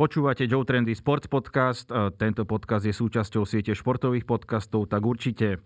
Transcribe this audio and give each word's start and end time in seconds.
Počúvate 0.00 0.48
Joe 0.48 0.64
Trendy 0.64 0.96
Sports 0.96 1.28
Podcast. 1.28 1.92
Tento 2.16 2.48
podcast 2.48 2.88
je 2.88 2.94
súčasťou 2.96 3.44
siete 3.44 3.76
športových 3.76 4.24
podcastov, 4.24 4.88
tak 4.88 5.04
určite. 5.04 5.60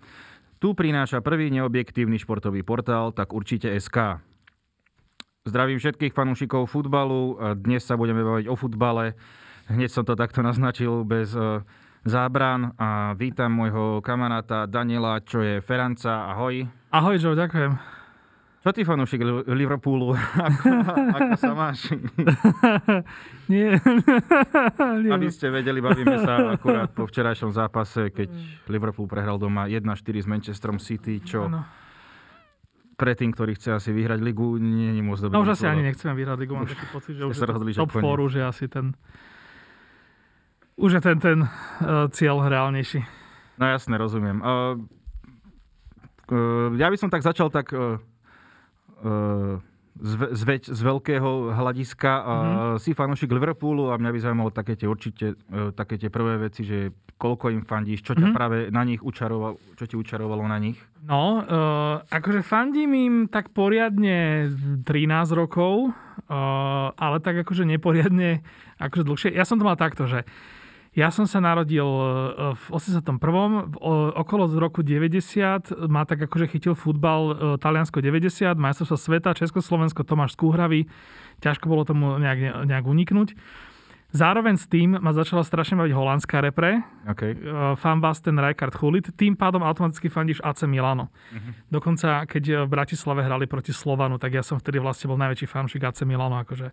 Tu 0.59 0.75
prináša 0.75 1.23
prvý 1.23 1.55
neobjektívny 1.55 2.19
športový 2.19 2.67
portál, 2.67 3.15
tak 3.15 3.31
určite 3.31 3.71
SK. 3.79 4.19
Zdravím 5.47 5.79
všetkých 5.79 6.11
fanúšikov 6.11 6.67
futbalu. 6.67 7.39
Dnes 7.63 7.87
sa 7.87 7.95
budeme 7.95 8.27
baviť 8.27 8.51
o 8.51 8.59
futbale. 8.59 9.15
Hneď 9.71 9.95
som 9.95 10.03
to 10.03 10.19
takto 10.19 10.43
naznačil 10.43 11.07
bez 11.07 11.31
e, 11.39 11.63
zábran 12.03 12.75
a 12.75 13.15
vítam 13.15 13.55
môjho 13.55 14.03
kamaráta 14.03 14.67
Daniela, 14.67 15.23
čo 15.23 15.47
je 15.47 15.63
Feranca. 15.63 16.35
Ahoj. 16.35 16.67
Ahoj 16.91 17.23
Joe, 17.23 17.39
ďakujem. 17.39 17.94
Čo 18.65 18.73
ty 18.73 18.81
fanúšik 18.81 19.21
Liverpoolu? 19.45 20.17
ako, 20.49 20.69
ako 21.13 21.37
sa 21.37 21.53
máš? 21.53 21.93
Nie. 23.53 23.77
Aby 25.13 25.29
ste 25.29 25.53
vedeli, 25.53 25.85
bavíme 25.85 26.17
sa 26.25 26.57
akurát 26.57 26.89
po 26.89 27.05
včerajšom 27.05 27.53
zápase, 27.53 28.09
keď 28.09 28.33
Liverpool 28.73 29.05
prehral 29.05 29.37
doma 29.37 29.69
1-4 29.69 29.85
s 30.01 30.25
Manchesterom 30.25 30.81
City, 30.81 31.21
čo 31.21 31.45
ano. 31.45 31.69
pre 32.97 33.13
tým, 33.13 33.37
ktorý 33.37 33.53
chce 33.53 33.77
asi 33.77 33.93
vyhrať 33.93 34.25
ligu, 34.25 34.57
nie 34.57 34.97
je 34.97 35.03
moc 35.05 35.21
dobré. 35.21 35.37
No 35.37 35.45
už 35.45 35.61
asi 35.61 35.69
ani 35.69 35.85
nechceme 35.85 36.17
vyhrať 36.17 36.37
ligu, 36.41 36.53
mám 36.57 36.65
taký 36.65 36.89
pocit, 36.89 37.21
že 37.21 37.25
už 37.29 37.37
je 37.37 37.45
rozhodli, 37.45 37.77
top 37.77 37.93
4, 37.93 38.33
že 38.33 38.41
asi 38.49 38.65
ten 38.73 38.97
už 40.81 40.91
je 40.99 41.01
ten, 41.05 41.21
ten 41.21 41.39
uh, 41.45 42.09
cieľ 42.09 42.49
reálnejší. 42.49 43.05
No 43.61 43.65
jasne, 43.69 44.01
rozumiem. 44.01 44.41
Uh, 44.41 44.81
uh, 46.33 46.73
ja 46.81 46.89
by 46.89 46.97
som 46.97 47.13
tak 47.13 47.21
začal 47.21 47.53
tak 47.53 47.71
uh, 47.77 48.01
z, 49.95 50.13
z, 50.35 50.43
veď, 50.43 50.63
z 50.75 50.81
veľkého 50.83 51.55
hľadiska. 51.55 52.13
Mm-hmm. 52.19 52.79
Si 52.83 52.91
fanúšik 52.99 53.31
Liverpoolu 53.31 53.95
a 53.95 53.99
mňa 53.99 54.11
by 54.11 54.19
zaujímalo 54.19 54.51
také 54.51 54.75
tie 54.75 54.91
určite 54.91 55.39
e, 55.39 55.71
také 55.71 55.95
tie 55.95 56.11
prvé 56.11 56.51
veci, 56.51 56.67
že 56.67 56.91
koľko 57.15 57.55
im 57.55 57.63
fandíš, 57.63 58.03
čo 58.03 58.19
ťa 58.19 58.27
mm-hmm. 58.27 58.35
práve 58.35 58.59
na 58.75 58.83
nich 58.83 58.99
učarovalo, 58.99 59.55
čo 59.79 59.85
ti 59.87 59.95
učarovalo 59.95 60.43
na 60.51 60.59
nich? 60.59 60.77
No, 61.07 61.47
uh, 61.47 62.03
akože 62.11 62.43
fandím 62.43 62.91
im 62.97 63.17
tak 63.31 63.55
poriadne 63.55 64.51
13 64.83 64.89
rokov, 65.37 65.95
uh, 65.95 66.91
ale 66.97 67.23
tak 67.23 67.47
akože 67.47 67.63
neporiadne 67.69 68.43
akože 68.83 69.05
dlhšie. 69.07 69.31
Ja 69.31 69.47
som 69.47 69.63
to 69.63 69.69
mal 69.69 69.79
takto, 69.79 70.11
že 70.11 70.27
ja 70.95 71.11
som 71.11 71.27
sa 71.27 71.43
narodil 71.43 71.83
e, 71.83 72.55
v 72.55 72.65
81. 72.71 73.19
Okolo 74.15 74.47
z 74.47 74.55
roku 74.63 74.87
90 74.87 75.91
ma 75.91 76.07
tak 76.07 76.31
akože 76.31 76.47
chytil 76.55 76.79
futbal 76.79 77.23
e, 77.31 77.35
Taliansko 77.59 77.99
90, 77.99 78.55
majstrovstvo 78.55 78.95
sveta, 78.95 79.35
Československo, 79.35 80.07
Tomáš 80.07 80.39
Skúhravý. 80.39 80.87
Ťažko 81.43 81.67
bolo 81.67 81.83
tomu 81.83 82.15
nejak, 82.23 82.71
nejak 82.71 82.87
uniknúť. 82.87 83.35
Zároveň 84.15 84.55
s 84.55 84.71
tým 84.71 84.95
ma 84.95 85.11
začala 85.11 85.43
strašne 85.43 85.75
baviť 85.83 85.91
holandská 85.91 86.39
repre. 86.39 86.87
Okay. 87.11 87.35
E, 87.35 87.75
fan 87.75 87.99
vás 87.99 88.23
ten 88.23 88.39
Rijkaard 88.39 88.79
Hulit. 88.79 89.11
Tým 89.19 89.35
pádom 89.35 89.67
automaticky 89.67 90.07
fandíš 90.07 90.39
AC 90.47 90.63
Milano. 90.71 91.11
Uh-huh. 91.11 91.59
Dokonca, 91.75 92.23
keď 92.23 92.63
v 92.63 92.71
Bratislave 92.71 93.27
hrali 93.27 93.51
proti 93.51 93.75
Slovanu, 93.75 94.23
tak 94.23 94.39
ja 94.39 94.47
som 94.47 94.63
vtedy 94.63 94.79
vlastne 94.79 95.11
bol 95.11 95.19
najväčší 95.19 95.51
fanšik 95.51 95.83
AC 95.83 96.07
Milano. 96.07 96.39
Akože. 96.39 96.71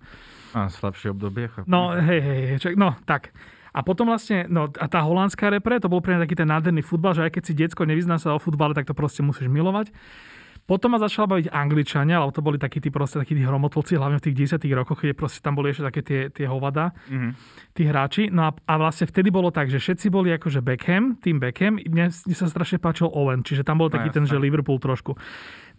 A 0.54 0.70
slabšie 0.70 1.10
obdobie. 1.10 1.50
No, 1.66 1.98
hej, 1.98 2.22
hej, 2.22 2.42
hej. 2.62 2.78
No, 2.78 2.94
tak. 3.10 3.34
A 3.72 3.80
potom 3.88 4.12
vlastne, 4.12 4.44
no 4.52 4.68
a 4.68 4.86
tá 4.92 5.00
holandská 5.00 5.48
repre, 5.48 5.80
to 5.80 5.88
bol 5.88 6.04
pre 6.04 6.16
mňa 6.16 6.24
taký 6.28 6.36
ten 6.36 6.50
nádherný 6.52 6.84
futbal, 6.84 7.16
že 7.16 7.24
aj 7.28 7.32
keď 7.40 7.44
si 7.48 7.54
diecko 7.56 7.88
nevyzná 7.88 8.20
sa 8.20 8.36
o 8.36 8.40
futbale, 8.40 8.76
tak 8.76 8.84
to 8.84 8.96
proste 8.96 9.24
musíš 9.24 9.48
milovať. 9.48 9.96
Potom 10.70 10.94
ma 10.94 11.02
začala 11.02 11.28
baviť 11.36 11.50
Angličania, 11.50 12.22
ale 12.22 12.32
to 12.32 12.46
boli 12.46 12.62
takí 12.62 12.78
tí 12.78 12.94
proste 12.94 13.18
takí 13.18 13.34
tí 13.34 13.42
hromotolci, 13.42 13.98
hlavne 13.98 14.22
v 14.22 14.26
tých 14.30 14.56
10 14.56 14.62
rokoch, 14.78 15.02
keď 15.02 15.18
proste 15.18 15.42
tam 15.42 15.58
boli 15.58 15.74
ešte 15.74 15.84
také 15.84 16.02
tie, 16.06 16.20
tie 16.30 16.46
hovada, 16.46 16.94
mm-hmm. 17.10 17.32
tí 17.74 17.84
hráči. 17.90 18.24
No 18.30 18.48
a, 18.48 18.52
a, 18.54 18.74
vlastne 18.78 19.10
vtedy 19.10 19.34
bolo 19.34 19.50
tak, 19.50 19.74
že 19.74 19.82
všetci 19.82 20.08
boli 20.14 20.30
akože 20.32 20.62
Beckham, 20.62 21.18
tým 21.18 21.42
Beckham, 21.42 21.82
mne, 21.82 22.14
mne 22.14 22.36
sa 22.38 22.46
strašne 22.46 22.78
páčil 22.78 23.10
Owen, 23.10 23.42
čiže 23.42 23.66
tam 23.66 23.82
bol 23.82 23.90
no, 23.90 24.00
taký 24.00 24.14
jasne. 24.14 24.24
ten, 24.24 24.26
že 24.30 24.38
Liverpool 24.38 24.78
trošku. 24.78 25.18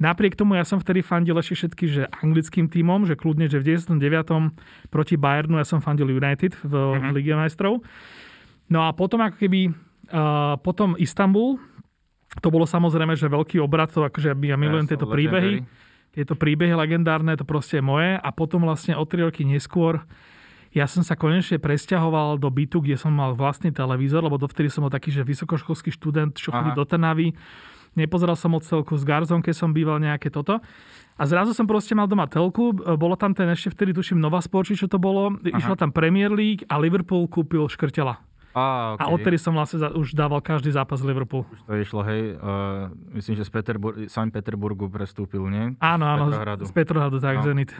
Napriek 0.02 0.34
tomu 0.34 0.58
ja 0.58 0.66
som 0.66 0.82
vtedy 0.82 0.98
fandil 0.98 1.38
ešte 1.38 1.54
všetky, 1.62 1.84
že 1.86 2.02
anglickým 2.10 2.66
tímom, 2.66 3.06
že 3.06 3.14
kľudne, 3.14 3.46
že 3.46 3.62
v 3.62 3.78
99. 3.78 4.02
proti 4.90 5.14
Bayernu 5.14 5.62
ja 5.62 5.66
som 5.66 5.78
fandil 5.78 6.10
United 6.10 6.58
v, 6.58 6.74
mm-hmm. 6.74 7.06
v 7.06 7.14
Lige 7.14 7.34
majstrov. 7.38 7.78
No 8.66 8.82
a 8.82 8.90
potom 8.90 9.22
ako 9.22 9.38
keby, 9.38 9.70
uh, 10.10 10.58
potom 10.58 10.98
Istanbul, 10.98 11.62
to 12.42 12.50
bolo 12.50 12.66
samozrejme, 12.66 13.14
že 13.14 13.30
veľký 13.30 13.62
obrad, 13.62 13.94
to 13.94 14.02
akože 14.02 14.34
ja 14.34 14.56
milujem 14.58 14.90
ja 14.90 14.98
tieto 14.98 15.06
príbehy. 15.06 15.62
Tieto 16.12 16.34
príbehy 16.36 16.76
legendárne, 16.76 17.38
to 17.38 17.46
proste 17.46 17.78
je 17.78 17.84
moje. 17.84 18.18
A 18.18 18.28
potom 18.34 18.66
vlastne 18.66 18.98
o 18.98 19.04
3 19.06 19.30
roky 19.30 19.46
neskôr 19.46 20.02
ja 20.72 20.88
som 20.88 21.04
sa 21.04 21.20
konečne 21.20 21.60
presťahoval 21.60 22.40
do 22.40 22.48
bytu, 22.48 22.80
kde 22.80 22.96
som 22.96 23.12
mal 23.12 23.36
vlastný 23.36 23.76
televízor, 23.76 24.24
lebo 24.24 24.40
dovtedy 24.40 24.72
som 24.72 24.88
bol 24.88 24.92
taký, 24.92 25.12
že 25.12 25.20
vysokoškolský 25.20 25.92
študent, 25.92 26.32
čo 26.32 26.48
chodí 26.48 26.72
do 26.72 26.88
Trnavy 26.88 27.36
nepozeral 27.98 28.36
som 28.36 28.52
od 28.56 28.64
celku 28.64 28.96
s 28.96 29.04
Garzom, 29.04 29.40
keď 29.40 29.54
som 29.56 29.70
býval 29.70 30.00
nejaké 30.00 30.32
toto. 30.32 30.60
A 31.20 31.22
zrazu 31.28 31.52
som 31.52 31.68
proste 31.68 31.92
mal 31.92 32.08
doma 32.08 32.24
telku, 32.24 32.72
bolo 32.96 33.14
tam 33.14 33.36
ten 33.36 33.46
ešte 33.52 33.76
vtedy, 33.76 33.92
tuším, 33.92 34.18
Nova 34.18 34.40
Sport, 34.40 34.72
čo 34.72 34.88
to 34.88 34.96
bolo, 34.96 35.36
Aha. 35.36 35.60
išla 35.60 35.76
tam 35.76 35.92
Premier 35.92 36.32
League 36.32 36.64
a 36.72 36.80
Liverpool 36.80 37.28
kúpil 37.28 37.68
Škrtela. 37.68 38.18
A, 38.52 38.96
okay. 38.96 39.00
a 39.00 39.04
odtedy 39.08 39.40
som 39.40 39.56
vlastne 39.56 39.80
za, 39.80 39.88
už 39.96 40.12
dával 40.12 40.44
každý 40.44 40.68
zápas 40.68 41.00
Liverpool. 41.00 41.48
Už 41.48 41.60
to 41.64 41.72
išlo, 41.72 42.00
hej. 42.04 42.36
Uh, 42.36 42.92
myslím, 43.16 43.40
že 43.40 43.48
z 43.48 43.50
Peterbur- 43.52 43.96
San 44.12 44.28
Peterburgu 44.28 44.92
prestúpil, 44.92 45.40
nie? 45.48 45.72
Áno, 45.80 46.04
áno, 46.04 46.28
z 46.28 46.36
Petrohradu, 46.36 46.62
z 46.68 46.72
Petrohradu 46.76 47.16
tak, 47.16 47.40
no. 47.40 47.44
Zenit. 47.48 47.70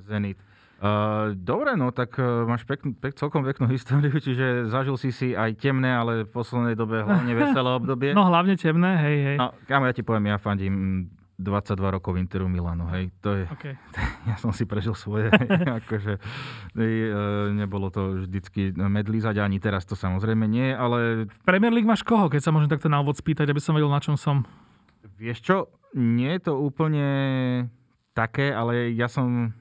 Zenit. 0.00 0.38
Uh, 0.80 1.36
dobre, 1.36 1.76
no 1.76 1.92
tak 1.92 2.16
uh, 2.16 2.48
máš 2.48 2.64
peknú, 2.64 2.96
pek, 2.96 3.12
celkom 3.12 3.44
peknú 3.44 3.68
históriu, 3.68 4.16
čiže 4.24 4.64
zažil 4.72 4.96
si 4.96 5.12
si 5.12 5.28
aj 5.36 5.60
temné, 5.60 5.92
ale 5.92 6.24
v 6.24 6.32
poslednej 6.32 6.72
dobe 6.72 7.04
hlavne 7.04 7.36
veselé 7.36 7.70
obdobie. 7.84 8.10
No 8.16 8.24
hlavne 8.24 8.56
temné, 8.56 8.96
hej, 8.96 9.16
hej. 9.28 9.36
No, 9.36 9.52
kámo, 9.68 9.84
ja 9.84 9.92
ti 9.92 10.00
poviem, 10.00 10.32
ja 10.32 10.40
fandím 10.40 11.04
22 11.36 11.76
rokov 12.00 12.16
Interu 12.16 12.48
Milano, 12.48 12.88
hej. 12.96 13.12
To 13.20 13.36
je, 13.36 13.44
okay. 13.52 13.76
ja 14.32 14.40
som 14.40 14.56
si 14.56 14.64
prežil 14.64 14.96
svoje, 14.96 15.28
akože 15.84 16.16
uh, 16.16 17.52
nebolo 17.52 17.92
to 17.92 18.24
vždycky 18.24 18.72
medlízať, 18.72 19.36
ani 19.36 19.60
teraz 19.60 19.84
to 19.84 19.92
samozrejme 19.92 20.48
nie, 20.48 20.72
ale... 20.72 21.28
Premier 21.44 21.76
League 21.76 21.88
máš 21.88 22.00
koho, 22.00 22.32
keď 22.32 22.40
sa 22.40 22.56
môžem 22.56 22.72
takto 22.72 22.88
na 22.88 23.04
úvod 23.04 23.20
spýtať, 23.20 23.52
aby 23.52 23.60
som 23.60 23.76
vedel, 23.76 23.92
na 23.92 24.00
čom 24.00 24.16
som? 24.16 24.48
Vieš 25.20 25.44
čo, 25.44 25.56
nie 25.92 26.40
je 26.40 26.48
to 26.48 26.56
úplne 26.56 27.08
také, 28.16 28.48
ale 28.48 28.96
ja 28.96 29.12
som 29.12 29.52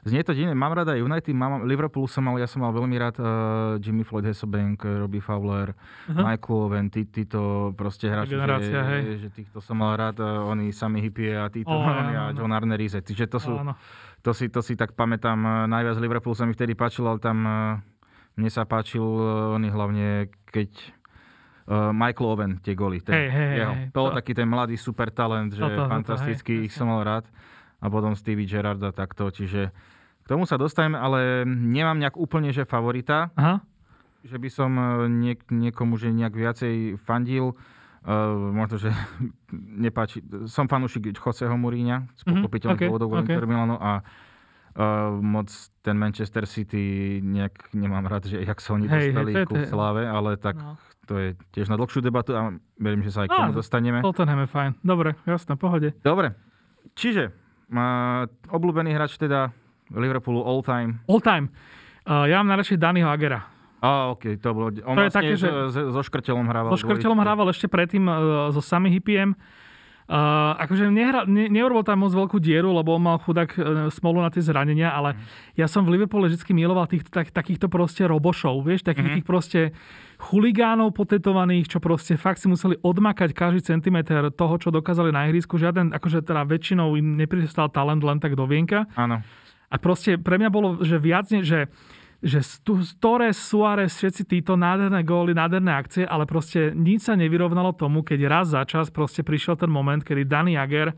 Znie 0.00 0.24
to 0.24 0.32
divne, 0.32 0.56
mám 0.56 0.72
rada 0.72 0.96
United, 0.96 1.36
mám, 1.36 1.68
Liverpool 1.68 2.08
som 2.08 2.24
mal, 2.24 2.40
ja 2.40 2.48
som 2.48 2.64
mal 2.64 2.72
veľmi 2.72 2.96
rád 2.96 3.20
uh, 3.20 3.28
Jimmy 3.76 4.00
Floyd 4.00 4.24
Hasselbank, 4.24 4.80
Robbie 4.80 5.20
Fowler, 5.20 5.76
uh-huh. 5.76 6.24
Michael 6.24 6.56
Owen, 6.56 6.86
tí, 6.88 7.04
títo 7.04 7.72
proste 7.76 8.08
hráči, 8.08 8.32
že, 8.32 8.80
hej. 8.80 9.02
že 9.20 9.28
týchto 9.28 9.60
som 9.60 9.76
mal 9.76 10.00
rád, 10.00 10.16
uh, 10.24 10.48
oni 10.48 10.72
sami 10.72 11.04
hippie 11.04 11.36
a 11.36 11.52
títo, 11.52 11.68
oh, 11.68 11.84
oni 12.00 12.16
a 12.16 12.32
John 12.32 12.48
Arnerise, 12.48 13.04
čiže 13.04 13.28
to 13.28 13.36
sú, 13.36 13.52
to 14.24 14.32
si, 14.32 14.48
to 14.48 14.64
si 14.64 14.72
tak 14.72 14.96
pamätám, 14.96 15.68
najviac 15.68 16.00
Liverpool 16.00 16.32
sa 16.32 16.48
mi 16.48 16.56
vtedy 16.56 16.72
páčil, 16.72 17.04
ale 17.04 17.20
tam 17.20 17.38
uh, 17.44 17.76
mne 18.40 18.48
sa 18.48 18.64
páčil 18.64 19.04
uh, 19.04 19.52
oni 19.52 19.68
hlavne, 19.68 20.32
keď 20.48 20.70
uh, 21.68 21.92
Michael 21.92 22.28
Owen, 22.32 22.52
tie 22.64 22.72
goly. 22.72 23.04
Ten, 23.04 23.12
hey, 23.12 23.28
hey, 23.28 23.50
jeho. 23.60 23.74
Hey, 23.76 23.86
to 23.92 23.98
bol 24.00 24.16
taký 24.16 24.32
ten 24.32 24.48
mladý 24.48 24.80
super 24.80 25.12
talent, 25.12 25.52
že 25.52 25.60
to, 25.60 25.76
to, 25.76 25.82
fantastický, 25.92 26.54
to, 26.56 26.60
hej, 26.64 26.66
ich 26.70 26.74
som 26.74 26.88
mal 26.88 27.04
rád 27.04 27.28
a 27.80 27.86
potom 27.88 28.12
Stevie 28.12 28.44
Gerrard 28.46 28.80
a 28.84 28.92
takto, 28.92 29.32
čiže 29.32 29.72
k 30.24 30.26
tomu 30.28 30.44
sa 30.44 30.60
dostaneme, 30.60 31.00
ale 31.00 31.48
nemám 31.48 31.96
nejak 31.96 32.20
úplne, 32.20 32.52
že 32.52 32.68
favorita. 32.68 33.32
Aha. 33.34 33.64
Že 34.20 34.36
by 34.36 34.48
som 34.52 34.70
e, 34.76 34.84
niek- 35.08 35.48
niekomu, 35.48 35.96
že 35.96 36.12
nejak 36.12 36.36
viacej 36.36 37.00
fandil. 37.00 37.56
Uh, 38.00 38.48
možno, 38.56 38.80
že 38.80 38.88
nepáči. 39.84 40.24
Som 40.48 40.72
fanúšik 40.72 41.12
Joseho 41.12 41.52
Muríňa 41.52 42.08
z 42.16 42.22
mhm, 42.24 42.32
pochopiteľných 42.32 42.88
mm-hmm. 42.88 42.96
okay, 42.96 43.12
okay. 43.12 43.32
Inter 43.36 43.44
Milano 43.44 43.76
a 43.76 44.00
uh, 44.00 45.20
moc 45.20 45.52
ten 45.84 46.00
Manchester 46.00 46.48
City 46.48 47.20
nejak 47.20 47.76
nemám 47.76 48.08
rád, 48.08 48.24
že 48.24 48.40
jak 48.40 48.56
sa 48.56 48.72
oni 48.72 48.88
hey, 48.88 49.12
dostali 49.12 49.32
hey, 49.36 49.44
ku 49.44 49.56
sláve, 49.68 50.08
ale 50.08 50.40
tak 50.40 50.56
no. 50.56 50.80
to 51.04 51.14
je 51.20 51.28
tiež 51.52 51.68
na 51.68 51.76
dlhšiu 51.76 52.00
debatu 52.00 52.32
a 52.32 52.56
verím, 52.80 53.04
že 53.04 53.12
sa 53.12 53.28
aj 53.28 53.28
k 53.28 53.36
tomu 53.36 53.52
no, 53.52 53.58
dostaneme. 53.60 53.98
Tottenham 54.00 54.40
je 54.44 54.48
fajn. 54.48 54.70
Dobre, 54.80 55.10
jasné, 55.28 55.60
pohode. 55.60 55.92
Dobre. 56.00 56.32
Čiže 56.96 57.36
má 57.70 58.26
obľúbený 58.50 58.90
hráč 58.92 59.16
teda 59.16 59.54
Liverpoolu 59.94 60.42
all 60.42 60.60
time? 60.60 61.00
All 61.06 61.22
time. 61.22 61.48
Uh, 62.04 62.26
ja 62.26 62.42
mám 62.42 62.50
najradšej 62.54 62.78
Daniho 62.78 63.06
Agera. 63.06 63.46
A, 63.80 64.12
OK, 64.12 64.36
to 64.42 64.52
bolo... 64.52 64.68
On 64.84 64.92
to 64.92 65.08
vlastne 65.08 65.08
je 65.08 65.16
také, 65.16 65.34
že 65.40 65.48
so 65.72 66.02
Škrtelom 66.04 66.44
hrával. 66.44 66.76
So 66.76 66.84
Škrtelom 66.84 67.16
hrával 67.16 67.48
ešte 67.48 67.64
predtým 67.64 68.04
uh, 68.04 68.52
so 68.52 68.60
Sami 68.60 68.92
Hippiem. 68.92 69.32
Uh, 70.10 70.58
akože 70.58 70.90
nehra, 70.90 71.22
ne, 71.22 71.46
neurobil 71.46 71.86
tam 71.86 72.02
moc 72.02 72.10
veľkú 72.10 72.42
dieru, 72.42 72.74
lebo 72.74 72.98
on 72.98 73.06
mal 73.06 73.22
chudák 73.22 73.50
uh, 73.54 73.62
smolu 73.94 74.18
na 74.18 74.34
tie 74.34 74.42
zranenia, 74.42 74.90
ale 74.90 75.14
mm. 75.14 75.54
ja 75.54 75.70
som 75.70 75.86
v 75.86 75.94
Liverpoole 75.94 76.26
vždy 76.26 76.50
miloval 76.50 76.90
tých, 76.90 77.06
tak, 77.06 77.30
takýchto 77.30 77.70
proste 77.70 78.10
robošov, 78.10 78.58
vieš, 78.66 78.82
takých 78.82 79.06
mm. 79.06 79.14
tých 79.14 79.26
proste 79.30 79.60
chuligánov 80.18 80.98
potetovaných, 80.98 81.70
čo 81.70 81.78
proste 81.78 82.18
fakt 82.18 82.42
si 82.42 82.50
museli 82.50 82.74
odmakať 82.82 83.30
každý 83.30 83.62
centimeter 83.62 84.34
toho, 84.34 84.58
čo 84.58 84.74
dokázali 84.74 85.14
na 85.14 85.30
ihrisku. 85.30 85.54
Žiaden, 85.62 85.94
akože 85.94 86.26
teda 86.26 86.42
väčšinou 86.42 86.98
im 86.98 87.14
nepristal 87.14 87.70
talent 87.70 88.02
len 88.02 88.18
tak 88.18 88.34
do 88.34 88.50
vienka. 88.50 88.90
Áno. 88.98 89.22
A 89.70 89.74
proste 89.78 90.18
pre 90.18 90.42
mňa 90.42 90.50
bolo, 90.50 90.82
že 90.82 90.98
viac, 90.98 91.30
že 91.30 91.70
že 92.20 92.44
Torres, 93.00 93.40
Suárez, 93.40 93.96
všetci 93.96 94.28
títo 94.28 94.52
nádherné 94.52 95.00
góly, 95.08 95.32
nádherné 95.32 95.72
akcie, 95.72 96.04
ale 96.04 96.28
proste 96.28 96.76
nič 96.76 97.08
sa 97.08 97.16
nevyrovnalo 97.16 97.72
tomu, 97.72 98.04
keď 98.04 98.20
raz 98.28 98.46
za 98.52 98.60
čas 98.68 98.92
proste 98.92 99.24
prišiel 99.24 99.56
ten 99.56 99.72
moment, 99.72 100.04
kedy 100.04 100.28
Dani 100.28 100.60
Jager 100.60 100.92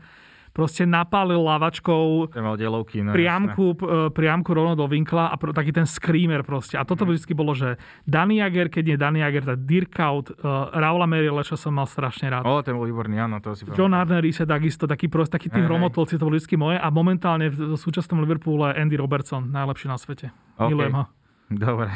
proste 0.53 0.85
napálil 0.85 1.41
lavačkou 1.41 2.29
delovky, 2.31 3.01
no, 3.01 3.11
priamku, 3.11 3.73
priamku 4.13 4.49
rovno 4.53 4.77
do 4.77 4.85
vinkla 4.85 5.33
a 5.33 5.35
pro, 5.35 5.49
taký 5.49 5.73
ten 5.73 5.89
screamer 5.89 6.45
proste. 6.45 6.77
A 6.77 6.85
toto 6.85 7.03
mm. 7.03 7.17
vždy 7.17 7.33
bolo, 7.33 7.57
že 7.57 7.81
Dani 8.05 8.37
Jager, 8.37 8.69
keď 8.69 8.83
nie 8.85 8.97
Dani 9.01 9.19
Jager, 9.25 9.43
tak 9.49 9.57
Dirkout, 9.65 10.29
uh, 10.29 10.69
Raula 10.77 11.09
Lečo 11.09 11.57
som 11.57 11.73
mal 11.73 11.89
strašne 11.89 12.29
rád. 12.29 12.45
O, 12.45 12.61
ten 12.61 12.77
bol 12.77 12.85
výborný, 12.85 13.17
áno, 13.17 13.41
to 13.41 13.57
si 13.57 13.65
John 13.73 13.97
Arner 13.97 14.21
sa 14.29 14.45
takisto, 14.45 14.85
taký 14.85 15.09
prost, 15.09 15.33
taký 15.33 15.49
tým 15.49 15.65
hromotolci, 15.65 16.21
to 16.21 16.29
boli 16.29 16.37
vždy 16.37 16.55
moje. 16.55 16.77
A 16.77 16.87
momentálne 16.93 17.49
v 17.49 17.73
súčasnom 17.73 18.21
Liverpoole 18.21 18.77
Andy 18.77 18.93
Robertson, 18.93 19.49
najlepší 19.49 19.89
na 19.89 19.97
svete. 19.97 20.29
Okay. 20.61 20.69
Milujem 20.69 20.93
ho. 20.93 21.03
Dobre. 21.49 21.89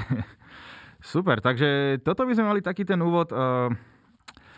Super, 1.13 1.45
takže 1.45 2.01
toto 2.01 2.25
by 2.25 2.33
sme 2.33 2.45
mali 2.49 2.61
taký 2.65 2.81
ten 2.81 2.97
úvod. 3.05 3.29
Uh 3.29 3.69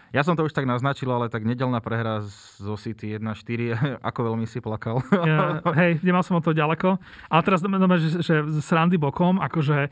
ja 0.10 0.22
som 0.26 0.34
to 0.34 0.46
už 0.46 0.54
tak 0.54 0.66
naznačil, 0.66 1.10
ale 1.10 1.30
tak 1.30 1.46
nedelná 1.46 1.78
prehra 1.82 2.26
zo 2.58 2.76
City 2.76 3.18
1-4, 3.18 3.78
ako 4.10 4.20
veľmi 4.34 4.46
si 4.50 4.58
plakal. 4.60 5.02
Ja, 5.14 5.62
hej, 5.78 6.02
nemal 6.02 6.26
som 6.26 6.38
o 6.38 6.42
to 6.42 6.56
ďaleko. 6.56 6.98
Ale 7.30 7.42
teraz, 7.46 7.62
že, 7.62 8.10
že 8.26 8.36
s 8.48 8.70
Randy 8.74 8.98
bokom, 8.98 9.38
akože 9.38 9.90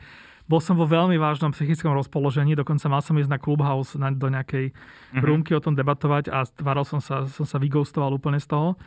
bol 0.48 0.64
som 0.64 0.80
vo 0.80 0.88
veľmi 0.88 1.20
vážnom 1.20 1.52
psychickom 1.52 1.92
rozpoložení, 1.92 2.56
dokonca 2.56 2.88
mal 2.88 3.04
som 3.04 3.20
ísť 3.20 3.28
na 3.28 3.36
Clubhouse 3.36 4.00
na, 4.00 4.08
do 4.08 4.32
nejakej 4.32 4.72
mm-hmm. 4.72 5.20
rúmky 5.20 5.52
o 5.52 5.60
tom 5.60 5.76
debatovať 5.76 6.32
a 6.32 6.48
tváral 6.48 6.88
som 6.88 7.04
sa, 7.04 7.28
som 7.28 7.44
sa 7.44 7.60
vygoustoval 7.60 8.16
úplne 8.16 8.40
z 8.40 8.48
toho 8.48 8.80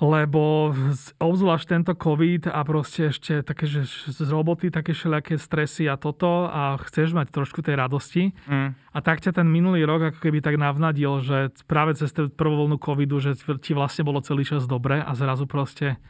lebo 0.00 0.72
obzvlášť 1.20 1.66
tento 1.68 1.92
COVID 1.92 2.48
a 2.48 2.60
proste 2.64 3.12
ešte 3.12 3.44
také, 3.44 3.68
že 3.68 3.84
z 3.86 4.28
roboty 4.32 4.72
také 4.72 4.96
všelijaké 4.96 5.36
stresy 5.36 5.86
a 5.86 6.00
toto 6.00 6.48
a 6.48 6.80
chceš 6.88 7.12
mať 7.12 7.28
trošku 7.30 7.60
tej 7.60 7.76
radosti. 7.76 8.32
Mm. 8.48 8.72
A 8.74 8.98
tak 9.04 9.20
ťa 9.20 9.42
ten 9.42 9.48
minulý 9.48 9.84
rok 9.84 10.14
ako 10.14 10.18
keby 10.18 10.40
tak 10.40 10.56
navnadil, 10.56 11.20
že 11.20 11.52
práve 11.68 11.94
cez 11.94 12.10
tú 12.10 12.32
prvú 12.32 12.64
voľnu 12.66 12.80
covidu, 12.80 13.20
že 13.20 13.36
ti 13.60 13.76
vlastne 13.76 14.02
bolo 14.02 14.24
celý 14.24 14.42
čas 14.48 14.64
dobre 14.64 14.98
a 14.98 15.12
zrazu 15.12 15.44
proste 15.44 16.00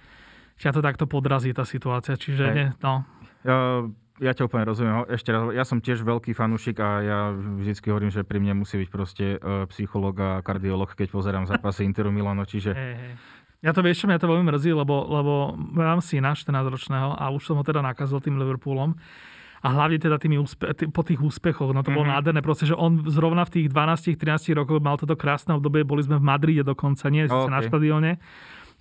ťa 0.63 0.71
to 0.73 0.81
takto 0.81 1.05
podrazí 1.11 1.51
tá 1.51 1.67
situácia. 1.67 2.15
Čiže 2.15 2.45
nie, 2.55 2.69
no. 2.81 3.03
Ja, 3.43 3.83
ja 4.23 4.33
ťa 4.33 4.47
úplne 4.47 4.71
rozumiem. 4.71 5.03
Ešte 5.11 5.35
raz, 5.35 5.51
ja 5.51 5.67
som 5.67 5.83
tiež 5.83 6.07
veľký 6.07 6.31
fanúšik 6.31 6.79
a 6.79 6.91
ja 7.03 7.19
vždycky 7.35 7.91
hovorím, 7.91 8.15
že 8.15 8.23
pri 8.23 8.39
mne 8.39 8.63
musí 8.63 8.79
byť 8.79 8.89
proste 8.89 9.27
uh, 9.37 9.67
psychológ 9.75 10.15
a 10.23 10.31
kardiolog, 10.47 10.95
keď 10.95 11.11
pozerám 11.11 11.45
zápasy 11.51 11.83
Interu 11.83 12.15
Milano, 12.15 12.47
čiže 12.47 12.71
hey, 12.71 12.95
hey 12.95 13.15
ja 13.63 13.71
to 13.71 13.81
vieš, 13.81 14.03
čo 14.03 14.07
mňa 14.11 14.19
to 14.19 14.27
veľmi 14.27 14.51
mrzí, 14.51 14.75
lebo, 14.75 15.07
lebo 15.07 15.33
mám 15.55 16.03
syna 16.03 16.35
14-ročného 16.35 17.15
a 17.15 17.31
už 17.31 17.47
som 17.47 17.55
ho 17.55 17.63
teda 17.63 17.79
nakazil 17.79 18.19
tým 18.19 18.35
Liverpoolom. 18.35 18.99
A 19.63 19.71
hlavne 19.71 20.03
teda 20.03 20.19
tými 20.19 20.43
úspe- 20.43 20.75
tý, 20.75 20.91
po 20.91 21.07
tých 21.07 21.23
úspechoch, 21.23 21.71
no 21.71 21.87
to 21.87 21.95
mm-hmm. 21.95 21.95
bolo 21.95 22.07
mhm. 22.11 22.13
nádherné, 22.19 22.41
proste, 22.43 22.67
že 22.67 22.75
on 22.75 23.07
zrovna 23.07 23.47
v 23.47 23.63
tých 23.63 23.67
12-13 23.71 24.59
rokoch 24.59 24.83
mal 24.83 24.99
toto 24.99 25.15
krásne 25.15 25.55
obdobie, 25.55 25.87
boli 25.87 26.03
sme 26.03 26.19
v 26.19 26.27
Madride 26.27 26.67
dokonca, 26.67 27.07
nie 27.07 27.31
okay. 27.31 27.47
na 27.47 27.63
štadióne, 27.63 28.19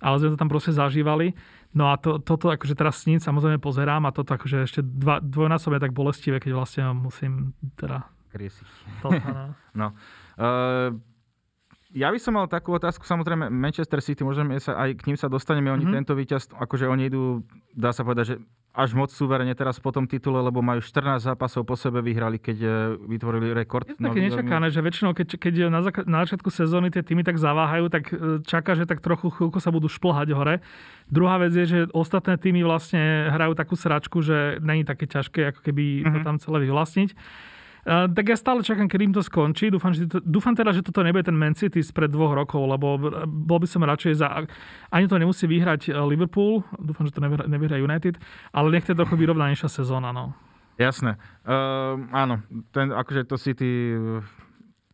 ale 0.02 0.14
sme 0.18 0.34
to 0.34 0.38
tam 0.42 0.50
proste 0.50 0.74
zažívali. 0.74 1.38
No 1.70 1.94
a 1.94 1.96
to, 2.02 2.18
toto 2.18 2.50
akože 2.50 2.74
teraz 2.74 2.98
s 3.00 3.06
ním 3.06 3.22
samozrejme 3.22 3.62
pozerám 3.62 4.02
a 4.04 4.10
toto 4.10 4.34
akože 4.34 4.66
ešte 4.66 4.82
dva, 4.82 5.22
dvojnásobne 5.22 5.78
tak 5.78 5.94
bolestivé, 5.94 6.42
keď 6.42 6.52
vlastne 6.58 6.90
musím 6.90 7.54
teda... 7.78 8.10
Kriesiť. 8.34 8.66
no. 9.06 9.08
no. 9.80 9.86
Uh, 10.34 10.98
ja 11.92 12.08
by 12.08 12.18
som 12.18 12.32
mal 12.36 12.48
takú 12.48 12.72
otázku, 12.72 13.04
samozrejme 13.04 13.52
Manchester 13.52 14.00
City, 14.00 14.24
môžeme 14.24 14.56
sa 14.56 14.76
aj 14.80 14.96
k 14.96 15.12
ním 15.12 15.18
sa 15.20 15.28
dostaneme, 15.28 15.68
oni 15.68 15.84
mm-hmm. 15.84 15.98
tento 16.00 16.12
víťaz, 16.16 16.48
akože 16.52 16.88
oni 16.88 17.12
idú, 17.12 17.44
dá 17.76 17.92
sa 17.92 18.00
povedať, 18.00 18.24
že 18.24 18.36
až 18.72 18.96
moc 18.96 19.12
suverene 19.12 19.52
teraz 19.52 19.76
po 19.76 19.92
tom 19.92 20.08
titule, 20.08 20.40
lebo 20.40 20.64
majú 20.64 20.80
14 20.80 21.20
zápasov 21.20 21.68
po 21.68 21.76
sebe 21.76 22.00
vyhrali, 22.00 22.40
keď 22.40 22.56
e, 22.64 22.68
vytvorili 23.04 23.52
rekord. 23.52 23.84
Je 23.84 24.00
to 24.00 24.08
také 24.08 24.32
nečakané, 24.32 24.72
že 24.72 24.80
väčšinou, 24.80 25.12
keď, 25.12 25.28
keď 25.36 25.54
na, 25.68 25.84
zak- 25.84 26.08
na 26.08 26.24
začiatku 26.24 26.48
sezóny 26.48 26.88
tie 26.88 27.04
týmy 27.04 27.20
tak 27.20 27.36
zaváhajú, 27.36 27.92
tak 27.92 28.08
e, 28.08 28.40
čaká, 28.48 28.72
že 28.72 28.88
tak 28.88 29.04
trochu 29.04 29.28
chvíľku 29.28 29.60
sa 29.60 29.68
budú 29.68 29.92
šplhať 29.92 30.32
hore. 30.32 30.64
Druhá 31.12 31.36
vec 31.36 31.52
je, 31.52 31.68
že 31.68 31.78
ostatné 31.92 32.40
týmy 32.40 32.64
vlastne 32.64 33.28
hrajú 33.28 33.52
takú 33.52 33.76
sračku, 33.76 34.24
že 34.24 34.56
není 34.64 34.88
také 34.88 35.04
ťažké, 35.04 35.52
ako 35.52 35.60
keby 35.60 35.84
mm-hmm. 36.00 36.12
to 36.16 36.18
mhm. 36.24 36.26
tam 36.26 36.36
celé 36.40 36.64
vyvlastniť. 36.64 37.12
Tak 37.82 38.24
ja 38.30 38.38
stále 38.38 38.62
čakám, 38.62 38.86
kedy 38.86 39.10
im 39.10 39.14
to 39.14 39.26
skončí. 39.26 39.66
Dúfam, 39.66 39.90
že 39.90 40.06
to, 40.06 40.22
dúfam 40.22 40.54
teda, 40.54 40.70
že 40.70 40.86
toto 40.86 41.02
nebude 41.02 41.26
ten 41.26 41.34
Man 41.34 41.58
City 41.58 41.82
spred 41.82 42.14
dvoch 42.14 42.30
rokov, 42.30 42.62
lebo 42.62 42.94
bol 43.26 43.58
by 43.58 43.66
som 43.66 43.82
radšej 43.82 44.22
za... 44.22 44.46
Ani 44.94 45.10
to 45.10 45.18
nemusí 45.18 45.50
vyhrať 45.50 45.90
e, 45.90 45.98
Liverpool, 45.98 46.62
dúfam, 46.78 47.10
že 47.10 47.18
to 47.18 47.22
nevyhrá, 47.26 47.82
United, 47.82 48.22
ale 48.54 48.66
nech 48.70 48.86
to 48.86 48.94
je 48.94 49.00
trochu 49.02 49.18
vyrovnanejšia 49.18 49.66
sezóna. 49.66 50.14
No. 50.14 50.30
Jasné. 50.78 51.18
Uh, 51.42 52.06
áno, 52.14 52.46
ten, 52.70 52.94
akože 52.94 53.26
to 53.26 53.34
City 53.34 53.98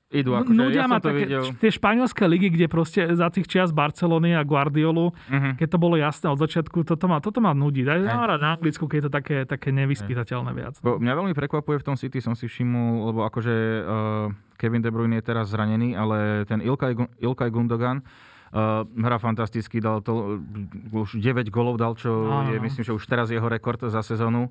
idú. 0.08 0.32
Akože, 0.32 0.56
Nudia 0.56 0.84
ja 0.84 0.87
ma 0.88 0.99
také, 1.05 1.28
videl... 1.28 1.52
tie 1.60 1.69
španielské 1.69 2.25
ligy, 2.25 2.49
kde 2.49 2.66
proste 2.66 3.00
za 3.12 3.28
tých 3.28 3.44
čias 3.44 3.76
Barcelony 3.76 4.32
a 4.32 4.40
Guardiolu, 4.40 5.12
uh-huh. 5.12 5.52
keď 5.60 5.69
to 5.69 5.78
bolo 5.78 6.00
jasné 6.00 6.32
od 6.32 6.40
začiatku, 6.40 6.81
toto 6.84 7.05
ma, 7.05 7.20
toto 7.20 7.44
ma 7.44 7.52
nudí. 7.52 7.84
Daj 7.84 8.08
hey. 8.08 8.40
na 8.40 8.56
Anglicku, 8.56 8.88
keď 8.88 8.96
je 8.96 9.05
to 9.05 9.12
také, 9.12 9.37
také 9.44 9.69
nevyspytateľné 9.76 10.50
viac. 10.56 10.75
Bo 10.81 10.96
mňa 10.96 11.12
veľmi 11.12 11.34
prekvapuje 11.37 11.76
v 11.81 11.84
tom 11.84 11.96
City, 12.00 12.25
som 12.25 12.32
si 12.32 12.49
všimol, 12.49 13.12
lebo 13.12 13.20
akože 13.28 13.55
uh, 13.55 14.56
Kevin 14.56 14.81
De 14.81 14.88
Bruyne 14.88 15.20
je 15.20 15.28
teraz 15.28 15.52
zranený, 15.52 15.93
ale 15.93 16.49
ten 16.49 16.64
Ilkay, 16.64 16.96
Ilkay 17.20 17.50
Gundogan 17.52 18.00
Uh, 18.49 18.81
hra 19.05 19.20
fantasticky, 19.20 19.76
dal 19.76 20.00
to, 20.00 20.40
už 20.88 21.20
9 21.20 21.52
golov 21.52 21.76
dal, 21.76 21.93
čo 21.93 22.08
no, 22.08 22.49
je, 22.49 22.56
no. 22.56 22.64
myslím, 22.64 22.81
že 22.81 22.96
už 22.96 23.05
teraz 23.05 23.28
jeho 23.28 23.44
rekord 23.44 23.76
za 23.76 24.00
sezónu. 24.00 24.49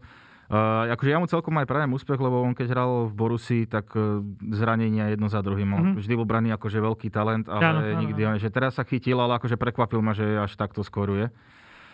Uh, 0.48 0.88
akože 0.96 1.12
ja 1.12 1.20
mu 1.20 1.28
celkom 1.28 1.52
aj 1.60 1.68
prajem 1.68 1.92
úspech, 1.92 2.16
lebo 2.16 2.40
on 2.40 2.56
keď 2.56 2.72
hral 2.72 3.12
v 3.12 3.14
Borusi, 3.20 3.68
tak 3.68 3.92
uh, 4.00 4.24
zranenia 4.56 5.12
jedno 5.12 5.28
za 5.28 5.44
druhým. 5.44 5.68
Mm-hmm. 5.68 5.94
Vždy 6.00 6.14
bol 6.16 6.24
braný 6.24 6.56
akože 6.56 6.80
veľký 6.80 7.12
talent, 7.12 7.52
ale 7.52 7.60
ja, 7.60 7.72
no, 7.76 8.00
nikdy, 8.00 8.22
no. 8.24 8.40
že 8.40 8.48
teraz 8.48 8.80
sa 8.80 8.88
chytil, 8.88 9.20
ale 9.20 9.44
akože 9.44 9.60
prekvapil 9.60 10.00
ma, 10.00 10.16
že 10.16 10.40
až 10.40 10.56
takto 10.56 10.88
skoruje. 10.88 11.28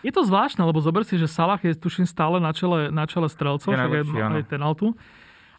Je 0.05 0.11
to 0.13 0.21
zvláštne, 0.21 0.61
lebo 0.61 0.83
zober 0.83 1.01
si, 1.01 1.17
že 1.17 1.25
Salah 1.25 1.57
je 1.63 1.73
tuším 1.73 2.05
stále 2.05 2.37
na 2.37 2.51
čele, 2.53 2.91
na 2.91 3.07
čele 3.09 3.25
strelcov, 3.25 3.71
však 3.71 3.89
aj, 3.89 4.05
aj 4.11 4.45
ten 4.51 4.61
altu. 4.61 4.93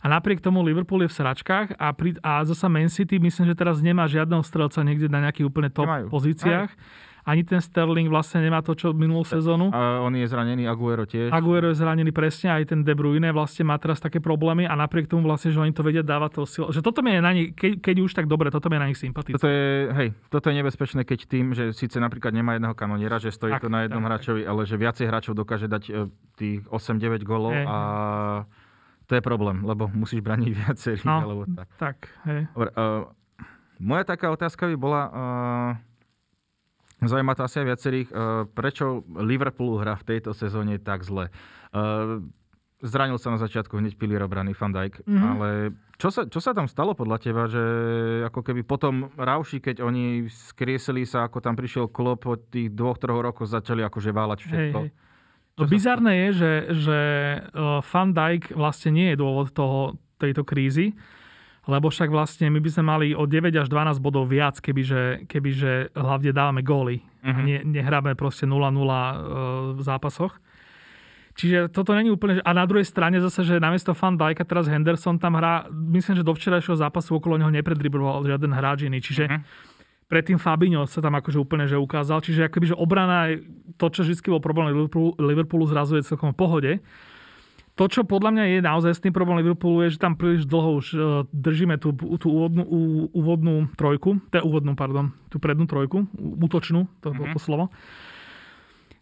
A 0.05 0.06
napriek 0.06 0.44
tomu 0.44 0.61
Liverpool 0.61 1.00
je 1.00 1.08
v 1.08 1.17
sračkách 1.17 1.81
a, 1.81 1.88
pri, 1.97 2.20
a 2.20 2.44
zasa 2.44 2.69
Man 2.69 2.93
City 2.93 3.17
myslím, 3.17 3.49
že 3.49 3.56
teraz 3.56 3.81
nemá 3.81 4.05
žiadneho 4.05 4.44
strelca 4.44 4.85
niekde 4.85 5.08
na 5.08 5.25
nejakých 5.25 5.49
úplne 5.49 5.73
top 5.73 5.88
Nemajú. 5.88 6.12
pozíciách. 6.12 6.70
Aj 6.70 7.13
ani 7.25 7.41
ten 7.41 7.61
Sterling 7.61 8.12
vlastne 8.12 8.44
nemá 8.44 8.61
to, 8.61 8.76
čo 8.76 8.93
minulú 8.93 9.25
sezónu. 9.25 9.73
A 9.73 10.05
on 10.05 10.12
je 10.12 10.29
zranený, 10.29 10.69
Aguero 10.69 11.09
tiež. 11.09 11.32
Aguero 11.32 11.73
je 11.73 11.81
zranený 11.81 12.12
presne, 12.12 12.53
aj 12.53 12.69
ten 12.69 12.81
De 12.85 12.93
Bruyne 12.93 13.33
vlastne 13.33 13.64
má 13.64 13.81
teraz 13.81 13.97
také 13.97 14.21
problémy 14.21 14.69
a 14.69 14.76
napriek 14.76 15.09
tomu 15.09 15.25
vlastne, 15.25 15.49
že 15.49 15.57
oni 15.57 15.73
to 15.73 15.81
vedia 15.81 16.04
dávať 16.04 16.31
to 16.37 16.43
silu. 16.45 16.69
Že 16.69 16.85
toto 16.85 17.00
mi 17.00 17.16
je 17.16 17.21
na 17.25 17.33
nich, 17.33 17.57
keď, 17.57 17.81
keď 17.81 17.97
už 18.04 18.12
tak 18.12 18.28
dobre, 18.28 18.52
toto 18.52 18.69
mi 18.69 18.76
je 18.76 18.83
na 18.85 18.88
nich 18.93 19.00
sympatické. 19.00 19.40
Toto 19.40 19.49
je, 19.49 19.88
hej, 19.97 20.09
toto 20.28 20.52
je 20.52 20.54
nebezpečné, 20.61 21.00
keď 21.09 21.19
tým, 21.25 21.57
že 21.57 21.73
síce 21.73 21.97
napríklad 21.97 22.37
nemá 22.37 22.61
jedného 22.61 22.76
kanoniera, 22.76 23.16
že 23.16 23.33
stojí 23.33 23.57
tak, 23.57 23.64
to 23.64 23.69
na 23.73 23.88
jednom 23.88 24.04
tak, 24.04 24.09
hráčovi, 24.12 24.43
tak. 24.45 24.50
ale 24.52 24.61
že 24.69 24.76
viacej 24.76 25.07
hráčov 25.09 25.33
dokáže 25.33 25.66
dať 25.66 25.83
e, 25.88 25.93
tých 26.37 26.61
8-9 26.69 27.25
golov 27.25 27.57
hey. 27.57 27.64
a 27.64 27.78
to 29.09 29.16
je 29.16 29.23
problém, 29.25 29.64
lebo 29.64 29.88
musíš 29.93 30.21
braniť 30.21 30.50
viacerých. 30.64 31.04
No, 31.09 31.25
alebo 31.25 31.43
tak. 31.49 31.69
tak 31.81 31.97
hej. 32.28 32.49
Dobre, 32.52 32.71
uh, 32.76 33.09
moja 33.81 34.04
taká 34.04 34.33
otázka 34.33 34.69
by 34.69 34.76
bola, 34.76 35.02
uh, 35.09 35.71
Zaujíma 37.08 37.34
to 37.37 37.46
asi 37.46 37.62
aj 37.62 37.66
viacerých, 37.66 38.08
eh, 38.11 38.16
prečo 38.52 39.06
Liverpool 39.18 39.80
hrá 39.80 39.96
v 39.99 40.06
tejto 40.14 40.32
sezóne 40.32 40.80
tak 40.80 41.02
zle. 41.02 41.30
Eh, 41.75 42.23
zranil 42.84 43.16
sa 43.16 43.32
na 43.32 43.40
začiatku 43.40 43.80
hneď 43.80 43.96
pilier 43.96 44.20
obrany 44.20 44.52
Van 44.52 44.68
Dijk, 44.68 45.08
mm-hmm. 45.08 45.25
ale 45.25 45.49
čo 45.96 46.12
sa, 46.12 46.28
čo 46.28 46.42
sa 46.42 46.52
tam 46.52 46.68
stalo 46.68 46.92
podľa 46.92 47.18
teba, 47.23 47.49
že 47.49 47.64
ako 48.28 48.40
keby 48.44 48.61
potom 48.66 49.08
Rauši, 49.16 49.64
keď 49.64 49.80
oni 49.80 50.28
skriesili 50.28 51.08
sa, 51.08 51.25
ako 51.25 51.40
tam 51.40 51.56
prišiel 51.56 51.88
klop 51.88 52.28
od 52.28 52.44
tých 52.52 52.75
dvoch, 52.76 53.00
troch 53.00 53.25
rokov, 53.25 53.49
začali 53.49 53.80
akože 53.80 54.11
váľať 54.12 54.38
všetko. 54.44 54.78
Hej, 54.84 54.90
hej. 54.92 55.02
No, 55.54 55.70
bizarné 55.70 56.12
je, 56.18 56.28
že, 56.34 56.52
že 56.76 56.99
eh, 57.40 57.80
Van 57.80 58.11
Dijk 58.12 58.52
vlastne 58.52 58.90
nie 58.92 59.08
je 59.14 59.16
dôvod 59.16 59.54
toho, 59.54 59.96
tejto 60.18 60.46
krízy, 60.46 60.94
lebo 61.64 61.88
však 61.88 62.12
vlastne 62.12 62.52
my 62.52 62.61
by 62.61 62.71
sme 62.71 62.85
mali 62.85 63.06
o 63.16 63.25
9 63.25 63.49
až 63.56 63.68
12 63.73 63.97
bodov 64.04 64.28
viac, 64.28 64.61
kebyže, 64.61 65.25
kebyže 65.25 65.97
hlavne 65.97 66.30
dávame 66.37 66.61
góly. 66.61 67.00
Uh-huh. 67.25 67.40
Ne, 67.40 67.64
nehráme 67.64 68.12
proste 68.12 68.44
0-0 68.44 68.52
e, 68.52 69.14
v 69.73 69.80
zápasoch. 69.80 70.37
Čiže 71.35 71.73
toto 71.73 71.97
není 71.97 72.12
úplne... 72.12 72.38
A 72.44 72.50
na 72.54 72.62
druhej 72.68 72.87
strane 72.87 73.18
zase, 73.18 73.42
že 73.42 73.59
namiesto 73.59 73.90
Fan 73.97 74.14
Dijka 74.14 74.44
teraz 74.47 74.71
Henderson 74.71 75.18
tam 75.18 75.35
hrá, 75.35 75.66
myslím, 75.73 76.21
že 76.21 76.23
do 76.23 76.37
včerajšieho 76.37 76.78
zápasu 76.78 77.18
okolo 77.18 77.40
neho 77.40 77.50
nepredribloval 77.50 78.23
žiaden 78.23 78.54
hráč 78.54 78.87
iný. 78.87 79.00
Čiže 79.00 79.25
uh-huh. 79.26 79.40
predtým 80.06 80.37
Fabinho 80.37 80.85
sa 80.85 81.00
tam 81.00 81.16
akože 81.16 81.40
úplne 81.40 81.64
že 81.64 81.80
ukázal. 81.80 82.21
Čiže 82.21 82.52
akoby, 82.52 82.71
že 82.71 82.76
obrana, 82.76 83.35
to, 83.80 83.88
čo 83.88 84.04
vždy 84.04 84.37
bol 84.37 84.44
problém 84.44 84.68
Liverpoolu, 84.71 85.16
Liverpoolu 85.16 85.64
zrazu 85.64 85.97
je 85.97 86.06
celkom 86.06 86.30
v 86.30 86.38
pohode. 86.38 86.73
To, 87.75 87.90
čo 87.90 88.07
podľa 88.07 88.31
mňa 88.38 88.45
je 88.47 88.59
naozaj 88.62 88.93
s 88.95 89.02
tým 89.02 89.11
problém 89.11 89.43
Liverpoolu, 89.43 89.83
je, 89.83 89.99
že 89.99 90.02
tam 90.02 90.14
príliš 90.14 90.47
dlho 90.47 90.78
už 90.78 90.87
uh, 90.95 91.00
držíme 91.35 91.75
tú, 91.83 91.90
tú 92.23 92.31
úvodnú, 92.31 92.62
ú, 92.62 92.81
úvodnú 93.11 93.66
trojku, 93.75 94.23
je 94.31 94.38
úvodnú, 94.38 94.78
pardon, 94.78 95.11
tú 95.26 95.43
prednú 95.43 95.66
trojku, 95.66 96.07
útočnú, 96.14 96.87
to, 97.02 97.11
mm-hmm. 97.11 97.35
to, 97.35 97.35
to 97.35 97.40
slovo. 97.43 97.75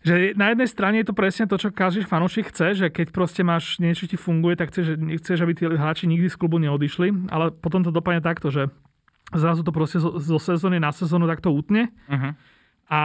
že 0.00 0.32
na 0.40 0.56
jednej 0.56 0.68
strane 0.72 1.04
je 1.04 1.12
to 1.12 1.14
presne 1.14 1.44
to, 1.44 1.60
čo 1.60 1.68
každý 1.68 2.08
fanúšik 2.08 2.48
chce, 2.48 2.72
že 2.72 2.86
keď 2.88 3.12
proste 3.12 3.44
máš 3.44 3.76
niečo 3.76 4.08
ti 4.08 4.16
funguje, 4.16 4.56
tak 4.56 4.72
chceš, 4.72 4.96
chceš, 5.20 5.38
aby 5.44 5.52
tí 5.52 5.68
hráči 5.68 6.08
nikdy 6.08 6.32
z 6.32 6.40
klubu 6.40 6.56
neodišli, 6.56 7.28
ale 7.28 7.52
potom 7.52 7.84
to 7.84 7.92
dopadne 7.92 8.24
takto, 8.24 8.48
že 8.48 8.72
zrazu 9.36 9.60
to 9.68 9.72
proste 9.76 10.00
zo, 10.00 10.16
zo 10.16 10.40
sezóny 10.40 10.80
na 10.80 10.96
sezónu 10.96 11.28
takto 11.28 11.52
utne. 11.52 11.92
Uh-huh 12.08 12.32
a 12.92 13.00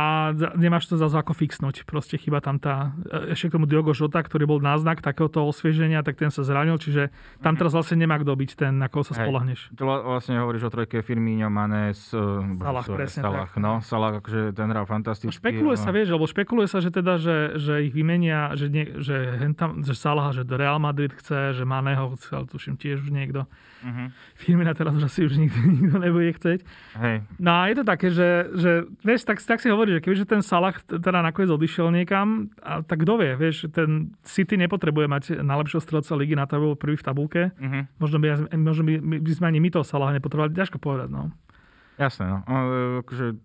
nemáš 0.59 0.91
to 0.91 0.99
zase 0.99 1.15
ako 1.15 1.31
fixnúť. 1.31 1.87
Proste 1.87 2.19
chyba 2.19 2.43
tam 2.43 2.59
tá, 2.59 2.91
e, 3.07 3.31
ešte 3.31 3.47
k 3.47 3.55
tomu 3.55 3.71
Diogo 3.71 3.95
Žota, 3.95 4.19
ktorý 4.19 4.43
bol 4.43 4.59
náznak 4.59 4.99
takéhoto 4.99 5.47
osvieženia, 5.47 6.03
tak 6.03 6.19
ten 6.19 6.27
sa 6.27 6.43
zranil, 6.43 6.75
čiže 6.75 7.07
tam 7.39 7.55
mhm. 7.55 7.59
teraz 7.63 7.71
vlastne 7.71 8.03
nemá 8.03 8.19
kto 8.19 8.35
byť 8.35 8.51
ten, 8.59 8.75
na 8.75 8.91
koho 8.91 9.07
sa 9.07 9.15
spolahneš. 9.15 9.71
To 9.79 9.87
vlastne 9.87 10.43
hovoríš 10.43 10.67
o 10.67 10.71
trojke 10.75 10.99
Firmino, 10.99 11.47
Manes, 11.47 12.11
e, 12.11 12.19
Salah, 12.59 12.83
presne 12.83 13.21
Salah, 13.23 13.47
tak. 13.47 13.63
no, 13.63 13.79
Salah, 13.79 14.11
akože 14.19 14.51
ten 14.51 14.67
hral 14.67 14.83
fantasticky. 14.83 15.39
Špekuluje 15.39 15.79
no. 15.79 15.83
sa, 15.87 15.89
vieš, 15.95 16.07
lebo 16.11 16.25
špekuluje 16.27 16.67
sa, 16.67 16.83
že 16.83 16.91
teda, 16.91 17.15
že, 17.15 17.55
že 17.55 17.87
ich 17.87 17.95
vymenia, 17.95 18.59
že, 18.59 18.67
nie, 18.67 18.91
že, 18.99 19.39
hentam, 19.39 19.87
že 19.87 19.95
Salah, 19.95 20.35
že 20.35 20.43
do 20.43 20.59
Real 20.59 20.83
Madrid 20.83 21.15
chce, 21.15 21.55
že 21.55 21.63
Maného 21.63 22.11
chce, 22.19 22.35
ale 22.35 22.45
tuším 22.51 22.75
tiež 22.75 23.07
už 23.07 23.15
niekto. 23.15 23.47
Uh-huh. 23.83 24.09
Firmina 24.33 24.73
teraz 24.73 24.97
už 24.97 25.05
asi 25.05 25.25
už 25.25 25.37
nikto, 25.37 25.59
nikto 25.81 25.97
nebude 26.01 26.33
chceť. 26.33 26.59
Hej. 26.97 27.15
No 27.37 27.51
a 27.53 27.61
je 27.69 27.75
to 27.77 27.85
také, 27.85 28.07
že, 28.09 28.29
že 28.57 28.71
vieš, 29.05 29.27
tak, 29.29 29.37
tak 29.43 29.61
si 29.61 29.69
hovorí, 29.69 29.97
že 29.97 30.01
kebyže 30.01 30.25
ten 30.25 30.41
Salah 30.41 30.77
teda 30.81 31.21
nakoniec 31.21 31.51
odišiel 31.53 31.93
niekam, 31.93 32.49
a, 32.61 32.81
tak 32.81 33.05
kto 33.05 33.21
vie, 33.21 33.31
vieš, 33.37 33.69
ten 33.69 34.15
City 34.25 34.57
nepotrebuje 34.57 35.07
mať 35.09 35.23
najlepšieho 35.45 35.81
strelca 35.83 36.13
ligy 36.17 36.33
na 36.33 36.49
tabulu 36.49 36.73
prvý 36.73 36.97
v 36.97 37.05
tabulke. 37.05 37.41
Uh-huh. 37.53 37.85
Možno, 38.01 38.17
by, 38.17 38.49
možno 38.57 38.83
by, 38.85 38.93
by 39.21 39.31
sme 39.33 39.45
ani 39.53 39.59
my 39.61 39.69
toho 39.69 39.85
Salah 39.85 40.09
nepotrebovali, 40.13 40.57
ťažko 40.57 40.81
povedať, 40.81 41.09
no. 41.13 41.29
Jasné, 41.97 42.29
no. 42.29 42.39
Akože 43.01 43.41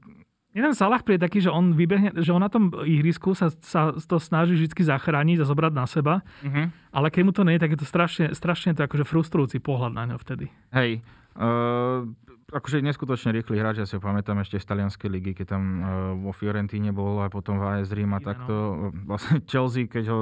Jeden 0.52 0.76
Salah 0.76 1.00
príde 1.00 1.24
taký, 1.24 1.40
že 1.40 1.48
on 1.48 1.72
vybehne, 1.72 2.12
že 2.20 2.28
on 2.28 2.44
na 2.44 2.52
tom 2.52 2.68
ihrisku 2.84 3.32
sa, 3.32 3.48
sa 3.64 3.96
to 3.96 4.20
snaží 4.20 4.52
vždy 4.52 4.84
zachrániť 4.84 5.40
a 5.40 5.48
zobrať 5.48 5.72
na 5.72 5.88
seba, 5.88 6.20
uh-huh. 6.44 6.68
ale 6.92 7.08
keď 7.08 7.22
mu 7.24 7.32
to 7.32 7.40
nie 7.48 7.56
je, 7.56 7.62
tak 7.64 7.72
je 7.72 7.80
to 7.80 7.88
strašne, 7.88 8.26
strašne 8.36 8.76
to 8.76 8.84
akože 8.84 9.08
frustrujúci 9.08 9.64
pohľad 9.64 9.96
na 9.96 10.12
ňo 10.12 10.20
vtedy. 10.20 10.52
Hej, 10.76 11.00
uh, 11.40 12.04
akože 12.52 12.84
neskutočne 12.84 13.32
rýchly 13.32 13.56
hráč, 13.56 13.80
ja 13.80 13.88
si 13.88 13.96
ho 13.96 14.04
pamätám 14.04 14.44
ešte 14.44 14.60
z 14.60 14.68
talianskej 14.68 15.08
ligy, 15.08 15.32
keď 15.32 15.56
tam 15.56 15.62
uh, 15.64 15.86
vo 16.20 16.36
Fiorentíne 16.36 16.92
bol 16.92 17.24
a 17.24 17.32
potom 17.32 17.56
v 17.56 17.80
AS 17.80 17.88
Rím 17.88 18.12
a 18.12 18.20
takto. 18.20 18.52
No. 18.52 18.86
Vlastne 19.08 19.40
Chelsea, 19.48 19.88
keď 19.88 20.04
ho 20.12 20.18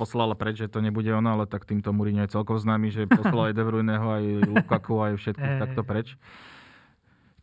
poslala 0.00 0.32
preč, 0.32 0.64
že 0.64 0.72
to 0.72 0.80
nebude 0.80 1.12
ono, 1.12 1.36
ale 1.36 1.44
tak 1.44 1.68
týmto 1.68 1.92
Mourinho 1.92 2.24
je 2.24 2.32
celkom 2.32 2.56
známy, 2.56 2.88
že 2.88 3.04
poslal 3.04 3.44
aj 3.52 3.54
De 3.54 3.64
Bruyneho, 3.68 4.06
aj 4.08 4.24
Lukaku, 4.48 4.96
aj 5.04 5.12
všetkých 5.20 5.54
takto 5.60 5.84
preč. 5.84 6.16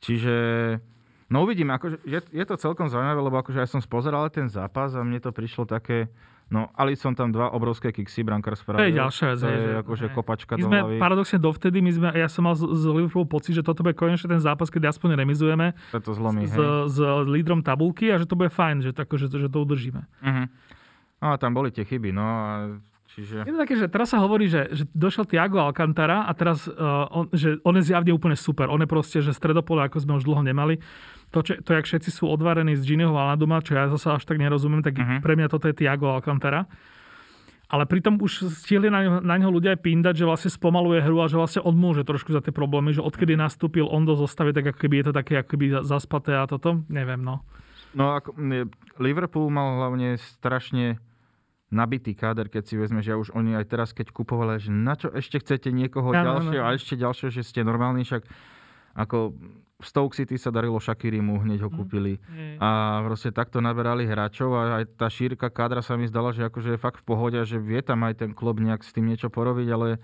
Čiže 0.02 0.36
No 1.30 1.46
uvidíme, 1.46 1.78
akože 1.78 2.02
je, 2.10 2.20
je 2.26 2.46
to 2.46 2.58
celkom 2.58 2.90
zaujímavé, 2.90 3.22
lebo 3.22 3.38
akože 3.38 3.62
ja 3.62 3.70
som 3.70 3.80
spozeral 3.80 4.26
ten 4.34 4.50
zápas 4.50 4.98
a 4.98 5.06
mne 5.06 5.22
to 5.22 5.30
prišlo 5.30 5.70
také, 5.70 6.10
No, 6.50 6.66
ali 6.74 6.98
som 6.98 7.14
tam 7.14 7.30
dva 7.30 7.54
obrovské 7.54 7.94
kiksy, 7.94 8.26
brankár 8.26 8.58
spravil. 8.58 8.82
To 8.82 8.90
je 8.90 8.98
ďalšia 8.98 9.26
vec. 9.30 9.38
To 9.38 9.48
je 9.48 9.62
že, 9.62 9.74
akože 9.86 10.06
hej. 10.10 10.16
kopačka 10.18 10.54
my 10.58 10.64
sme, 10.66 10.80
paradoxne 10.98 11.38
dovtedy, 11.38 11.78
my 11.78 11.92
sme, 11.94 12.08
ja 12.18 12.26
som 12.26 12.50
mal 12.50 12.58
z, 12.58 12.66
z 12.66 12.90
Liverpoolu 12.90 13.30
pocit, 13.30 13.54
že 13.54 13.62
toto 13.62 13.86
bude 13.86 13.94
konečne 13.94 14.34
ten 14.34 14.42
zápas, 14.42 14.74
keď 14.74 14.90
aspoň 14.90 15.14
remizujeme 15.14 15.78
to 15.94 16.10
zlomí, 16.10 16.50
s, 16.50 16.58
s, 16.90 16.98
s 16.98 17.28
lídrom 17.30 17.62
tabulky 17.62 18.10
a 18.10 18.18
že 18.18 18.26
to 18.26 18.34
bude 18.34 18.50
fajn, 18.50 18.82
že, 18.82 18.98
tako, 18.98 19.22
že, 19.22 19.30
že 19.30 19.46
to 19.46 19.62
udržíme. 19.62 20.02
Uh-huh. 20.02 20.46
No 21.22 21.26
a 21.30 21.36
tam 21.38 21.54
boli 21.54 21.70
tie 21.70 21.86
chyby, 21.86 22.10
no 22.10 22.26
a 22.26 22.82
Čiže... 23.20 23.44
Je 23.44 23.52
to 23.52 23.60
také, 23.60 23.76
že 23.76 23.92
teraz 23.92 24.16
sa 24.16 24.24
hovorí, 24.24 24.48
že, 24.48 24.72
že 24.72 24.88
došiel 24.96 25.28
Tiago 25.28 25.60
Alcantara 25.60 26.24
a 26.24 26.32
teraz, 26.32 26.72
uh, 26.72 27.04
on, 27.12 27.28
že 27.36 27.60
on 27.68 27.76
je 27.76 27.84
zjavne 27.84 28.16
úplne 28.16 28.40
super. 28.40 28.72
On 28.72 28.80
je 28.80 28.88
proste, 28.88 29.20
že 29.20 29.36
stredopole, 29.36 29.84
ako 29.84 30.00
sme 30.00 30.16
už 30.16 30.24
dlho 30.24 30.40
nemali. 30.40 30.80
To, 31.36 31.44
čo, 31.44 31.60
to 31.60 31.76
jak 31.76 31.84
všetci 31.84 32.16
sú 32.16 32.32
odvarení 32.32 32.80
z 32.80 32.88
Giniho 32.88 33.12
Valaduma, 33.12 33.60
čo 33.60 33.76
ja 33.76 33.92
zase 33.92 34.16
až 34.16 34.24
tak 34.24 34.40
nerozumiem, 34.40 34.80
tak 34.80 34.96
uh-huh. 34.96 35.20
pre 35.20 35.36
mňa 35.36 35.52
toto 35.52 35.68
je 35.68 35.76
Tiago 35.76 36.16
Alcantara. 36.16 36.64
Ale 37.70 37.86
pritom 37.86 38.18
už 38.18 38.50
stihli 38.50 38.90
na 38.90 39.06
ňo, 39.06 39.14
na 39.22 39.36
ňo 39.38 39.54
ľudia 39.54 39.78
aj 39.78 39.84
pindať, 39.84 40.24
že 40.24 40.26
vlastne 40.26 40.50
spomaluje 40.50 41.06
hru 41.06 41.22
a 41.22 41.30
že 41.30 41.38
vlastne 41.38 41.62
on 41.62 41.78
môže 41.78 42.02
trošku 42.02 42.34
za 42.34 42.42
tie 42.42 42.50
problémy, 42.50 42.98
že 42.98 43.06
odkedy 43.06 43.38
nastúpil 43.38 43.86
on 43.86 44.10
do 44.10 44.18
zostavy, 44.18 44.58
tak 44.58 44.74
ako 44.74 44.80
keby 44.82 44.96
je 45.04 45.06
to 45.06 45.14
také 45.14 45.34
ako 45.38 45.50
keby 45.54 45.66
zaspaté 45.86 46.34
a 46.34 46.50
toto, 46.50 46.82
neviem, 46.90 47.22
no. 47.22 47.46
No 47.94 48.18
ako, 48.18 48.34
Liverpool 48.98 49.54
mal 49.54 49.78
hlavne 49.82 50.18
strašne 50.18 50.98
nabitý 51.70 52.18
káder, 52.18 52.50
keď 52.50 52.64
si 52.66 52.76
vezme, 52.76 53.06
že 53.06 53.14
už 53.14 53.34
oni 53.38 53.54
aj 53.54 53.66
teraz, 53.70 53.90
keď 53.94 54.10
kupovali, 54.10 54.58
že 54.58 54.74
na 54.74 54.98
čo 54.98 55.14
ešte 55.14 55.42
chcete 55.42 55.70
niekoho 55.70 56.10
ja, 56.10 56.26
ďalšieho 56.26 56.62
no, 56.62 56.66
no. 56.66 56.70
a 56.74 56.78
ešte 56.78 56.98
ďalšieho, 56.98 57.30
že 57.30 57.42
ste 57.46 57.62
normálni, 57.62 58.02
však 58.02 58.26
ako 58.98 59.38
v 59.80 59.86
Stoke 59.88 60.12
City 60.12 60.36
sa 60.36 60.52
darilo 60.52 60.76
Shakirimu, 60.76 61.40
hneď 61.40 61.64
ho 61.64 61.72
mhm. 61.72 61.78
kúpili. 61.80 62.20
Mm. 62.28 62.60
A 62.60 63.00
proste 63.08 63.32
takto 63.32 63.64
naberali 63.64 64.04
hráčov 64.04 64.52
a 64.52 64.84
aj 64.84 65.00
tá 65.00 65.08
šírka 65.08 65.48
kádra 65.48 65.80
sa 65.80 65.96
mi 65.96 66.10
zdala, 66.10 66.36
že 66.36 66.44
akože 66.44 66.76
je 66.76 66.80
fakt 66.82 67.00
v 67.00 67.08
pohode 67.08 67.40
že 67.48 67.56
vie 67.62 67.80
tam 67.80 68.04
aj 68.04 68.28
ten 68.28 68.32
klub 68.36 68.60
nejak 68.60 68.84
s 68.84 68.92
tým 68.92 69.08
niečo 69.08 69.32
porobiť, 69.32 69.68
ale 69.72 70.04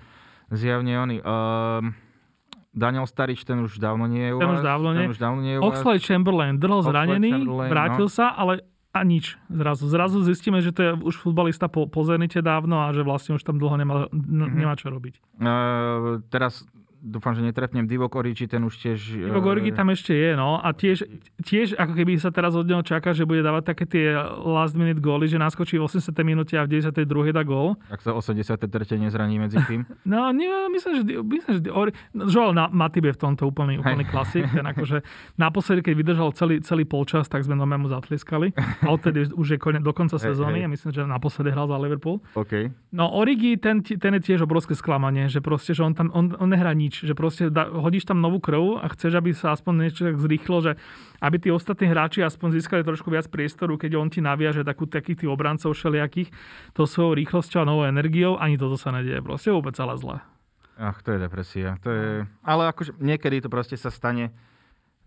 zjavne 0.54 0.94
oni. 0.96 1.18
Uh, 1.20 1.92
Daniel 2.76 3.08
Starič, 3.08 3.48
ten 3.48 3.64
už 3.64 3.80
dávno 3.80 4.04
nie 4.04 4.32
je 4.32 4.34
u 4.36 4.40
Ten 4.44 4.52
už 4.52 4.64
dávno 4.64 4.90
nie. 4.92 5.08
Ten 5.08 5.12
už 5.16 5.20
dávno 5.20 5.40
nie 5.40 5.54
je 5.56 5.60
Oxlade 5.64 6.04
Chamberlain 6.04 6.60
drhol 6.60 6.84
zranený, 6.84 7.32
Chamberlain, 7.32 7.70
vrátil 7.72 8.08
no. 8.08 8.12
sa, 8.12 8.36
ale 8.36 8.68
a 8.96 9.04
nič. 9.04 9.36
Zrazu, 9.52 9.92
zrazu 9.92 10.24
zistíme, 10.24 10.64
že 10.64 10.72
to 10.72 10.82
je 10.82 10.92
už 11.04 11.20
futbalista 11.20 11.68
po, 11.68 11.84
po 11.84 12.08
Zenite 12.08 12.40
dávno 12.40 12.80
a 12.80 12.96
že 12.96 13.04
vlastne 13.04 13.36
už 13.36 13.44
tam 13.44 13.60
dlho 13.60 13.76
nemá, 13.76 14.08
mm-hmm. 14.08 14.56
nemá 14.56 14.80
čo 14.80 14.88
robiť. 14.88 15.20
Uh, 15.36 16.24
teraz 16.32 16.64
dúfam, 17.06 17.38
že 17.38 17.46
netrepnem, 17.46 17.86
Divok 17.86 18.18
Origi, 18.18 18.50
ten 18.50 18.66
už 18.66 18.82
tiež... 18.82 18.98
Divok 19.30 19.46
Origi 19.46 19.70
tam 19.70 19.94
ešte 19.94 20.18
je, 20.18 20.34
no. 20.34 20.58
A 20.58 20.74
tiež, 20.74 21.06
tiež 21.46 21.78
ako 21.78 21.94
keby 21.94 22.18
sa 22.18 22.34
teraz 22.34 22.58
od 22.58 22.66
neho 22.66 22.82
čaká, 22.82 23.14
že 23.14 23.30
bude 23.30 23.46
dávať 23.46 23.64
také 23.70 23.86
tie 23.86 24.18
last 24.42 24.74
minute 24.74 24.98
góly, 24.98 25.30
že 25.30 25.38
naskočí 25.38 25.78
v 25.78 25.86
80. 25.86 26.10
minúte 26.26 26.58
a 26.58 26.66
v 26.66 26.82
92. 26.82 27.06
dá 27.30 27.46
gól. 27.46 27.78
Ak 27.94 28.02
sa 28.02 28.18
83. 28.18 28.66
nezraní 28.98 29.38
medzi 29.38 29.62
tým. 29.70 29.86
no, 30.12 30.34
nie, 30.34 30.50
myslím, 30.74 30.94
že, 30.98 31.02
myslím, 31.22 31.54
že 31.62 31.70
Ori... 31.70 31.94
No, 32.18 32.26
Joel 32.26 32.58
na, 32.58 32.66
Matip 32.74 33.06
je 33.06 33.14
v 33.14 33.20
tomto 33.22 33.46
úplný, 33.46 33.78
úplný 33.78 34.10
klasik. 34.10 34.50
Ten 34.50 34.66
akože 34.66 35.06
naposledy, 35.38 35.86
keď 35.86 35.94
vydržal 35.94 36.30
celý, 36.34 36.66
celý 36.66 36.90
polčas, 36.90 37.30
tak 37.30 37.46
sme 37.46 37.54
mu 37.54 37.86
zatliskali. 37.86 38.58
A 38.82 38.90
odtedy 38.90 39.30
už 39.30 39.48
je 39.56 39.58
konec, 39.62 39.86
do 39.86 39.94
konca 39.94 40.18
sezóny. 40.18 40.66
Hey, 40.66 40.66
hey. 40.66 40.74
myslím, 40.74 40.90
že 40.90 41.02
naposledy 41.06 41.54
hral 41.54 41.70
za 41.70 41.78
Liverpool. 41.78 42.18
Okay. 42.34 42.74
No 42.90 43.14
Origi, 43.14 43.62
ten, 43.62 43.86
ten 43.86 44.18
je 44.18 44.22
tiež 44.34 44.48
obrovské 44.48 44.74
sklamanie, 44.74 45.30
že 45.30 45.44
proste, 45.44 45.76
že 45.76 45.84
on 45.86 45.94
tam 45.94 46.08
on, 46.16 46.32
on 46.40 46.48
nehrá 46.48 46.72
nič 46.72 46.95
nič, 46.96 47.12
že 47.12 47.14
proste 47.18 47.52
da, 47.52 47.68
hodíš 47.68 48.08
tam 48.08 48.24
novú 48.24 48.40
krv 48.40 48.80
a 48.80 48.88
chceš, 48.96 49.20
aby 49.20 49.36
sa 49.36 49.52
aspoň 49.52 49.74
niečo 49.84 50.08
tak 50.08 50.16
zrýchlo, 50.16 50.58
že 50.64 50.72
aby 51.20 51.36
tí 51.36 51.50
ostatní 51.52 51.92
hráči 51.92 52.24
aspoň 52.24 52.56
získali 52.56 52.88
trošku 52.88 53.12
viac 53.12 53.28
priestoru, 53.28 53.76
keď 53.76 54.00
on 54.00 54.08
ti 54.08 54.24
naviaže 54.24 54.64
takú, 54.64 54.88
takých 54.88 55.26
tých 55.26 55.32
obrancov 55.32 55.76
všelijakých, 55.76 56.32
to 56.72 56.88
svojou 56.88 57.20
rýchlosťou 57.20 57.60
a 57.60 57.68
novou 57.68 57.84
energiou, 57.84 58.40
ani 58.40 58.56
toto 58.56 58.80
sa 58.80 58.96
nedieje. 58.96 59.20
Proste 59.20 59.52
vôbec 59.52 59.76
celé 59.76 60.00
zle. 60.00 60.24
Ach, 60.80 61.00
to 61.04 61.16
je 61.16 61.20
depresia. 61.20 61.76
To 61.84 61.90
je... 61.92 62.08
Ale 62.44 62.64
akože 62.72 63.00
niekedy 63.00 63.44
to 63.44 63.52
proste 63.52 63.76
sa 63.76 63.92
stane 63.92 64.32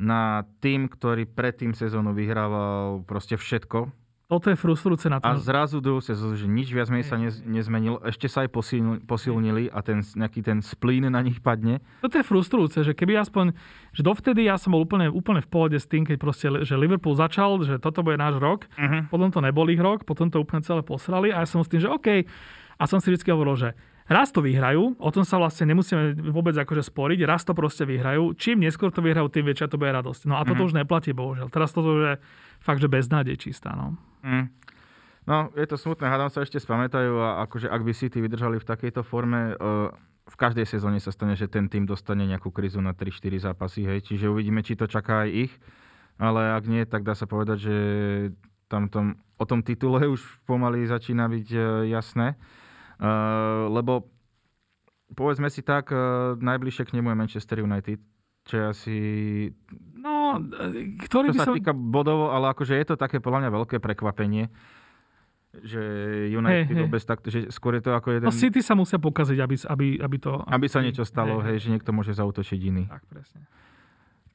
na 0.00 0.44
tým, 0.60 0.88
ktorý 0.88 1.26
predtým 1.28 1.72
sezónu 1.72 2.12
vyhrával 2.12 3.04
proste 3.04 3.36
všetko, 3.36 3.90
toto 4.28 4.52
je 4.52 4.60
frustrujúce 4.60 5.08
na 5.08 5.24
tom. 5.24 5.32
A 5.32 5.40
zrazu 5.40 5.80
druhú 5.80 6.04
sezónu, 6.04 6.36
že 6.36 6.44
nič 6.44 6.68
viac 6.68 6.92
menej 6.92 7.08
sa 7.08 7.16
nez, 7.16 7.40
nezmenil, 7.40 7.96
ešte 8.04 8.28
sa 8.28 8.44
aj 8.44 8.52
posilnili, 8.52 9.00
posilnili 9.08 9.64
a 9.72 9.80
ten, 9.80 10.04
nejaký 10.04 10.44
ten 10.44 10.60
splín 10.60 11.08
na 11.08 11.24
nich 11.24 11.40
padne. 11.40 11.80
Toto 12.04 12.20
je 12.20 12.28
frustrujúce, 12.28 12.84
že 12.84 12.92
keby 12.92 13.16
aspoň, 13.24 13.56
že 13.96 14.04
dovtedy 14.04 14.44
ja 14.44 14.60
som 14.60 14.76
bol 14.76 14.84
úplne, 14.84 15.08
úplne 15.08 15.40
v 15.40 15.48
pohode 15.48 15.80
s 15.80 15.88
tým, 15.88 16.04
keď 16.04 16.16
proste, 16.20 16.46
že 16.60 16.76
Liverpool 16.76 17.16
začal, 17.16 17.56
že 17.64 17.80
toto 17.80 18.04
bude 18.04 18.20
náš 18.20 18.36
rok, 18.36 18.68
uh-huh. 18.76 19.08
potom 19.08 19.32
to 19.32 19.40
nebol 19.40 19.64
ich 19.72 19.80
rok, 19.80 20.04
potom 20.04 20.28
to 20.28 20.44
úplne 20.44 20.60
celé 20.60 20.84
posrali 20.84 21.32
a 21.32 21.40
ja 21.40 21.48
som 21.48 21.64
s 21.64 21.72
tým, 21.72 21.80
že 21.80 21.88
OK. 21.88 22.28
A 22.78 22.84
som 22.84 23.00
si 23.00 23.10
vždy 23.10 23.32
hovoril, 23.32 23.56
že 23.56 23.70
Raz 24.08 24.32
to 24.32 24.40
vyhrajú, 24.40 24.96
o 24.96 25.10
tom 25.12 25.20
sa 25.20 25.36
vlastne 25.36 25.68
nemusíme 25.68 26.32
vôbec 26.32 26.56
akože 26.56 26.80
sporiť, 26.80 27.28
raz 27.28 27.44
to 27.44 27.52
proste 27.52 27.84
vyhrajú. 27.84 28.32
Čím 28.40 28.64
neskôr 28.64 28.88
to 28.88 29.04
vyhrajú, 29.04 29.28
tým 29.28 29.44
väčšia 29.44 29.68
to 29.68 29.76
bude 29.76 29.92
radosť. 29.92 30.32
No 30.32 30.40
a 30.40 30.48
toto 30.48 30.64
mm-hmm. 30.64 30.68
už 30.72 30.78
neplatí, 30.80 31.12
bohužiaľ. 31.12 31.52
Teraz 31.52 31.76
toto 31.76 31.92
je 31.92 32.16
fakt, 32.56 32.80
že 32.80 32.88
beznádej 32.88 33.36
čistá. 33.36 33.76
No. 33.76 34.00
Mm. 34.22 34.46
No, 35.28 35.52
je 35.52 35.66
to 35.68 35.76
smutné, 35.76 36.08
hádam 36.08 36.32
sa 36.32 36.40
ešte 36.40 36.56
spamätajú 36.56 37.20
a 37.20 37.44
akože 37.44 37.68
ak 37.68 37.84
by 37.84 37.92
City 37.92 38.24
vydržali 38.24 38.56
v 38.56 38.64
takejto 38.64 39.04
forme, 39.04 39.52
uh, 39.60 39.92
v 40.24 40.36
každej 40.40 40.64
sezóne 40.64 40.96
sa 41.04 41.12
stane, 41.12 41.36
že 41.36 41.52
ten 41.52 41.68
tým 41.68 41.84
dostane 41.84 42.24
nejakú 42.24 42.48
krizu 42.48 42.80
na 42.80 42.96
3-4 42.96 43.52
zápasy, 43.52 43.84
hej, 43.84 44.08
čiže 44.08 44.32
uvidíme, 44.32 44.64
či 44.64 44.72
to 44.72 44.88
čaká 44.88 45.28
aj 45.28 45.48
ich, 45.48 45.52
ale 46.16 46.56
ak 46.56 46.64
nie, 46.64 46.80
tak 46.88 47.04
dá 47.04 47.12
sa 47.12 47.28
povedať, 47.28 47.60
že 47.60 47.76
tam 48.72 48.88
tom, 48.88 49.20
o 49.36 49.44
tom 49.44 49.60
titule 49.60 50.08
už 50.08 50.24
pomaly 50.48 50.88
začína 50.88 51.28
byť 51.28 51.48
uh, 51.52 51.62
jasné. 51.92 52.32
Uh, 52.96 53.68
lebo 53.68 54.08
povedzme 55.12 55.48
si 55.48 55.64
tak, 55.64 55.88
najbližšie 56.36 56.84
k 56.84 56.94
nemu 57.00 57.12
je 57.12 57.16
Manchester 57.16 57.58
United, 57.64 58.00
čo 58.44 58.54
je 58.56 58.64
asi... 58.64 58.96
No, 60.36 61.00
ktorý 61.08 61.32
čo 61.32 61.34
by 61.34 61.38
sa 61.40 61.46
som... 61.48 61.56
týka 61.56 61.72
bodovo, 61.72 62.28
ale 62.28 62.52
akože 62.52 62.76
je 62.76 62.86
to 62.92 62.96
také 63.00 63.22
podľa 63.22 63.46
mňa 63.46 63.50
veľké 63.54 63.76
prekvapenie, 63.80 64.52
že 65.64 65.80
United 66.28 66.68
hey, 66.68 66.76
hey. 66.76 66.82
vôbec 66.84 67.00
takto, 67.00 67.32
že 67.32 67.48
skôr 67.48 67.80
je 67.80 67.88
to 67.88 67.96
ako 67.96 68.20
jeden... 68.20 68.28
No 68.28 68.34
City 68.34 68.60
sa 68.60 68.76
musia 68.76 69.00
pokaziť, 69.00 69.38
aby, 69.40 69.54
aby, 69.64 69.86
aby 70.04 70.16
to... 70.20 70.44
Aby 70.44 70.68
sa 70.68 70.84
niečo 70.84 71.08
stalo, 71.08 71.40
hey, 71.40 71.56
hej, 71.56 71.66
že 71.66 71.68
niekto 71.72 71.90
môže 71.90 72.12
zautočiť 72.12 72.60
iný. 72.60 72.84
Tak, 72.86 73.02
presne. 73.08 73.40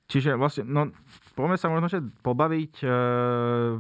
Čiže 0.09 0.35
vlastne, 0.35 0.67
no, 0.67 0.91
poďme 1.37 1.57
sa 1.57 1.71
možno, 1.71 1.87
že 1.87 2.03
pobaviť, 2.25 2.73
uh, 2.83 3.79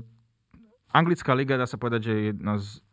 anglická 0.93 1.33
liga, 1.33 1.59
dá 1.59 1.65
sa 1.65 1.81
povedať, 1.81 2.01
že 2.05 2.13
je, 2.29 2.31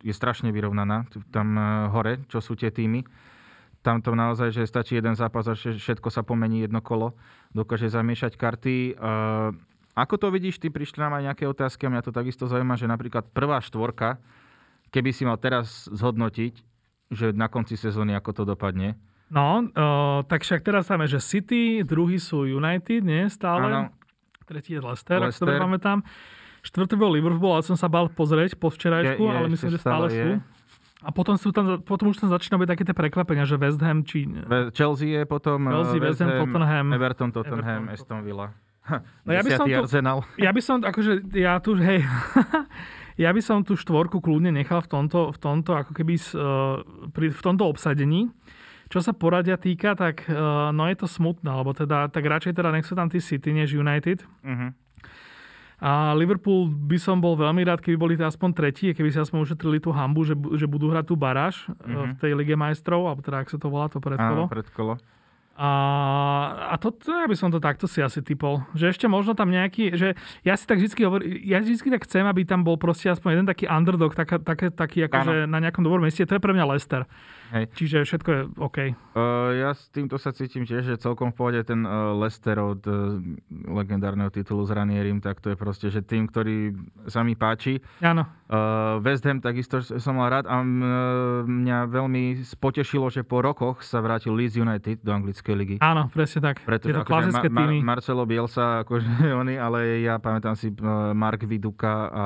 je 0.03 0.15
strašne 0.17 0.51
vyrovnaná 0.51 1.07
tam 1.31 1.55
uh, 1.55 1.93
hore, 1.93 2.25
čo 2.33 2.41
sú 2.41 2.57
tie 2.57 2.73
týmy. 2.73 3.05
Tam 3.81 4.05
to 4.05 4.13
naozaj, 4.13 4.53
že 4.53 4.69
stačí 4.69 5.01
jeden 5.01 5.17
zápas 5.17 5.49
a 5.49 5.57
všetko 5.57 6.13
sa 6.13 6.21
pomení 6.21 6.69
jedno 6.69 6.85
kolo. 6.85 7.17
Dokáže 7.57 7.89
zamiešať 7.89 8.37
karty. 8.37 9.01
Uh, 9.01 9.57
ako 9.97 10.21
to 10.21 10.29
vidíš, 10.29 10.61
ty 10.61 10.69
prišli 10.69 11.01
nám 11.01 11.17
aj 11.17 11.33
nejaké 11.33 11.45
otázky 11.49 11.89
a 11.89 11.93
mňa 11.93 12.05
to 12.05 12.13
takisto 12.13 12.45
zaujíma, 12.45 12.77
že 12.77 12.85
napríklad 12.85 13.33
prvá 13.33 13.59
štvorka, 13.65 14.21
keby 14.93 15.11
si 15.17 15.25
mal 15.25 15.41
teraz 15.41 15.89
zhodnotiť, 15.89 16.61
že 17.09 17.33
na 17.33 17.49
konci 17.49 17.75
sezóny 17.75 18.13
ako 18.13 18.31
to 18.37 18.43
dopadne? 18.45 19.01
No, 19.31 19.65
uh, 19.65 20.27
tak 20.27 20.43
však 20.43 20.61
teraz 20.61 20.91
máme, 20.91 21.07
že 21.07 21.23
City, 21.23 21.87
druhý 21.87 22.19
sú 22.19 22.45
United, 22.45 23.01
nie 23.01 23.31
stále. 23.31 23.71
Ano. 23.71 23.83
Tretí 24.45 24.75
je 24.75 24.83
Leicester, 24.83 25.23
Leicester. 25.23 25.47
ak 25.47 25.57
to 25.57 25.63
pamätám. 25.63 25.99
Štvrtý 26.61 26.99
bol 26.99 27.15
Liverpool, 27.15 27.57
ale 27.57 27.65
som 27.65 27.79
sa 27.79 27.89
bal 27.89 28.13
pozrieť 28.13 28.59
po 28.59 28.69
včerajšku, 28.69 29.23
je, 29.23 29.31
je, 29.31 29.37
ale 29.39 29.47
myslím, 29.49 29.71
že 29.73 29.81
stále, 29.81 30.07
stále 30.11 30.13
sú. 30.13 30.29
A 31.01 31.11
potom, 31.17 31.41
sú 31.41 31.49
tam, 31.49 31.81
potom 31.81 32.13
už 32.13 32.21
tam 32.21 32.29
začína 32.29 32.61
byť 32.61 32.69
také 32.77 32.83
tie 32.85 32.97
prekvapenia, 32.97 33.49
že 33.49 33.57
West 33.57 33.81
Ham 33.81 34.05
či... 34.05 34.29
Chelsea 34.77 35.17
je 35.17 35.23
potom 35.25 35.65
Chelsea, 35.65 35.97
West 35.97 36.21
Ham, 36.21 36.45
Tottenham. 36.45 36.87
Everton, 36.93 37.29
Tottenham, 37.33 37.89
Everton, 37.89 37.97
Aston 37.97 38.21
Villa. 38.21 38.53
No 39.25 39.31
ja 39.31 39.41
by 39.45 39.51
som 39.55 39.67
tu, 39.69 39.77
Arsenal. 39.77 40.19
Ja 40.45 40.51
by 40.51 40.61
som, 40.61 40.77
akože, 40.83 41.13
ja 41.37 41.57
tu, 41.63 41.77
hej, 41.79 42.03
ja 43.25 43.31
by 43.31 43.41
som 43.41 43.63
tú 43.63 43.79
štvorku 43.79 44.19
kľudne 44.19 44.51
nechal 44.51 44.83
v 44.85 44.89
tomto, 44.89 45.31
v 45.31 45.39
tomto 45.39 45.71
ako 45.77 45.93
keby, 45.95 46.15
pri, 47.15 47.27
v 47.31 47.41
tomto 47.41 47.65
obsadení. 47.69 48.33
Čo 48.91 48.99
sa 48.99 49.15
poradia 49.15 49.55
týka, 49.55 49.95
tak 49.95 50.27
uh, 50.27 50.75
no 50.75 50.91
je 50.91 50.99
to 50.99 51.07
smutné, 51.07 51.47
lebo 51.47 51.71
teda, 51.71 52.11
tak 52.11 52.27
radšej 52.27 52.59
teda 52.59 52.75
nech 52.75 52.83
sú 52.83 52.99
tam 52.99 53.07
tí 53.07 53.23
City 53.23 53.55
než 53.55 53.71
United. 53.71 54.27
Uh-huh. 54.43 54.75
A 55.81 56.13
Liverpool 56.13 56.69
by 56.69 57.01
som 57.01 57.25
bol 57.25 57.41
veľmi 57.41 57.65
rád, 57.65 57.81
keby 57.81 57.97
boli 57.97 58.15
aspoň 58.21 58.53
tretí, 58.53 58.93
keby 58.93 59.09
si 59.09 59.17
aspoň 59.17 59.49
ušetrili 59.49 59.81
tú 59.81 59.97
hambu, 59.97 60.29
že, 60.29 60.37
že 60.61 60.69
budú 60.69 60.93
hrať 60.93 61.09
tú 61.09 61.17
baráž 61.17 61.65
uh-huh. 61.73 62.13
v 62.13 62.21
tej 62.21 62.33
Lige 62.37 62.53
majstrov, 62.53 63.09
alebo 63.09 63.25
teda, 63.25 63.41
ak 63.41 63.49
sa 63.49 63.57
to 63.57 63.73
volá, 63.73 63.89
to 63.89 63.97
predkolo. 63.97 64.45
Áno, 64.45 64.53
predkolo. 64.53 65.01
A, 65.61 66.73
a 66.73 66.75
to, 66.81 66.89
to, 66.89 67.13
ja 67.13 67.29
by 67.29 67.37
som 67.37 67.53
to 67.53 67.61
takto 67.61 67.85
si 67.85 68.01
asi 68.01 68.25
typol. 68.25 68.65
Že 68.73 68.97
ešte 68.97 69.07
možno 69.13 69.37
tam 69.37 69.53
nejaký, 69.53 69.93
že 69.93 70.17
ja 70.41 70.57
si 70.57 70.65
tak 70.65 70.81
vždy 70.81 71.05
hovorím, 71.05 71.37
ja 71.45 71.61
vždy 71.61 72.01
tak 72.01 72.09
chcem, 72.09 72.25
aby 72.25 72.49
tam 72.49 72.65
bol 72.65 72.81
proste 72.81 73.13
aspoň 73.13 73.29
jeden 73.37 73.47
taký 73.47 73.69
underdog, 73.69 74.17
tak, 74.17 74.41
tak, 74.41 74.73
taký 74.73 75.05
akože 75.05 75.45
na 75.45 75.61
nejakom 75.61 75.85
dobrom 75.85 76.01
mieste. 76.01 76.25
To 76.25 76.33
je 76.33 76.41
pre 76.41 76.57
mňa 76.57 76.65
Lester. 76.65 77.05
Hej. 77.51 77.67
Čiže 77.77 78.07
všetko 78.07 78.31
je 78.31 78.41
OK. 78.63 78.79
Uh, 78.79 79.53
ja 79.59 79.71
s 79.75 79.91
týmto 79.91 80.17
sa 80.17 80.31
cítim 80.31 80.63
tiež, 80.65 80.87
že 80.87 81.03
celkom 81.03 81.35
v 81.35 81.37
pohode 81.37 81.61
ten 81.67 81.83
uh, 81.83 82.15
Lester 82.15 82.57
od 82.63 82.81
uh, 82.87 83.19
legendárneho 83.51 84.31
titulu 84.31 84.63
s 84.65 84.71
Ranierim, 84.71 85.19
tak 85.19 85.43
to 85.43 85.53
je 85.53 85.59
proste, 85.59 85.91
že 85.91 86.01
tým, 86.01 86.31
ktorý 86.31 86.73
sa 87.11 87.27
mi 87.27 87.35
páči. 87.35 87.83
Áno. 88.01 88.23
Uh, 88.47 89.03
West 89.03 89.27
Ham 89.27 89.43
takisto 89.43 89.83
som 89.83 90.17
mal 90.17 90.31
rád 90.31 90.47
a 90.47 90.63
mňa 91.43 91.91
veľmi 91.91 92.39
potešilo, 92.63 93.11
že 93.11 93.27
po 93.27 93.43
rokoch 93.43 93.83
sa 93.83 93.99
vrátil 93.99 94.33
Leeds 94.35 94.55
United 94.55 95.03
do 95.03 95.11
anglickej 95.51 95.57
ligy. 95.59 95.77
Áno, 95.83 96.07
presne 96.11 96.41
tak. 96.43 96.63
Pretože 96.63 96.95
to 96.95 97.03
akože 97.03 97.11
klasické 97.11 97.49
ma, 97.51 97.59
týmy. 97.67 97.77
Marcelo 97.83 98.23
Bielsa, 98.27 98.87
akože 98.87 99.09
oni, 99.43 99.55
ale 99.59 100.05
ja 100.05 100.19
pamätám 100.23 100.55
si 100.55 100.71
uh, 100.71 101.11
Mark 101.13 101.43
Viduka 101.43 102.11
a 102.11 102.25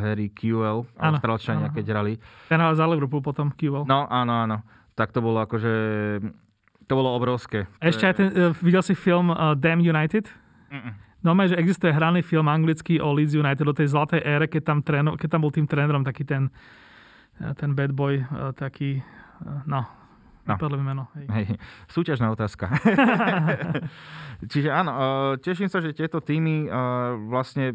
Harry 0.00 0.28
Kewell, 0.30 0.84
Austrálčania, 0.96 1.72
keď 1.72 1.84
hrali. 1.96 2.12
Ten 2.48 2.60
ale 2.60 2.74
za 2.76 2.84
Liverpool 2.84 3.24
potom 3.24 3.48
Kewell. 3.52 3.88
No, 3.88 4.04
áno, 4.08 4.44
áno. 4.44 4.56
Tak 4.96 5.12
to 5.12 5.20
bolo 5.20 5.44
akože... 5.44 5.72
To 6.86 6.94
bolo 6.94 7.18
obrovské. 7.18 7.66
Ešte 7.82 8.04
aj 8.06 8.14
ten, 8.14 8.28
uh, 8.30 8.54
videl 8.62 8.82
si 8.84 8.94
film 8.94 9.34
uh, 9.34 9.58
Damn 9.58 9.82
United? 9.82 10.30
Mm-mm. 10.70 10.92
No, 11.26 11.34
že 11.42 11.58
existuje 11.58 11.90
hraný 11.90 12.22
film 12.22 12.46
anglický 12.46 13.02
o 13.02 13.10
Leeds 13.10 13.34
United, 13.34 13.66
o 13.66 13.74
tej 13.74 13.90
zlatej 13.90 14.22
ére, 14.22 14.46
keď 14.46 14.62
tam, 14.62 14.78
tréno, 14.78 15.18
keď 15.18 15.28
tam 15.34 15.42
bol 15.42 15.50
tým 15.50 15.66
trénerom 15.66 16.06
taký 16.06 16.22
ten, 16.22 16.54
ten 17.58 17.74
bad 17.74 17.90
boy, 17.90 18.22
taký, 18.54 19.02
no, 19.66 19.82
No. 20.46 20.56
mi 20.78 20.84
meno. 20.86 21.10
Hej. 21.18 21.26
Hej. 21.34 21.46
Súťažná 21.90 22.30
otázka. 22.30 22.70
Čiže 24.52 24.70
áno, 24.70 24.92
teším 25.42 25.66
sa, 25.66 25.82
že 25.82 25.90
tieto 25.90 26.22
týmy 26.22 26.70
vlastne 27.26 27.74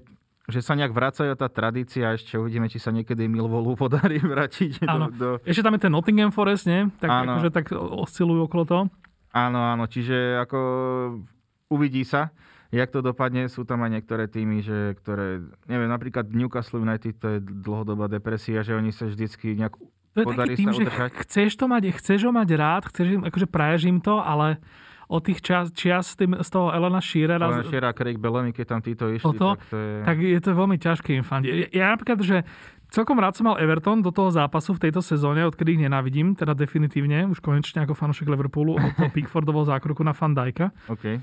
že 0.50 0.60
sa 0.60 0.76
nejak 0.76 0.92
vracajú 0.92 1.32
tá 1.38 1.48
tradícia, 1.48 2.12
ešte 2.12 2.36
uvidíme, 2.36 2.68
či 2.68 2.82
sa 2.82 2.92
niekedy 2.92 3.30
Milvolu 3.32 3.78
podarí 3.80 4.20
vrátiť. 4.36 4.84
Áno. 4.84 5.08
Do, 5.14 5.40
do... 5.40 5.48
Ešte 5.48 5.64
tam 5.64 5.80
je 5.80 5.82
ten 5.88 5.94
Nottingham 5.94 6.34
Forest, 6.36 6.68
nie? 6.68 6.92
Tak 7.00 7.08
áno. 7.08 7.40
akože 7.40 7.50
tak 7.54 7.66
oscilujú 7.72 8.52
okolo 8.52 8.64
toho. 8.68 8.84
Áno, 9.32 9.60
áno, 9.64 9.88
čiže 9.88 10.44
ako 10.44 10.60
uvidí 11.72 12.04
sa, 12.04 12.36
jak 12.74 12.92
to 12.92 13.00
dopadne. 13.00 13.48
Sú 13.48 13.64
tam 13.64 13.80
aj 13.88 14.02
niektoré 14.02 14.28
týmy, 14.28 14.60
že, 14.60 15.00
ktoré, 15.00 15.40
neviem, 15.72 15.88
napríklad 15.88 16.28
Newcastle 16.28 16.84
United, 16.84 17.16
to 17.16 17.28
je 17.32 17.40
dlhodobá 17.40 18.12
depresia, 18.12 18.60
že 18.60 18.76
oni 18.76 18.92
sa 18.92 19.08
vždycky 19.08 19.56
nejak 19.56 19.80
to 20.12 20.18
je 20.22 20.26
podarí 20.28 20.54
taký 20.54 20.60
tým, 20.60 20.72
že 20.76 20.84
chceš 21.24 21.52
to 21.56 21.66
mať, 21.72 21.84
chceš 21.96 22.20
ho 22.28 22.32
mať 22.36 22.50
rád, 22.60 22.84
chceš, 22.92 23.08
akože 23.24 23.48
praješ 23.48 23.82
im 23.88 24.00
to, 24.04 24.20
ale 24.20 24.60
od 25.12 25.22
tých 25.28 25.44
čas, 25.44 25.72
čias 25.76 26.16
tým, 26.16 26.40
z 26.40 26.50
toho 26.52 26.72
Elena 26.72 27.04
Shearera. 27.04 27.52
Elena 27.52 27.68
Shearer 27.68 27.92
a 27.92 27.96
Craig 27.96 28.16
Bellamy, 28.16 28.56
keď 28.56 28.66
tam 28.76 28.80
títo 28.80 29.12
išli, 29.12 29.36
to, 29.36 29.60
tak 29.60 29.68
to 29.68 29.76
je... 29.76 29.92
Tak 30.08 30.18
je 30.24 30.40
to 30.40 30.50
veľmi 30.56 30.78
ťažké 30.80 31.10
im 31.20 31.26
fandiť. 31.28 31.52
Ja, 31.52 31.68
ja 31.68 31.86
napríklad, 31.92 32.24
že 32.24 32.48
celkom 32.96 33.20
rád 33.20 33.36
som 33.36 33.52
mal 33.52 33.60
Everton 33.60 34.00
do 34.00 34.16
toho 34.16 34.32
zápasu 34.32 34.72
v 34.76 34.88
tejto 34.88 35.04
sezóne, 35.04 35.44
odkedy 35.44 35.76
ich 35.76 35.84
nenávidím, 35.84 36.32
teda 36.32 36.56
definitívne, 36.56 37.28
už 37.28 37.44
konečne 37.44 37.84
ako 37.84 37.92
fanúšik 37.92 38.32
Liverpoolu, 38.32 38.80
od 38.80 38.92
toho 38.96 39.12
Pickfordovho 39.16 39.68
zákroku 39.68 40.00
na 40.00 40.16
Van 40.16 40.32
Dijka. 40.32 40.72
Okay. 40.88 41.20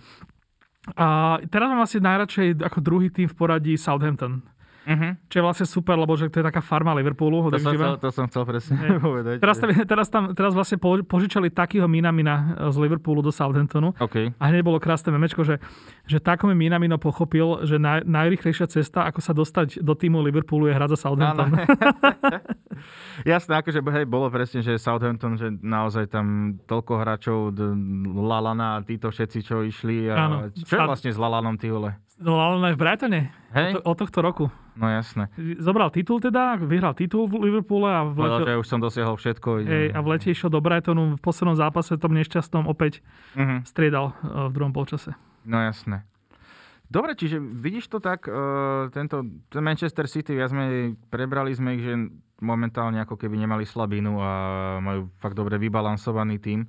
A 0.96 1.40
teraz 1.48 1.68
mám 1.68 1.84
asi 1.84 2.00
najradšej 2.00 2.64
ako 2.64 2.78
druhý 2.80 3.08
tým 3.08 3.28
v 3.28 3.36
poradí 3.36 3.72
Southampton. 3.76 4.44
Uh-huh. 4.88 5.12
Čo 5.28 5.34
je 5.36 5.44
vlastne 5.44 5.66
super, 5.68 6.00
lebo 6.00 6.16
že 6.16 6.32
to 6.32 6.40
je 6.40 6.46
taká 6.48 6.64
farma 6.64 6.96
Liverpoolu. 6.96 7.52
To, 7.52 7.60
som 7.60 7.76
chcel, 7.76 8.00
to 8.00 8.08
som 8.08 8.24
chcel 8.24 8.42
presne 8.48 8.74
hey. 8.80 8.96
povedať. 9.04 9.36
Teraz, 9.36 9.56
tam, 9.60 9.68
teraz, 9.84 10.06
tam, 10.08 10.22
teraz 10.32 10.52
vlastne 10.56 10.80
požičali 11.04 11.52
takého 11.52 11.84
Minamina 11.84 12.56
z 12.72 12.76
Liverpoolu 12.80 13.20
do 13.20 13.28
Southamptonu. 13.28 13.92
Okay. 14.00 14.32
A 14.40 14.48
hneď 14.48 14.64
bolo 14.64 14.80
krásne 14.80 15.12
memečko, 15.12 15.44
že, 15.44 15.60
že 16.08 16.24
takom 16.24 16.48
Minamino 16.56 16.96
pochopil, 16.96 17.68
že 17.68 17.76
naj, 17.76 18.08
najrychlejšia 18.08 18.64
cesta, 18.72 19.04
ako 19.04 19.20
sa 19.20 19.36
dostať 19.36 19.84
do 19.84 19.92
týmu 19.92 20.24
Liverpoolu 20.24 20.72
je 20.72 20.74
hrať 20.80 20.96
za 20.96 20.98
Southampton. 21.04 21.52
Jasné, 23.28 23.60
akože 23.60 23.84
hej, 23.84 24.06
bolo 24.08 24.32
presne, 24.32 24.64
že 24.64 24.80
Southampton, 24.80 25.36
že 25.36 25.52
naozaj 25.60 26.08
tam 26.08 26.56
toľko 26.64 26.92
hráčov, 26.96 27.38
Lalana 28.08 28.80
a 28.80 28.84
títo 28.84 29.12
všetci, 29.12 29.38
čo 29.44 29.60
išli. 29.60 30.08
A. 30.08 30.48
Čo 30.54 30.80
je 30.80 30.88
vlastne 30.88 31.10
s 31.12 31.18
Lalanom, 31.20 31.60
ty 31.60 31.68
vole? 31.68 31.92
No 32.18 32.42
ale 32.42 32.74
v 32.74 32.78
Brightone. 32.78 33.30
Hej? 33.54 33.78
Od, 33.86 33.94
tohto 33.94 34.18
roku. 34.20 34.44
No 34.74 34.86
jasné. 34.90 35.30
Zobral 35.58 35.90
titul 35.94 36.18
teda, 36.18 36.58
vyhral 36.58 36.94
titul 36.94 37.30
v 37.30 37.46
Liverpoole 37.46 37.90
a 37.90 38.02
v 38.06 38.18
lete... 38.26 38.42
že 38.46 38.58
už 38.58 38.66
som 38.66 38.78
dosiahol 38.82 39.14
všetko. 39.18 39.48
Hej, 39.62 39.86
a 39.94 39.98
v 40.02 40.06
lete 40.10 40.30
išiel 40.30 40.50
do 40.50 40.58
Brightonu, 40.58 41.18
v 41.18 41.22
poslednom 41.22 41.54
zápase 41.54 41.94
tom 41.98 42.14
nešťastnom 42.14 42.66
opäť 42.66 43.02
uh-huh. 43.34 43.62
striedal 43.66 44.14
uh, 44.22 44.50
v 44.50 44.52
druhom 44.54 44.74
polčase. 44.74 45.14
No 45.46 45.58
jasné. 45.62 46.06
Dobre, 46.90 47.14
čiže 47.18 47.38
vidíš 47.38 47.90
to 47.90 47.98
tak, 47.98 48.26
uh, 48.26 48.90
tento 48.90 49.22
ten 49.50 49.62
Manchester 49.62 50.06
City, 50.10 50.34
viac 50.34 50.50
sme 50.50 50.94
prebrali 51.10 51.54
sme 51.54 51.78
ich, 51.78 51.82
že 51.86 51.94
momentálne 52.38 53.02
ako 53.02 53.18
keby 53.18 53.34
nemali 53.34 53.66
slabinu 53.66 54.18
a 54.22 54.30
majú 54.78 55.10
fakt 55.18 55.34
dobre 55.34 55.58
vybalansovaný 55.58 56.38
tým. 56.38 56.66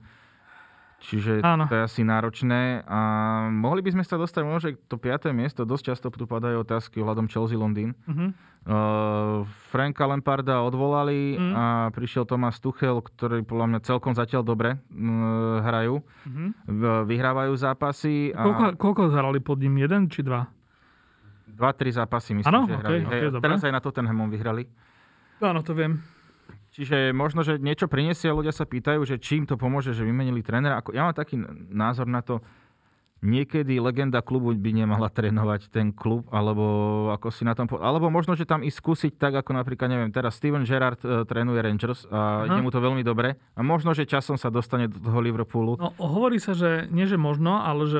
Čiže 1.00 1.40
Áno. 1.40 1.64
to 1.72 1.80
je 1.80 1.84
asi 1.84 2.02
náročné. 2.04 2.84
A 2.84 3.00
mohli 3.48 3.80
by 3.80 3.96
sme 3.96 4.04
sa 4.04 4.20
dostať 4.20 4.42
možno, 4.44 4.60
že 4.60 4.72
to 4.92 5.00
piaté 5.00 5.32
miesto, 5.32 5.64
dosť 5.64 5.84
často 5.96 6.08
tu 6.12 6.28
padajú 6.28 6.68
otázky 6.68 7.00
ohľadom 7.00 7.32
Chelsea 7.32 7.56
Londýn. 7.56 7.96
Uh-huh. 8.04 8.36
Uh, 8.68 9.48
Franka 9.72 10.04
Lamparda 10.04 10.60
odvolali 10.60 11.40
uh-huh. 11.40 11.56
a 11.56 11.66
prišiel 11.96 12.28
Tomás 12.28 12.60
Tuchel, 12.60 13.00
ktorý 13.00 13.48
podľa 13.48 13.66
mňa 13.72 13.80
celkom 13.88 14.12
zatiaľ 14.12 14.44
dobre 14.44 14.76
uh, 14.76 15.64
hrajú. 15.64 16.04
Uh-huh. 16.04 16.48
Vyhrávajú 17.08 17.56
zápasy. 17.56 18.36
A... 18.36 18.44
Koľko, 18.44 18.64
koľko 18.76 19.02
zhrali 19.16 19.40
pod 19.40 19.64
ním? 19.64 19.80
Jeden 19.80 20.12
či 20.12 20.20
dva? 20.20 20.52
Dva, 21.48 21.72
tri 21.76 21.96
zápasy 21.96 22.44
myslím, 22.44 22.52
ano? 22.52 22.68
že 22.68 22.76
hrali. 22.76 23.08
Okay, 23.08 23.32
okay, 23.32 23.40
teraz 23.40 23.64
aj 23.64 23.72
na 23.72 23.82
Tottenhamom 23.82 24.28
vyhrali. 24.28 24.68
Áno, 25.40 25.64
to 25.64 25.72
viem. 25.72 26.19
Čiže 26.70 27.12
možno, 27.18 27.42
že 27.42 27.58
niečo 27.58 27.90
prinesie, 27.90 28.30
ľudia 28.30 28.54
sa 28.54 28.66
pýtajú, 28.66 29.02
že 29.02 29.18
čím 29.18 29.50
to 29.50 29.58
pomôže, 29.58 29.94
že 29.98 30.06
vymenili 30.06 30.46
trénera. 30.46 30.80
Ako, 30.80 30.94
ja 30.94 31.06
mám 31.06 31.18
taký 31.18 31.42
názor 31.74 32.06
na 32.06 32.22
to, 32.22 32.46
niekedy 33.20 33.84
legenda 33.84 34.24
klubu 34.24 34.56
by 34.56 34.72
nemala 34.72 35.12
trénovať 35.12 35.68
ten 35.68 35.92
klub, 35.92 36.28
alebo 36.32 36.64
ako 37.12 37.28
si 37.36 37.44
na 37.44 37.52
tom... 37.52 37.68
Po... 37.68 37.80
Alebo 37.84 38.08
možno, 38.08 38.36
že 38.36 38.48
tam 38.48 38.64
i 38.64 38.72
skúsiť 38.72 39.20
tak, 39.20 39.36
ako 39.44 39.60
napríklad, 39.60 39.92
neviem, 39.92 40.12
teraz 40.14 40.40
Steven 40.40 40.64
Gerrard 40.64 41.04
uh, 41.04 41.28
trénuje 41.28 41.60
Rangers 41.60 42.08
a 42.08 42.48
Aha. 42.48 42.56
ide 42.56 42.62
mu 42.64 42.72
to 42.72 42.80
veľmi 42.80 43.04
dobre. 43.04 43.36
A 43.58 43.62
možno, 43.66 43.92
že 43.92 44.08
časom 44.08 44.40
sa 44.40 44.48
dostane 44.48 44.88
do 44.88 45.04
toho 45.04 45.20
Liverpoolu. 45.20 45.76
No, 45.76 45.92
hovorí 46.00 46.40
sa, 46.40 46.56
že 46.56 46.88
nie, 46.94 47.04
že 47.10 47.20
možno, 47.20 47.60
ale 47.60 47.92
že 47.92 48.00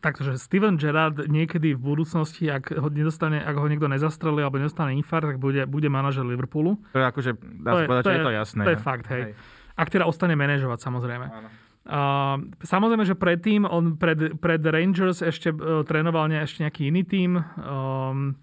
takže 0.00 0.36
Steven 0.40 0.76
Gerrard 0.76 1.28
niekedy 1.28 1.76
v 1.76 1.80
budúcnosti, 1.80 2.48
ak 2.48 2.72
ho, 2.72 2.88
nedostane, 2.88 3.40
ak 3.40 3.56
ho 3.56 3.66
niekto 3.68 3.88
nezastrelí 3.88 4.44
alebo 4.44 4.60
nedostane 4.60 4.96
infarkt, 4.96 5.36
tak 5.36 5.38
bude, 5.38 5.64
bude 5.68 5.88
manažer 5.88 6.24
Liverpoolu. 6.24 6.80
To 6.92 6.98
je 7.00 7.06
akože, 7.06 7.30
dá 7.64 7.70
to 7.72 7.80
povedať, 7.88 8.02
že 8.04 8.12
je, 8.12 8.18
je 8.18 8.26
to 8.26 8.34
jasné. 8.34 8.62
To 8.64 8.72
je 8.72 8.80
fakt, 8.80 9.06
hej. 9.12 9.22
hej. 9.30 9.32
Ak 9.76 9.88
teda 9.92 10.08
ostane 10.08 10.34
manažovať, 10.34 10.78
samozrejme. 10.80 11.26
Áno. 11.28 11.48
Uh, 11.86 12.42
samozrejme, 12.66 13.06
že 13.06 13.14
predtým 13.14 13.62
on 13.62 13.94
pred, 13.94 14.34
pred 14.42 14.58
Rangers 14.58 15.22
ešte 15.22 15.54
uh, 15.54 15.86
trénoval 15.86 16.26
ne, 16.26 16.42
ešte 16.42 16.66
nejaký 16.66 16.90
iný 16.90 17.06
tým. 17.06 17.38
Um, 17.38 18.34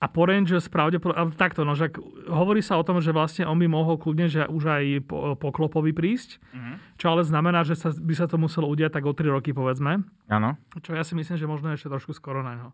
A 0.00 0.08
po 0.08 0.24
Rangers 0.24 0.64
pravdepodobne, 0.72 1.36
takto, 1.36 1.60
no, 1.60 1.76
že 1.76 1.92
hovorí 2.24 2.64
sa 2.64 2.80
o 2.80 2.86
tom, 2.88 3.04
že 3.04 3.12
vlastne 3.12 3.44
on 3.44 3.60
by 3.60 3.68
mohol 3.68 4.00
kľudne, 4.00 4.32
že 4.32 4.48
už 4.48 4.64
aj 4.64 4.84
po, 5.04 5.36
po 5.36 5.52
Klopovi 5.52 5.92
prísť, 5.92 6.40
mm-hmm. 6.40 6.96
čo 6.96 7.12
ale 7.12 7.20
znamená, 7.20 7.68
že 7.68 7.76
sa, 7.76 7.92
by 7.92 8.14
sa 8.16 8.24
to 8.24 8.40
muselo 8.40 8.64
udiať 8.72 8.96
tak 8.96 9.04
o 9.04 9.12
3 9.12 9.28
roky, 9.28 9.52
povedzme. 9.52 10.00
Áno. 10.32 10.56
Čo 10.80 10.96
ja 10.96 11.04
si 11.04 11.12
myslím, 11.12 11.36
že 11.36 11.44
možno 11.44 11.76
ešte 11.76 11.92
trošku 11.92 12.16
skoro 12.16 12.40
na 12.40 12.56
neho. 12.56 12.70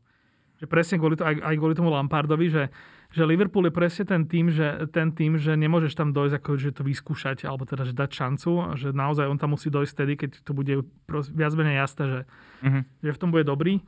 Že 0.62 0.70
presne 0.70 0.96
kvôli 1.02 1.18
to, 1.18 1.26
aj, 1.26 1.42
aj 1.42 1.54
kvôli 1.58 1.74
tomu 1.74 1.90
Lampardovi, 1.90 2.46
že, 2.46 2.70
že 3.10 3.26
Liverpool 3.26 3.66
je 3.66 3.74
presne 3.74 4.06
ten 4.06 4.22
tým, 4.22 4.46
že, 4.46 4.86
ten 4.94 5.10
tým, 5.10 5.34
že 5.34 5.58
nemôžeš 5.58 5.98
tam 5.98 6.14
dojsť 6.14 6.34
ako, 6.38 6.50
že 6.62 6.78
to 6.78 6.86
vyskúšať, 6.86 7.42
alebo 7.42 7.66
teda, 7.66 7.90
že 7.90 7.92
dať 7.92 8.10
šancu, 8.22 8.78
že 8.78 8.94
naozaj 8.94 9.26
on 9.26 9.34
tam 9.34 9.58
musí 9.58 9.66
dojsť 9.66 9.92
vtedy, 9.98 10.12
keď 10.14 10.30
to 10.46 10.54
bude 10.54 10.86
viac 11.34 11.52
menej 11.58 11.82
jasné, 11.82 12.04
že, 12.06 12.20
mm-hmm. 12.62 12.82
že 13.02 13.10
v 13.10 13.18
tom 13.18 13.34
bude 13.34 13.42
dobrý. 13.42 13.82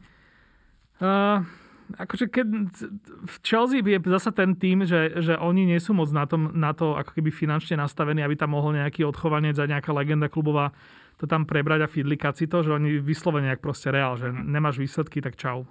Uh, 0.98 1.46
akože 1.96 2.28
keď 2.28 2.46
v 3.24 3.36
Chelsea 3.40 3.80
je 3.80 4.00
zasa 4.04 4.34
ten 4.34 4.52
tým, 4.52 4.84
že, 4.84 5.24
že 5.24 5.34
oni 5.40 5.64
nie 5.64 5.80
sú 5.80 5.96
moc 5.96 6.12
na, 6.12 6.28
tom, 6.28 6.52
na 6.52 6.76
to 6.76 6.98
ako 6.98 7.16
keby 7.16 7.32
finančne 7.32 7.80
nastavení, 7.80 8.20
aby 8.20 8.36
tam 8.36 8.52
mohol 8.52 8.76
nejaký 8.76 9.06
odchovanec 9.08 9.56
za 9.56 9.64
nejaká 9.64 9.94
legenda 9.96 10.28
klubová 10.28 10.76
to 11.18 11.26
tam 11.26 11.44
prebrať 11.44 11.84
a 11.84 11.88
fidlikať 11.90 12.34
si 12.38 12.44
to, 12.46 12.62
že 12.62 12.70
oni 12.70 13.02
vyslovene 13.02 13.50
jak 13.50 13.58
proste 13.58 13.90
reál, 13.90 14.14
že 14.14 14.30
nemáš 14.30 14.78
výsledky, 14.78 15.18
tak 15.18 15.34
čau. 15.34 15.66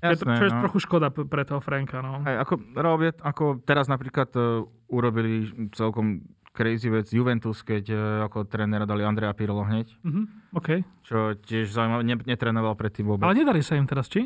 Jasné, 0.00 0.32
čo 0.36 0.44
je 0.48 0.52
no. 0.52 0.60
trochu 0.64 0.78
škoda 0.80 1.08
pre 1.12 1.44
toho 1.44 1.60
Franka. 1.60 2.00
No. 2.00 2.24
Aj, 2.24 2.44
ako, 2.44 2.56
robie, 2.72 3.12
ako 3.20 3.60
teraz 3.64 3.88
napríklad 3.88 4.32
uh, 4.36 4.64
urobili 4.88 5.48
celkom 5.76 6.24
crazy 6.56 6.88
vec 6.88 7.08
Juventus, 7.12 7.60
keď 7.60 7.84
uh, 7.92 8.00
ako 8.28 8.48
trénera 8.48 8.88
dali 8.88 9.04
Andrea 9.04 9.32
Pirlo 9.36 9.60
hneď. 9.64 9.92
Mm-hmm, 10.00 10.24
okay. 10.56 10.84
Čo 11.04 11.36
tiež 11.36 11.72
zaujímavé, 11.72 12.02
ne, 12.04 12.16
netrénoval 12.16 12.76
predtým 12.80 13.08
vôbec. 13.08 13.24
Ale 13.28 13.40
nedarí 13.44 13.60
sa 13.60 13.76
im 13.76 13.84
teraz, 13.84 14.08
či? 14.08 14.24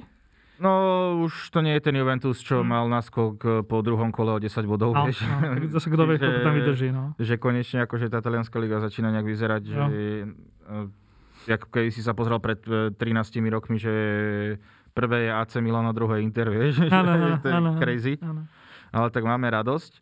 No, 0.55 0.71
už 1.27 1.51
to 1.51 1.67
nie 1.67 1.75
je 1.75 1.83
ten 1.83 1.99
Juventus, 1.99 2.39
čo 2.39 2.63
hmm. 2.63 2.69
mal 2.69 2.85
naskok 2.87 3.35
eh, 3.43 3.51
po 3.67 3.83
druhom 3.83 4.15
kole 4.15 4.31
o 4.31 4.39
10 4.39 4.55
bodov. 4.71 4.95
No, 4.95 5.11
vieš. 5.11 5.27
no, 5.27 5.59
zase 5.75 5.91
kto 5.91 6.03
vie, 6.07 6.17
kto 6.23 6.47
tam 6.47 6.55
vydrží. 6.55 6.89
No. 6.95 7.19
Že 7.19 7.35
konečne 7.43 7.79
akože 7.83 8.07
tá 8.07 8.23
talianská 8.23 8.63
liga 8.63 8.79
začína 8.79 9.11
nejak 9.11 9.27
vyzerať, 9.27 9.63
no. 9.75 9.91
že 9.91 11.51
ako 11.51 11.67
keď 11.75 11.83
si 11.91 12.01
sa 12.01 12.15
pozrel 12.15 12.39
pred 12.39 12.63
13 12.63 12.97
rokmi, 13.51 13.77
že 13.77 13.93
prvé 14.95 15.29
je 15.29 15.31
AC 15.35 15.59
Milano, 15.59 15.91
druhé 15.91 16.23
Inter, 16.23 16.49
vieš, 16.49 16.87
ano, 16.89 17.11
ano, 17.11 17.27
to 17.43 17.47
je 17.51 17.55
ano, 17.55 17.71
crazy. 17.83 18.15
Ano. 18.23 18.47
Ale 18.95 19.11
tak 19.11 19.27
máme 19.27 19.51
radosť. 19.51 20.01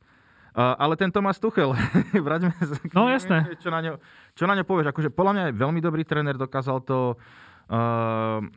Uh, 0.53 0.77
ale 0.77 1.01
ten 1.01 1.09
Tomas 1.09 1.41
Tuchel, 1.41 1.73
vraťme 2.29 2.53
sa. 2.61 2.77
No 2.93 3.09
jasné. 3.09 3.57
Čo 3.57 3.73
na, 3.73 3.81
ňo, 3.81 3.97
čo 4.37 4.45
na 4.45 4.53
ňo 4.53 4.69
povieš? 4.69 4.93
Akože 4.93 5.09
podľa 5.09 5.33
mňa 5.33 5.45
je 5.49 5.55
veľmi 5.57 5.81
dobrý 5.81 6.05
tréner, 6.05 6.37
dokázal 6.37 6.85
to, 6.85 7.17
uh, 7.17 7.43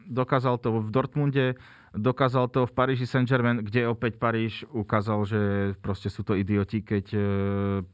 dokázal 0.09 0.55
to 0.61 0.81
v 0.81 0.87
Dortmunde, 0.89 1.55
dokázal 1.95 2.51
to 2.51 2.67
v 2.67 2.71
Paríži 2.75 3.07
Saint-Germain, 3.07 3.63
kde 3.63 3.87
opäť 3.87 4.19
Paríž 4.19 4.67
ukázal, 4.69 5.19
že 5.25 5.41
proste 5.79 6.11
sú 6.11 6.27
to 6.27 6.35
idioti, 6.35 6.83
keď 6.83 7.05
uh, 7.15 7.21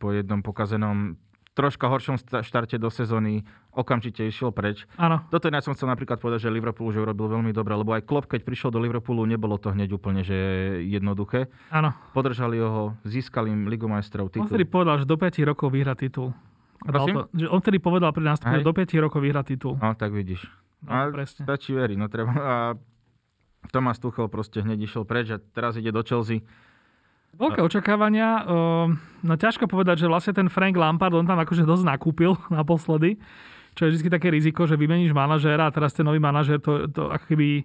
po 0.01 0.09
jednom 0.09 0.41
pokazenom 0.41 1.15
troška 1.51 1.91
horšom 1.91 2.15
štarte 2.41 2.79
do 2.79 2.87
sezóny 2.87 3.43
okamžite 3.75 4.23
išiel 4.23 4.55
preč. 4.55 4.87
Áno. 4.95 5.19
Toto 5.27 5.51
ja 5.51 5.59
som 5.59 5.75
chcel 5.75 5.91
napríklad 5.91 6.19
povedať, 6.23 6.47
že 6.47 6.49
Liverpool 6.49 6.91
už 6.91 7.03
urobil 7.03 7.27
veľmi 7.27 7.51
dobre, 7.51 7.75
lebo 7.75 7.91
aj 7.91 8.07
Klopp, 8.07 8.31
keď 8.31 8.47
prišiel 8.47 8.69
do 8.71 8.79
Liverpoolu, 8.79 9.27
nebolo 9.27 9.59
to 9.59 9.71
hneď 9.71 9.91
úplne 9.91 10.23
že 10.23 10.35
jednoduché. 10.87 11.51
Áno. 11.67 11.91
Podržali 12.15 12.59
ho, 12.63 12.95
získali 13.03 13.51
im 13.51 13.67
Ligu 13.67 13.87
majstrov 13.91 14.31
titul. 14.31 14.47
On 14.47 14.51
vtedy 14.51 14.67
povedal, 14.67 15.03
že 15.03 15.05
do 15.07 15.19
5 15.19 15.51
rokov 15.51 15.67
vyhrá 15.71 15.93
titul. 15.95 16.31
To, 16.81 17.29
že 17.29 17.45
on 17.45 17.61
vtedy 17.61 17.77
povedal 17.77 18.09
pri 18.09 18.25
nástupe, 18.25 18.57
že 18.57 18.65
do 18.65 18.73
5 18.73 19.05
rokov 19.05 19.19
vyhrá 19.21 19.43
titul. 19.45 19.77
No, 19.77 19.93
tak 19.93 20.15
vidíš. 20.15 20.47
No, 20.81 20.89
a 20.89 21.09
presne. 21.13 21.45
stačí 21.45 21.77
veriť. 21.77 21.97
No, 21.97 22.09
treba. 22.09 22.33
A 22.33 22.55
Thomas 23.69 24.01
Tuchel 24.01 24.25
proste 24.27 24.65
hneď 24.65 24.89
išiel 24.89 25.05
preč 25.05 25.29
a 25.29 25.37
teraz 25.37 25.77
ide 25.77 25.93
do 25.93 26.01
Chelsea 26.01 26.41
Veľké 27.31 27.63
očakávania. 27.63 28.43
No 29.23 29.33
ťažko 29.39 29.71
povedať, 29.71 30.03
že 30.03 30.11
vlastne 30.11 30.35
ten 30.35 30.51
Frank 30.51 30.75
Lampard, 30.75 31.15
on 31.15 31.23
tam 31.23 31.39
akože 31.39 31.63
dosť 31.63 31.87
nakúpil 31.87 32.35
naposledy, 32.51 33.15
čo 33.77 33.87
je 33.87 33.95
vždy 33.95 34.11
také 34.11 34.27
riziko, 34.27 34.67
že 34.67 34.75
vymeníš 34.75 35.15
manažéra 35.15 35.71
a 35.71 35.73
teraz 35.73 35.95
ten 35.95 36.03
nový 36.03 36.19
manažér, 36.19 36.59
to, 36.59 36.91
to 36.91 37.07
ako 37.07 37.25
keby 37.31 37.63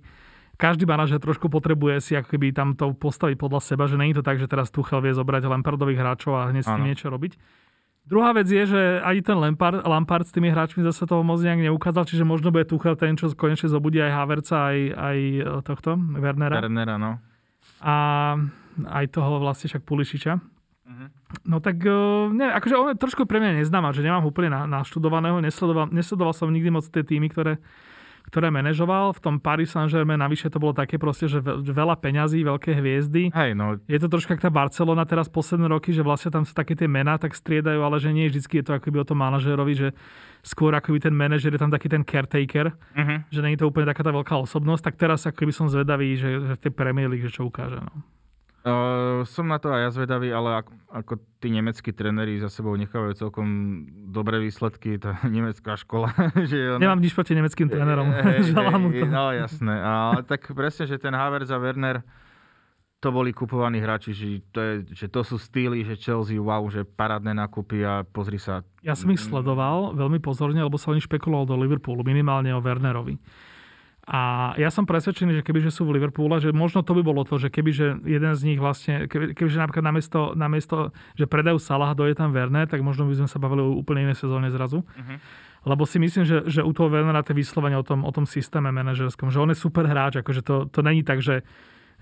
každý 0.57 0.89
manažer 0.89 1.21
trošku 1.21 1.51
potrebuje 1.53 2.01
si 2.01 2.13
ako 2.17 2.33
keby 2.33 2.55
tam 2.55 2.73
to 2.79 2.95
postaviť 2.97 3.37
podľa 3.37 3.61
seba, 3.61 3.85
že 3.91 3.99
není 4.01 4.17
to 4.17 4.25
tak, 4.25 4.39
že 4.41 4.49
teraz 4.49 4.71
Tuchel 4.71 5.03
vie 5.03 5.13
zobrať 5.13 5.45
Lampardových 5.45 6.01
hráčov 6.01 6.33
a 6.39 6.49
hneď 6.49 6.63
s 6.65 6.71
tým 6.71 6.87
niečo 6.87 7.11
robiť. 7.11 7.37
Druhá 8.07 8.31
vec 8.31 8.47
je, 8.47 8.63
že 8.71 8.83
ani 9.03 9.19
ten 9.19 9.35
Lampard, 9.35 9.83
Lampard 9.83 10.23
s 10.23 10.31
tými 10.31 10.47
hráčmi 10.55 10.87
zase 10.87 11.11
toho 11.11 11.27
moc 11.27 11.43
nejak 11.43 11.59
neukázal, 11.67 12.07
čiže 12.07 12.23
možno 12.23 12.55
bude 12.55 12.63
Tuchel 12.63 12.95
ten, 12.95 13.19
čo 13.19 13.35
konečne 13.35 13.67
zobudí 13.67 13.99
aj 13.99 14.15
Haverca, 14.15 14.71
aj, 14.71 14.79
aj 14.95 15.19
e, 15.19 15.43
tohto, 15.67 15.99
Wernera. 16.15 16.63
Wernera, 16.63 17.03
no. 17.03 17.19
A 17.83 17.95
aj 18.87 19.05
toho 19.11 19.43
vlastne 19.43 19.67
však 19.67 19.83
Pulišiča. 19.83 20.33
Uh-huh. 20.39 21.09
No 21.51 21.59
tak, 21.59 21.83
e, 21.83 21.99
ne, 22.31 22.55
akože 22.55 22.75
on 22.79 22.95
je 22.95 23.03
trošku 23.03 23.27
pre 23.27 23.43
mňa 23.43 23.67
neznáma, 23.67 23.91
že 23.91 24.07
nemám 24.07 24.23
úplne 24.23 24.55
naštudovaného, 24.55 25.43
nesledoval, 25.43 25.91
nesledoval 25.91 26.31
som 26.31 26.47
nikdy 26.55 26.71
moc 26.71 26.87
tie 26.87 27.03
týmy, 27.03 27.27
ktoré, 27.27 27.59
ktoré 28.29 28.51
manažoval. 28.51 29.15
V 29.15 29.21
tom 29.23 29.35
Paris 29.39 29.71
Saint-Germain 29.71 30.19
navyše 30.19 30.51
to 30.51 30.59
bolo 30.59 30.75
také 30.75 30.99
proste, 30.99 31.31
že 31.31 31.39
veľa 31.43 31.97
peňazí, 31.99 32.43
veľké 32.43 32.75
hviezdy. 32.75 33.31
Hej, 33.31 33.55
no. 33.55 33.79
Je 33.87 33.99
to 34.03 34.11
troška 34.11 34.35
tá 34.37 34.51
Barcelona 34.51 35.07
teraz 35.07 35.31
posledné 35.31 35.71
roky, 35.71 35.95
že 35.95 36.03
vlastne 36.03 36.35
tam 36.35 36.43
sa 36.43 36.53
také 36.53 36.75
tie 36.75 36.91
mená 36.91 37.17
tak 37.17 37.33
striedajú, 37.33 37.81
ale 37.81 38.03
že 38.03 38.11
nie 38.11 38.27
vždy 38.27 38.43
je 38.43 38.65
to 38.67 38.73
akoby 38.75 38.99
o 39.03 39.07
tom 39.07 39.23
manažerovi, 39.23 39.75
že 39.75 39.89
skôr 40.43 40.75
akoby 40.75 41.03
ten 41.03 41.15
manažer 41.15 41.55
je 41.55 41.61
tam 41.63 41.71
taký 41.71 41.91
ten 41.91 42.03
caretaker, 42.07 42.75
uh-huh. 42.75 43.19
že 43.31 43.41
nie 43.43 43.55
je 43.55 43.63
to 43.63 43.71
úplne 43.71 43.87
taká 43.87 44.03
tá 44.07 44.11
veľká 44.15 44.35
osobnosť. 44.47 44.83
Tak 44.93 44.95
teraz 44.99 45.27
akoby 45.27 45.53
som 45.55 45.67
zvedavý, 45.71 46.15
že, 46.19 46.43
že 46.43 46.53
v 46.55 46.63
tej 46.63 46.73
Premier 46.75 47.11
League, 47.11 47.27
že 47.27 47.35
čo 47.35 47.47
ukáže. 47.47 47.79
No. 47.79 47.95
Uh, 48.67 49.23
som 49.31 49.47
na 49.47 49.63
to 49.63 49.71
aj 49.71 49.79
ja 49.79 49.91
zvedavý, 49.95 50.35
ale 50.35 50.59
ako, 50.59 50.75
ako 50.91 51.13
tí 51.39 51.55
nemeckí 51.55 51.95
tréneri 51.95 52.43
za 52.43 52.51
sebou 52.51 52.75
nechávajú 52.75 53.15
celkom 53.15 53.47
dobré 54.11 54.43
výsledky, 54.43 54.99
tá 54.99 55.23
nemecká 55.31 55.79
škola. 55.79 56.11
že 56.51 56.75
ona... 56.75 56.83
Nemám 56.83 56.99
nič 56.99 57.15
proti 57.15 57.39
nemeckým 57.39 57.71
trénerom. 57.71 58.11
Hey, 58.11 58.43
hey, 58.43 59.07
no 59.07 59.31
jasné, 59.31 59.71
ale 59.71 60.27
tak 60.27 60.51
presne, 60.51 60.91
že 60.91 60.99
ten 60.99 61.15
Havertz 61.15 61.55
a 61.55 61.63
Werner 61.63 62.03
to 62.99 63.15
boli 63.15 63.31
kupovaní 63.31 63.79
hráči, 63.79 64.11
že 64.11 64.43
to, 64.51 64.59
je, 64.59 64.75
že 64.99 65.07
to 65.15 65.23
sú 65.23 65.39
styly, 65.39 65.87
že 65.87 65.95
Chelsea, 65.95 66.43
wow, 66.43 66.67
že 66.67 66.83
parádne 66.83 67.39
nákupy 67.39 67.87
a 67.87 68.03
pozri 68.03 68.43
sa. 68.43 68.67
Ja 68.83 68.99
som 68.99 69.15
ich 69.15 69.23
sledoval 69.23 69.95
veľmi 69.95 70.19
pozorne, 70.19 70.59
lebo 70.59 70.75
sa 70.75 70.91
oni 70.91 70.99
špekuloval 70.99 71.47
do 71.47 71.55
Liverpoolu, 71.55 72.03
minimálne 72.03 72.51
o 72.51 72.59
Wernerovi. 72.59 73.15
A 74.07 74.55
ja 74.55 74.71
som 74.71 74.87
presvedčený, 74.87 75.43
že 75.43 75.43
kebyže 75.43 75.75
sú 75.75 75.83
v 75.83 75.99
Liverpoole, 75.99 76.39
že 76.39 76.55
možno 76.55 76.87
to 76.87 76.95
by 76.95 77.03
bolo 77.03 77.27
to, 77.27 77.43
že 77.43 77.51
kebyže 77.51 78.07
jeden 78.07 78.33
z 78.39 78.43
nich 78.47 78.63
vlastne, 78.63 79.11
keby, 79.11 79.35
kebyže 79.35 79.59
napríklad 79.59 79.83
namiesto, 79.83 80.21
namiesto 80.39 80.95
že 81.19 81.27
predajú 81.27 81.59
Salah, 81.59 81.91
dojde 81.91 82.15
tam 82.15 82.31
Werner, 82.31 82.71
tak 82.71 82.87
možno 82.87 83.11
by 83.11 83.19
sme 83.19 83.27
sa 83.27 83.43
bavili 83.43 83.67
o 83.67 83.75
úplne 83.75 84.07
inej 84.07 84.23
sezóne 84.23 84.47
zrazu. 84.55 84.87
Uh-huh. 84.87 85.19
Lebo 85.67 85.83
si 85.91 85.99
myslím, 85.99 86.23
že, 86.23 86.47
že 86.47 86.63
u 86.63 86.71
toho 86.71 86.87
Wernera 86.87 87.27
to 87.27 87.35
je 87.35 87.43
vyslovene 87.43 87.75
o 87.75 87.83
tom, 87.83 88.07
o 88.07 88.13
tom 88.15 88.31
systéme 88.31 88.71
manažerskom, 88.71 89.35
že 89.35 89.43
on 89.43 89.51
je 89.51 89.59
super 89.59 89.91
hráč, 89.91 90.23
akože 90.23 90.47
to, 90.47 90.71
to 90.71 90.87
není 90.87 91.03
tak, 91.03 91.19
že 91.19 91.43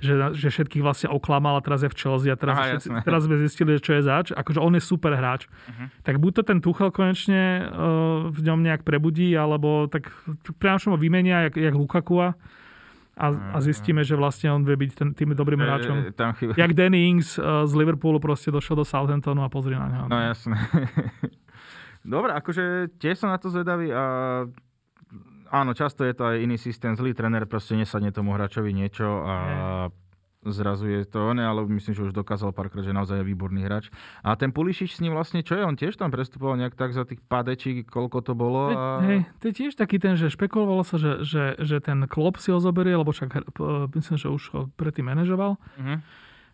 že, 0.02 0.14
že 0.34 0.48
všetkých 0.50 0.82
vlastne 0.82 1.08
oklamal 1.08 1.58
a 1.58 1.62
teraz 1.64 1.86
je 1.86 1.90
v 1.90 1.96
Chelsea 1.96 2.30
a 2.30 2.36
teraz, 2.36 2.56
Aha, 2.58 2.66
všetci, 2.76 2.88
teraz 3.06 3.20
sme 3.24 3.36
zistili, 3.40 3.78
čo 3.78 3.96
je 3.96 4.02
zač. 4.02 4.26
Akože 4.34 4.58
on 4.60 4.74
je 4.74 4.82
super 4.82 5.14
hráč. 5.14 5.46
Uh-huh. 5.46 5.86
Tak 6.02 6.18
buď 6.18 6.32
to 6.40 6.42
ten 6.42 6.58
Tuchel 6.58 6.90
konečne 6.90 7.64
uh, 7.64 8.28
v 8.28 8.40
ňom 8.42 8.60
nejak 8.60 8.82
prebudí, 8.82 9.32
alebo 9.38 9.86
tak 9.86 10.10
priamo 10.58 10.94
ho 10.94 10.98
vymenia, 10.98 11.48
jak, 11.48 11.54
jak 11.56 11.74
Lukaku 11.74 12.20
a, 12.20 12.34
a 13.14 13.58
zistíme, 13.62 14.02
že 14.02 14.18
vlastne 14.18 14.50
on 14.50 14.66
vie 14.66 14.74
byť 14.74 14.90
ten, 14.92 15.08
tým 15.14 15.38
dobrým 15.38 15.62
hráčom. 15.62 16.10
Tam 16.18 16.34
chyba. 16.34 16.58
Jak 16.58 16.74
Danny 16.74 17.06
Ings 17.14 17.38
uh, 17.38 17.62
z 17.62 17.72
Liverpoolu 17.78 18.18
proste 18.18 18.50
došiel 18.50 18.74
do 18.74 18.84
Southamptonu 18.84 19.46
a 19.46 19.48
pozri 19.48 19.78
na 19.78 19.86
neho. 19.86 20.06
No 20.10 20.18
jasné. 20.18 20.58
Dobre, 22.04 22.36
akože 22.36 22.92
tiež 23.00 23.24
som 23.24 23.32
na 23.32 23.40
to 23.40 23.48
zvedavý 23.48 23.88
a 23.88 24.04
áno, 25.54 25.70
často 25.78 26.02
je 26.02 26.14
to 26.18 26.34
aj 26.34 26.42
iný 26.42 26.58
systém. 26.58 26.98
Zlý 26.98 27.14
tréner 27.14 27.46
proste 27.46 27.78
nesadne 27.78 28.10
tomu 28.10 28.34
hráčovi 28.34 28.74
niečo 28.74 29.22
a 29.22 29.36
zrazu 30.44 30.92
je 30.92 31.08
to 31.08 31.32
ne, 31.32 31.40
ale 31.40 31.64
myslím, 31.64 31.96
že 31.96 32.04
už 32.04 32.12
dokázal 32.12 32.52
párkrát, 32.52 32.84
že 32.84 32.92
naozaj 32.92 33.24
je 33.24 33.28
výborný 33.32 33.64
hráč. 33.64 33.88
A 34.20 34.36
ten 34.36 34.52
Pulišič 34.52 34.92
s 34.92 35.00
ním 35.00 35.16
vlastne, 35.16 35.40
čo 35.40 35.56
je, 35.56 35.64
on 35.64 35.72
tiež 35.72 35.96
tam 35.96 36.12
prestupoval 36.12 36.60
nejak 36.60 36.76
tak 36.76 36.92
za 36.92 37.08
tých 37.08 37.24
padečí, 37.24 37.80
koľko 37.88 38.20
to 38.20 38.32
bolo. 38.36 38.76
A... 38.76 39.00
Hej, 39.00 39.24
to 39.40 39.48
je 39.48 39.54
tiež 39.64 39.72
taký 39.72 39.96
ten, 39.96 40.20
že 40.20 40.28
špekulovalo 40.28 40.84
sa, 40.84 41.00
že, 41.00 41.24
že, 41.24 41.56
že 41.56 41.80
ten 41.80 42.04
klop 42.04 42.36
si 42.36 42.52
ho 42.52 42.60
zoberie, 42.60 42.92
lebo 42.92 43.08
však 43.08 43.56
myslím, 43.96 44.16
že 44.20 44.28
už 44.28 44.42
ho 44.52 44.60
predtým 44.76 45.08
manažoval. 45.08 45.56
Uh-huh. 45.56 45.98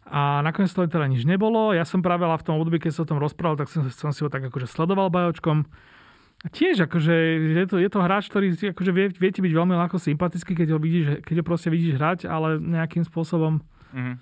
A 0.06 0.42
nakoniec 0.46 0.70
to 0.70 0.86
teda 0.86 1.10
nič 1.10 1.26
nebolo. 1.26 1.74
Ja 1.74 1.82
som 1.82 2.02
práve 2.02 2.24
v 2.26 2.46
tom 2.46 2.62
období, 2.62 2.78
keď 2.78 2.94
som 2.94 3.02
o 3.06 3.10
tom 3.10 3.18
rozprával, 3.18 3.58
tak 3.58 3.68
som, 3.70 3.86
som 3.90 4.10
si 4.14 4.22
ho 4.22 4.30
tak 4.30 4.46
akože 4.46 4.70
sledoval 4.70 5.10
bajočkom. 5.10 5.66
A 6.40 6.48
tiež 6.48 6.88
akože 6.88 7.12
je 7.52 7.66
to, 7.68 7.76
je 7.76 7.90
to 7.92 8.00
hráč, 8.00 8.32
ktorý 8.32 8.56
akože 8.56 8.92
vie, 8.96 9.12
vie 9.12 9.30
ti 9.30 9.44
byť 9.44 9.52
veľmi 9.52 9.76
ľahko 9.76 10.00
sympatický, 10.00 10.56
keď 10.56 10.72
ho, 10.72 10.78
vidíš, 10.80 11.20
keď 11.20 11.34
ho 11.40 11.44
proste 11.44 11.68
vidíš 11.68 12.00
hrať, 12.00 12.18
ale 12.24 12.56
nejakým 12.56 13.04
spôsobom 13.04 13.60
mm-hmm. 13.92 14.16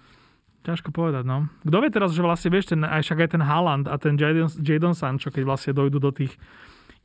ťažko 0.66 0.90
povedať, 0.90 1.22
no. 1.22 1.46
Kto 1.62 1.78
vie 1.78 1.90
teraz, 1.94 2.11
že 2.11 2.26
vlastne 2.26 2.50
vieš, 2.50 2.74
ten, 2.74 2.83
aj 2.83 3.07
však 3.07 3.18
aj 3.22 3.31
ten 3.38 3.42
Haaland 3.46 3.87
a 3.87 3.94
ten 4.02 4.18
Jadon, 4.18 4.50
Jadon 4.50 4.98
Sancho, 4.98 5.31
keď 5.31 5.46
vlastne 5.46 5.72
dojdú 5.78 6.02
do 6.02 6.11
tých 6.11 6.35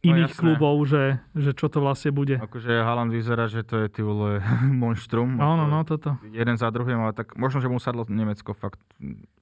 iných 0.03 0.35
no, 0.35 0.39
klubov, 0.39 0.75
že, 0.83 1.23
že 1.31 1.55
čo 1.55 1.71
to 1.71 1.79
vlastne 1.79 2.11
bude. 2.11 2.35
Akože 2.35 2.83
Haaland 2.83 3.15
vyzerá, 3.15 3.47
že 3.47 3.63
to 3.63 3.79
je 3.83 3.87
ty 3.87 4.03
vole 4.03 4.43
monštrum. 4.83 5.39
No, 5.39 5.55
no, 5.55 5.65
no, 5.65 5.87
toto. 5.87 6.19
Jeden 6.27 6.59
za 6.59 6.67
druhým, 6.69 6.99
ale 6.99 7.15
tak 7.15 7.39
možno, 7.39 7.63
že 7.63 7.71
mu 7.71 7.79
sadlo 7.79 8.03
Nemecko 8.11 8.51
fakt 8.51 8.83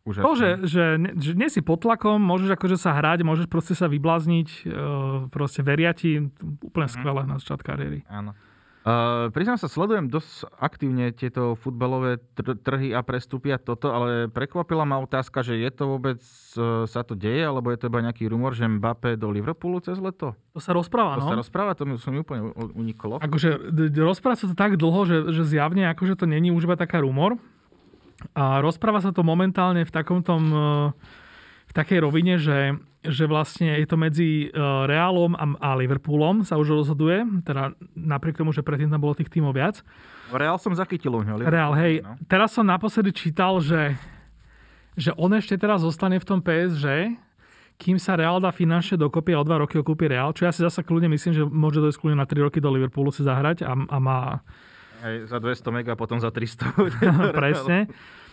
už. 0.06 0.22
To, 0.22 0.38
že, 0.38 0.62
že, 0.70 1.02
že 1.18 1.32
nie 1.34 1.50
si 1.50 1.66
pod 1.66 1.82
tlakom, 1.82 2.22
môžeš 2.22 2.54
akože 2.54 2.78
sa 2.78 2.94
hrať, 2.94 3.26
môžeš 3.26 3.50
proste 3.50 3.74
sa 3.74 3.90
vyblázniť, 3.90 4.70
proste 5.34 5.66
veria 5.66 5.98
ti, 5.98 6.30
úplne 6.62 6.88
mm. 6.88 6.94
skvelé 6.94 7.22
na 7.26 7.42
začiat 7.42 7.62
kariéry. 7.66 8.06
Áno. 8.06 8.38
Uh, 8.82 9.30
priznám 9.30 9.62
sa, 9.62 9.70
sledujem 9.70 10.10
dosť 10.10 10.50
aktívne 10.58 11.14
tieto 11.14 11.54
futbalové 11.54 12.18
tr- 12.34 12.58
trhy 12.58 12.98
a 12.98 13.06
prestupy 13.06 13.54
a 13.54 13.62
toto, 13.62 13.94
ale 13.94 14.26
prekvapila 14.26 14.90
ma 14.90 14.98
otázka, 14.98 15.46
že 15.46 15.62
je 15.62 15.70
to 15.70 15.86
vôbec, 15.86 16.18
uh, 16.58 16.90
sa 16.90 17.06
to 17.06 17.14
deje, 17.14 17.46
alebo 17.46 17.70
je 17.70 17.78
to 17.78 17.94
iba 17.94 18.02
nejaký 18.02 18.26
rumor, 18.26 18.58
že 18.58 18.66
Mbappé 18.66 19.22
do 19.22 19.30
Liverpoolu 19.30 19.86
cez 19.86 20.02
leto? 20.02 20.34
To 20.58 20.60
sa 20.60 20.74
rozpráva, 20.74 21.22
to 21.22 21.30
no. 21.30 21.30
sa 21.30 21.38
rozpráva, 21.38 21.78
to 21.78 21.86
mi, 21.86 21.94
som 22.02 22.10
mi 22.10 22.26
úplne 22.26 22.50
uniklo. 22.74 23.22
Akože 23.22 23.70
rozpráva 24.02 24.34
sa 24.34 24.50
to 24.50 24.58
tak 24.58 24.82
dlho, 24.82 25.06
že, 25.06 25.18
že 25.30 25.46
zjavne 25.46 25.86
akože 25.94 26.18
to 26.18 26.26
není 26.26 26.50
už 26.50 26.66
iba 26.66 26.74
taká 26.74 27.06
rumor. 27.06 27.38
A 28.34 28.66
rozpráva 28.66 28.98
sa 28.98 29.14
to 29.14 29.22
momentálne 29.22 29.86
v 29.86 29.94
takomto 29.94 30.42
uh, 30.42 30.90
v 31.72 31.74
takej 31.80 32.04
rovine, 32.04 32.36
že, 32.36 32.76
že 33.00 33.24
vlastne 33.32 33.80
je 33.80 33.88
to 33.88 33.96
medzi 33.96 34.52
uh, 34.52 34.84
Reálom 34.84 35.40
a, 35.40 35.56
a 35.56 35.70
Liverpoolom 35.80 36.44
sa 36.44 36.60
už 36.60 36.84
rozhoduje, 36.84 37.24
teda 37.48 37.72
napriek 37.96 38.44
tomu, 38.44 38.52
že 38.52 38.60
predtým 38.60 38.92
tam 38.92 39.00
bolo 39.00 39.16
tých 39.16 39.32
tímov 39.32 39.56
viac. 39.56 39.80
Reál 40.36 40.60
som 40.60 40.76
zachytil 40.76 41.16
u 41.16 41.24
neho. 41.24 41.40
Reál, 41.40 41.72
hej. 41.80 42.04
No. 42.04 42.20
Teraz 42.28 42.52
som 42.52 42.68
naposledy 42.68 43.16
čítal, 43.16 43.64
že, 43.64 43.96
že 45.00 45.16
on 45.16 45.32
ešte 45.32 45.56
teraz 45.56 45.80
zostane 45.80 46.20
v 46.20 46.28
tom 46.28 46.44
PSG, 46.44 47.16
kým 47.80 47.96
sa 47.96 48.20
Real 48.20 48.44
dá 48.44 48.52
finančne 48.52 49.00
dokopy 49.00 49.32
a 49.32 49.40
o 49.40 49.48
dva 49.48 49.64
roky 49.64 49.80
ho 49.80 49.84
kúpi 49.88 50.12
Real, 50.12 50.36
čo 50.36 50.44
ja 50.44 50.52
si 50.52 50.60
zase 50.60 50.84
kľudne 50.84 51.08
myslím, 51.16 51.32
že 51.32 51.44
môže 51.48 51.80
dojsť 51.80 51.98
kľudne 52.04 52.20
na 52.20 52.28
3 52.28 52.52
roky 52.52 52.60
do 52.60 52.68
Liverpoolu 52.68 53.16
si 53.16 53.24
zahrať 53.24 53.64
a, 53.64 53.74
a 53.74 53.98
má... 54.04 54.44
Hej, 55.02 55.32
za 55.32 55.40
200 55.40 55.72
mega, 55.72 55.94
potom 55.96 56.20
za 56.20 56.30
300. 56.36 56.68
Presne. 57.40 57.88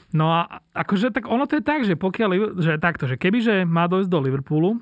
No 0.09 0.33
a 0.33 0.65
akože 0.73 1.13
tak 1.13 1.29
ono 1.29 1.45
to 1.45 1.61
je 1.61 1.65
tak, 1.65 1.85
že 1.85 1.93
pokiaľ, 1.93 2.61
že 2.61 2.81
takto, 2.81 3.05
že 3.05 3.21
kebyže 3.21 3.69
má 3.69 3.85
dojsť 3.93 4.09
do 4.09 4.19
Liverpoolu, 4.25 4.81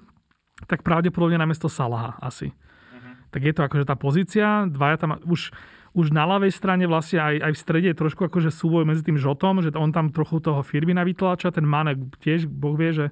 tak 0.71 0.87
pravdepodobne 0.87 1.35
namiesto 1.35 1.67
Salaha 1.67 2.15
asi. 2.23 2.55
Uh-huh. 2.55 3.15
Tak 3.35 3.41
je 3.43 3.53
to 3.53 3.63
akože 3.67 3.85
tá 3.85 3.99
pozícia, 3.99 4.71
dvaja 4.71 4.97
tam 5.03 5.19
už, 5.27 5.51
už 5.99 6.07
na 6.15 6.25
ľavej 6.31 6.55
strane 6.55 6.87
vlastne 6.87 7.19
aj, 7.19 7.35
aj 7.43 7.53
v 7.53 7.59
strede 7.59 7.89
je 7.91 7.99
trošku 7.99 8.23
akože 8.31 8.55
súboj 8.55 8.87
medzi 8.87 9.03
tým 9.03 9.19
Žotom, 9.19 9.67
že 9.67 9.75
on 9.75 9.91
tam 9.91 10.15
trochu 10.15 10.39
toho 10.39 10.63
firmy 10.63 10.95
vytláča, 10.95 11.51
ten 11.51 11.67
Manek 11.67 11.99
tiež, 12.23 12.47
Boh 12.47 12.79
vie, 12.79 12.95
že 12.95 13.07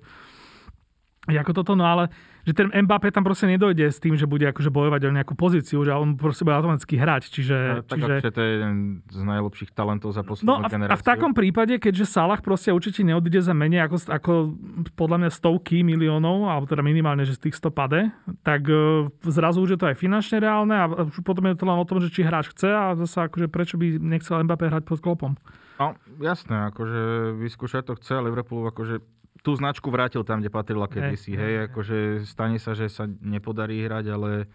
ako 1.26 1.52
toto, 1.52 1.72
no 1.74 1.82
ale 1.82 2.14
že 2.44 2.52
ten 2.52 2.68
Mbappé 2.68 3.08
tam 3.08 3.24
proste 3.24 3.48
nedojde 3.48 3.88
s 3.88 3.98
tým, 3.98 4.14
že 4.20 4.28
bude 4.28 4.44
akože 4.44 4.68
bojovať 4.68 5.00
o 5.08 5.10
nejakú 5.16 5.34
pozíciu, 5.34 5.80
že 5.80 5.96
on 5.96 6.20
proste 6.20 6.44
bude 6.44 6.56
automaticky 6.60 7.00
hrať. 7.00 7.32
Čiže, 7.32 7.56
no, 7.56 7.82
tak 7.88 7.98
čiže... 7.98 8.30
to 8.30 8.40
je 8.40 8.50
jeden 8.60 8.74
z 9.08 9.20
najlepších 9.24 9.70
talentov 9.72 10.12
za 10.12 10.20
poslednú 10.20 10.48
no, 10.52 10.56
a, 10.60 10.68
generáciu. 10.68 10.94
A 10.94 11.00
v 11.00 11.04
takom 11.04 11.32
prípade, 11.32 11.80
keďže 11.80 12.04
Salah 12.04 12.44
proste 12.44 12.68
určite 12.70 13.00
neodíde 13.00 13.40
za 13.40 13.56
menej 13.56 13.88
ako, 13.88 13.96
ako 14.12 14.32
podľa 14.92 15.16
mňa 15.24 15.30
stovky 15.32 15.80
miliónov, 15.80 16.52
alebo 16.52 16.68
teda 16.68 16.84
minimálne, 16.84 17.24
že 17.24 17.40
z 17.40 17.48
tých 17.48 17.56
100 17.58 17.72
pade, 17.72 18.00
tak 18.44 18.68
uh, 18.68 19.08
zrazu 19.24 19.64
už 19.64 19.74
je 19.74 19.78
to 19.80 19.88
aj 19.88 19.96
finančne 19.96 20.36
reálne 20.38 20.76
a 20.76 20.84
potom 21.24 21.48
je 21.48 21.56
to 21.56 21.64
len 21.64 21.80
o 21.80 21.88
tom, 21.88 21.98
že 22.04 22.12
či 22.12 22.20
hráč 22.22 22.52
chce 22.52 22.68
a 22.68 22.92
zase 22.94 23.24
akože 23.24 23.48
prečo 23.48 23.80
by 23.80 23.96
nechcel 23.96 24.44
Mbappé 24.44 24.68
hrať 24.68 24.84
pod 24.84 25.00
klopom. 25.00 25.32
No, 25.74 25.98
jasné, 26.22 26.70
akože 26.70 27.34
vyskúšať 27.40 27.90
to 27.90 27.98
chce, 27.98 28.14
Liverpool 28.22 28.62
akože 28.70 29.02
tú 29.44 29.52
značku 29.52 29.92
vrátil 29.92 30.24
tam, 30.24 30.40
kde 30.40 30.48
patrila 30.48 30.88
kedysi. 30.88 31.36
Hej, 31.36 31.44
hej, 31.44 31.54
akože 31.68 31.96
stane 32.24 32.56
sa, 32.56 32.72
že 32.72 32.88
sa 32.88 33.04
nepodarí 33.04 33.84
hrať, 33.84 34.04
ale... 34.08 34.48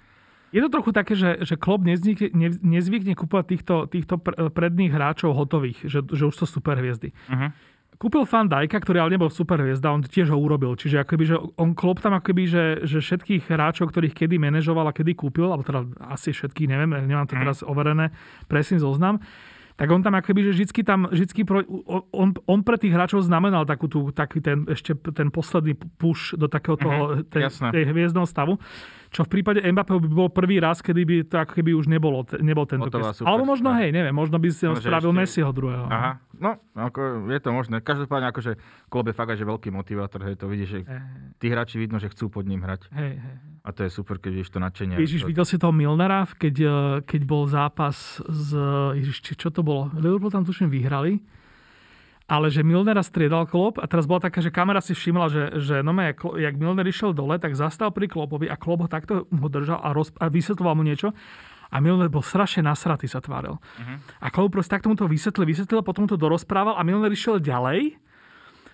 Je 0.49 0.65
to 0.65 0.73
trochu 0.73 0.89
také, 0.89 1.13
že, 1.13 1.45
že 1.45 1.61
klub 1.61 1.85
nezvykne, 1.85 2.57
nezvykne 2.65 3.13
kúpať 3.13 3.53
týchto, 3.53 3.85
týchto 3.85 4.17
predných 4.49 4.89
hráčov 4.89 5.37
hotových, 5.37 5.85
že, 5.85 6.01
že 6.01 6.23
už 6.25 6.33
sú 6.33 6.45
super 6.49 6.81
hviezdy. 6.81 7.13
Uh-huh. 7.29 7.53
Kúpil 7.99 8.23
Fan 8.25 8.49
Dajka, 8.49 8.81
ktorý 8.81 9.03
ale 9.03 9.19
nebol 9.19 9.29
super 9.29 9.61
hviezda, 9.61 9.93
on 9.93 10.01
tiež 10.01 10.33
ho 10.33 10.39
urobil. 10.39 10.73
Čiže 10.73 11.03
akoby, 11.03 11.23
že 11.29 11.37
on 11.59 11.77
klop 11.77 12.01
tam 12.01 12.15
akoby, 12.15 12.47
že, 12.47 12.65
že 12.87 12.97
všetkých 13.03 13.45
hráčov, 13.45 13.91
ktorých 13.93 14.15
kedy 14.15 14.41
manažoval 14.41 14.89
a 14.89 14.95
kedy 14.95 15.13
kúpil, 15.19 15.51
alebo 15.51 15.67
teda 15.67 15.85
asi 16.07 16.33
všetkých, 16.33 16.65
neviem, 16.65 16.95
nemám 17.05 17.29
to 17.29 17.37
mhm. 17.37 17.41
teraz 17.45 17.59
overené, 17.61 18.09
presný 18.49 18.81
zoznam, 18.81 19.21
tak 19.79 19.87
on 19.95 20.03
tam 20.03 20.11
akoby, 20.19 20.51
že 20.51 20.59
vždycky 20.59 20.83
tam, 20.83 21.07
vždycky 21.07 21.47
pro, 21.47 21.63
on, 22.11 22.35
on 22.35 22.59
pre 22.67 22.75
tých 22.75 22.91
hráčov 22.91 23.23
znamenal 23.23 23.63
takú 23.63 23.87
tú, 23.87 24.11
taký 24.11 24.43
ten, 24.43 24.67
ešte 24.67 24.91
ten 25.15 25.31
posledný 25.31 25.79
push 25.95 26.35
do 26.35 26.51
takého 26.51 26.75
toho, 26.75 27.23
mm-hmm, 27.23 27.31
tej, 27.31 27.43
tej 27.47 27.83
hviezdného 27.87 28.27
stavu. 28.27 28.59
Čo 29.09 29.25
v 29.25 29.29
prípade 29.41 29.59
Mbappé 29.65 29.97
by 29.97 30.09
bol 30.09 30.29
prvý 30.29 30.61
raz, 30.61 30.85
kedy 30.85 31.01
by 31.01 31.15
to 31.25 31.35
ako 31.41 31.53
keby 31.57 31.73
už 31.73 31.89
nebolo, 31.89 32.21
nebol 32.37 32.69
tento 32.69 32.93
kes. 32.93 33.25
Alebo 33.25 33.41
možno, 33.41 33.73
hej, 33.73 33.89
neviem, 33.89 34.13
možno 34.13 34.37
by 34.37 34.47
si 34.53 34.69
ho 34.69 34.77
spravil 34.77 35.09
ešte... 35.09 35.19
Messiho 35.25 35.49
druhého. 35.49 35.89
Aha, 35.89 36.21
no, 36.37 36.61
ako 36.77 37.25
je 37.25 37.39
to 37.41 37.49
možné. 37.49 37.81
Každopádne 37.81 38.29
akože 38.29 38.51
Klob 38.85 39.09
je 39.09 39.15
fakt 39.17 39.33
že 39.33 39.45
veľký 39.45 39.73
motivátor, 39.73 40.29
hej, 40.29 40.37
to 40.37 40.45
vidíš, 40.45 40.69
že 40.69 40.79
tí 41.41 41.49
hráči 41.49 41.81
vidno, 41.81 41.97
že 41.97 42.13
chcú 42.13 42.29
pod 42.29 42.45
ním 42.45 42.61
hrať. 42.61 42.85
Hej, 42.93 43.13
hej. 43.17 43.35
A 43.65 43.69
to 43.73 43.81
je 43.85 43.91
super, 43.91 44.21
keď 44.21 44.31
vidíš 44.39 44.53
to 44.53 44.61
nadšenie. 44.61 44.95
Ježiš, 45.01 45.25
videl 45.25 45.45
si 45.45 45.57
toho 45.57 45.73
Milnera, 45.73 46.25
keď, 46.25 46.55
eh, 46.61 46.71
keď 47.05 47.21
bol 47.25 47.49
zápas 47.49 48.21
z... 48.29 48.49
Ježiš, 49.01 49.37
čo 49.37 49.49
to 49.49 49.65
bolo? 49.65 49.89
Liverpool 49.97 50.29
tam 50.29 50.45
tuším 50.45 50.69
vyhrali 50.69 51.21
ale 52.29 52.53
že 52.53 52.61
Milnera 52.61 53.01
striedal 53.01 53.49
klop 53.49 53.81
a 53.81 53.89
teraz 53.89 54.05
bola 54.05 54.29
taká, 54.29 54.37
že 54.37 54.53
kamera 54.53 54.77
si 54.85 54.93
všimla, 54.93 55.25
že, 55.33 55.43
že 55.57 55.75
no 55.81 55.97
jak 56.37 56.55
Milner 56.61 56.85
išiel 56.85 57.17
dole, 57.17 57.41
tak 57.41 57.57
zastal 57.57 57.89
pri 57.89 58.05
klopovi 58.05 58.45
a 58.45 58.53
klop 58.53 58.85
ho 58.85 58.89
takto 58.89 59.25
ho 59.25 59.47
držal 59.49 59.81
a, 59.81 59.89
roz, 59.89 60.13
a 60.21 60.29
vysvetloval 60.29 60.77
mu 60.77 60.85
niečo. 60.85 61.09
A 61.73 61.81
Milner 61.81 62.09
bol 62.09 62.25
strašne 62.25 62.65
nasratý, 62.65 63.05
sa 63.05 63.21
tváril. 63.21 63.61
Uh-huh. 63.61 63.97
A 64.25 64.33
Klopp 64.33 64.57
proste 64.57 64.73
takto 64.73 64.89
mu 64.89 64.97
to 64.97 65.05
vysvetlil, 65.05 65.45
vysvetlil, 65.45 65.85
potom 65.85 66.09
to 66.09 66.17
dorozprával 66.17 66.73
a 66.73 66.81
Milner 66.81 67.13
išiel 67.13 67.37
ďalej. 67.37 67.93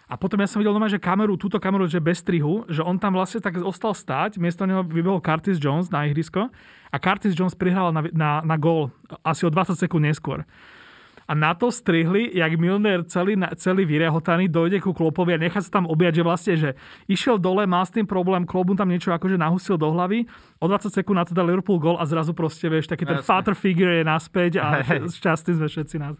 A 0.07 0.15
potom 0.15 0.39
ja 0.39 0.47
som 0.47 0.63
videl 0.63 0.71
doma, 0.71 0.87
že 0.87 0.95
kameru, 0.95 1.35
túto 1.35 1.59
kameru, 1.59 1.91
že 1.91 1.99
bez 1.99 2.23
strihu, 2.23 2.63
že 2.71 2.79
on 2.79 2.95
tam 2.95 3.19
vlastne 3.19 3.43
tak 3.43 3.59
ostal 3.59 3.91
stáť, 3.91 4.39
miesto 4.39 4.63
neho 4.63 4.79
vybehol 4.85 5.19
Curtis 5.19 5.59
Jones 5.59 5.91
na 5.91 6.07
ihrisko 6.07 6.47
a 6.87 6.95
Curtis 7.01 7.35
Jones 7.35 7.57
prihral 7.57 7.91
na, 7.91 8.05
na, 8.15 8.31
na 8.45 8.55
gól 8.55 8.95
asi 9.27 9.43
o 9.43 9.51
20 9.51 9.75
sekúnd 9.75 10.07
neskôr 10.07 10.47
a 11.25 11.33
na 11.33 11.57
to 11.57 11.73
strihli, 11.73 12.29
jak 12.37 12.53
Milner 12.61 13.01
celý, 13.09 13.33
celý 13.57 13.83
vyrehotaný 13.85 14.45
dojde 14.45 14.77
ku 14.77 14.93
Klopovi 14.93 15.33
a 15.33 15.41
nechá 15.41 15.57
sa 15.57 15.81
tam 15.81 15.89
objať, 15.89 16.21
že 16.21 16.23
vlastne, 16.23 16.53
že 16.53 16.69
išiel 17.09 17.41
dole, 17.41 17.65
má 17.65 17.81
s 17.81 17.89
tým 17.89 18.05
problém, 18.05 18.45
Klopp 18.45 18.77
tam 18.77 18.89
niečo 18.89 19.09
akože 19.09 19.37
nahusil 19.37 19.81
do 19.81 19.89
hlavy, 19.89 20.29
o 20.61 20.65
20 20.69 20.93
sekúnd 20.93 21.17
na 21.17 21.25
to 21.25 21.33
dal 21.33 21.49
Liverpool 21.49 21.81
gol 21.81 21.97
a 21.97 22.05
zrazu 22.05 22.37
proste, 22.37 22.69
vieš, 22.69 22.89
taký 22.89 23.09
ten 23.09 23.25
father 23.25 23.57
figure 23.57 24.01
je 24.01 24.05
naspäť 24.05 24.61
a 24.61 24.85
šťastný 25.09 25.57
sme 25.57 25.67
všetci 25.67 25.95
nás. 25.97 26.15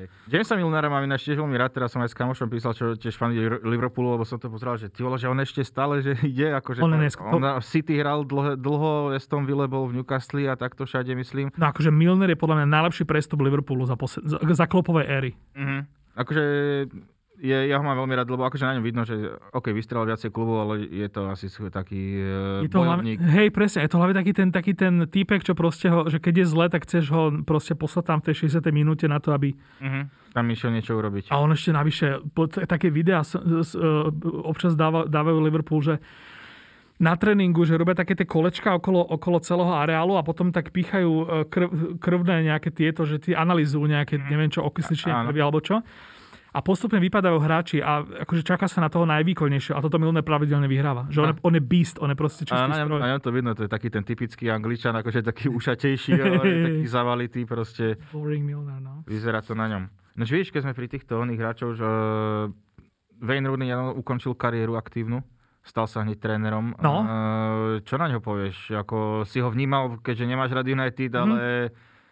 Hej. 0.00 0.08
Jamesa 0.32 0.56
Milnera 0.56 0.88
mám 0.88 1.04
ináč 1.04 1.28
tiež 1.28 1.36
veľmi 1.36 1.56
rád, 1.60 1.76
teraz 1.76 1.92
som 1.92 2.00
aj 2.00 2.10
s 2.10 2.16
kamošom 2.16 2.48
písal, 2.48 2.72
čo 2.72 2.96
tiež 2.96 3.20
fan 3.20 3.36
Liverpoolu, 3.60 4.16
lebo 4.16 4.24
som 4.24 4.40
to 4.40 4.48
pozeral, 4.48 4.80
že 4.80 4.88
ty 4.88 5.04
vole, 5.04 5.20
že 5.20 5.28
on 5.28 5.36
ešte 5.36 5.60
stále, 5.60 6.00
že 6.00 6.16
ide, 6.32 6.56
akože 6.56 6.80
on, 6.80 6.96
on, 6.96 7.04
on 7.36 7.42
v 7.60 7.66
City 7.68 8.00
hral 8.00 8.24
dlho, 8.24 8.56
dlho 8.56 9.12
Aston 9.12 9.44
Villa 9.44 9.68
bol 9.68 9.84
v 9.92 10.00
Newcastle 10.00 10.48
a 10.48 10.56
takto 10.56 10.88
všade 10.88 11.12
myslím. 11.12 11.52
No 11.60 11.68
akože 11.68 11.92
Milner 11.92 12.32
je 12.32 12.38
podľa 12.40 12.64
mňa 12.64 12.66
najlepší 12.72 13.04
prestup 13.04 13.44
Liverpoolu 13.44 13.84
za, 13.84 14.00
posled, 14.00 14.24
za, 14.24 14.40
za 14.40 14.64
klopovej 14.64 15.06
éry. 15.06 15.32
Uh-huh. 15.52 15.84
Akože 16.16 16.44
je, 17.40 17.56
ja 17.72 17.80
ho 17.80 17.84
mám 17.84 17.96
veľmi 17.96 18.14
rád, 18.14 18.28
lebo 18.28 18.44
akože 18.44 18.68
na 18.68 18.76
ňom 18.76 18.84
vidno, 18.84 19.02
že 19.08 19.16
OK, 19.56 19.72
vystrelal 19.72 20.04
viacej 20.04 20.28
klubov, 20.28 20.68
ale 20.68 20.84
je 20.84 21.08
to 21.08 21.26
asi 21.32 21.48
taký 21.72 22.20
uh, 22.20 22.60
je 22.60 22.70
to 22.70 22.84
bojovník. 22.84 23.16
Hlavne, 23.16 23.34
hej, 23.40 23.48
presne, 23.48 23.80
je 23.88 23.90
to 23.90 23.96
hlavne 23.96 24.16
taký 24.20 24.32
ten, 24.36 24.48
taký 24.52 24.72
ten 24.76 24.94
týpek, 25.08 25.40
čo 25.40 25.56
proste 25.56 25.88
ho, 25.88 26.04
že 26.12 26.20
keď 26.20 26.44
je 26.44 26.46
zle, 26.46 26.66
tak 26.68 26.84
chceš 26.84 27.04
ho 27.08 27.32
proste 27.42 27.72
poslať 27.72 28.04
tam 28.12 28.18
v 28.20 28.24
tej 28.30 28.52
60. 28.52 28.60
minúte 28.70 29.08
na 29.08 29.18
to, 29.18 29.32
aby... 29.32 29.56
Uh-huh. 29.56 30.04
Tam 30.30 30.46
išiel 30.46 30.70
niečo 30.70 30.94
urobiť. 30.94 31.32
A 31.32 31.40
on 31.42 31.50
ešte 31.50 31.74
navyše, 31.74 32.22
také 32.68 32.92
videá 32.92 33.24
občas 34.46 34.78
dáva, 34.78 35.08
dávajú 35.08 35.38
Liverpool, 35.42 35.82
že 35.82 35.98
na 37.00 37.16
tréningu, 37.16 37.64
že 37.64 37.80
robia 37.80 37.96
také 37.96 38.12
tie 38.12 38.28
kolečka 38.28 38.76
okolo, 38.76 39.00
okolo 39.16 39.40
celého 39.40 39.72
areálu 39.72 40.20
a 40.20 40.22
potom 40.22 40.52
tak 40.52 40.68
pýchajú 40.68 41.08
e, 41.08 41.24
krv, 41.48 41.96
krvné 41.96 42.52
nejaké 42.52 42.68
tieto, 42.68 43.08
že 43.08 43.16
ty 43.16 43.32
analýzujú 43.32 43.88
nejaké, 43.88 44.20
mhm. 44.20 44.28
neviem 44.28 44.52
čo, 44.52 44.60
okysličenie 44.68 45.32
krvi 45.32 45.40
alebo 45.40 45.64
čo 45.64 45.80
a 46.50 46.58
postupne 46.60 46.98
vypadajú 46.98 47.38
hráči 47.38 47.78
a 47.78 48.02
akože 48.02 48.42
čaká 48.42 48.66
sa 48.66 48.82
na 48.82 48.90
toho 48.90 49.06
najvýkonnejšieho 49.06 49.78
a 49.78 49.80
toto 49.80 50.02
Milner 50.02 50.26
pravidelne 50.26 50.66
vyhráva. 50.66 51.06
Že 51.06 51.18
on, 51.22 51.28
je, 51.30 51.34
on 51.46 51.54
je 51.54 51.62
beast, 51.62 51.96
on 52.02 52.10
je 52.10 52.18
proste 52.18 52.42
čistý 52.42 52.58
a 52.58 52.82
ňom, 52.82 52.98
na 52.98 53.14
ňom 53.14 53.22
to 53.22 53.30
vidno, 53.30 53.54
to 53.54 53.66
je 53.66 53.70
taký 53.70 53.88
ten 53.88 54.02
typický 54.02 54.50
angličan, 54.50 54.94
akože 54.98 55.22
taký 55.22 55.46
ušatejší, 55.46 56.12
ale 56.18 56.36
taký 56.42 56.86
zavalitý 56.98 57.46
proste. 57.46 58.02
Boring 58.10 58.42
Milner, 58.42 58.82
no. 58.82 59.06
Vyzerá 59.06 59.40
to 59.46 59.54
na 59.54 59.70
ňom. 59.70 59.84
No 60.18 60.22
vieš, 60.26 60.50
keď 60.50 60.66
sme 60.66 60.74
pri 60.74 60.86
týchto 60.90 61.22
oných 61.22 61.38
hráčov, 61.38 61.68
že 61.78 61.88
Wayne 63.22 63.46
Rooney 63.46 63.70
ukončil 63.94 64.34
kariéru 64.34 64.74
aktívnu, 64.74 65.22
stal 65.62 65.86
sa 65.86 66.02
hneď 66.02 66.18
trénerom. 66.18 66.74
No. 66.80 66.94
Čo 67.84 67.94
na 68.00 68.10
ňo 68.10 68.18
povieš? 68.24 68.74
Ako 68.80 69.28
si 69.28 69.38
ho 69.38 69.48
vnímal, 69.52 70.00
keďže 70.00 70.24
nemáš 70.26 70.50
rád 70.56 70.66
United, 70.66 71.12
mm-hmm. 71.12 71.22
ale 71.22 71.38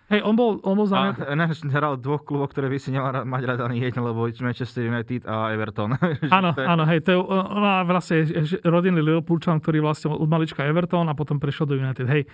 Hej, 0.09 0.25
on 0.25 0.35
bol, 0.41 0.57
on 0.65 0.73
bol 0.73 0.89
mňa... 0.89 1.21
A 1.33 1.53
hral 1.69 2.01
dvoch 2.01 2.25
klubov, 2.25 2.57
ktoré 2.57 2.73
by 2.73 2.81
si 2.81 2.89
nemal 2.89 3.13
mať 3.29 3.43
rád 3.45 3.61
ani 3.69 3.85
jeden, 3.85 4.01
lebo 4.01 4.25
Manchester 4.25 4.89
United 4.89 5.29
a 5.29 5.53
Everton. 5.53 6.01
áno, 6.33 6.57
je... 6.57 6.65
áno, 6.65 6.83
hej, 6.89 7.05
to 7.05 7.09
je 7.13 7.19
ona 7.29 7.85
vlastne 7.85 8.25
rodinný 8.65 9.05
Liverpoolčan, 9.05 9.61
ktorý 9.61 9.85
vlastne 9.85 10.09
od 10.17 10.25
malička 10.25 10.65
Everton 10.65 11.13
a 11.13 11.15
potom 11.15 11.37
prešiel 11.37 11.69
do 11.69 11.77
United. 11.77 12.09
Hej, 12.09 12.25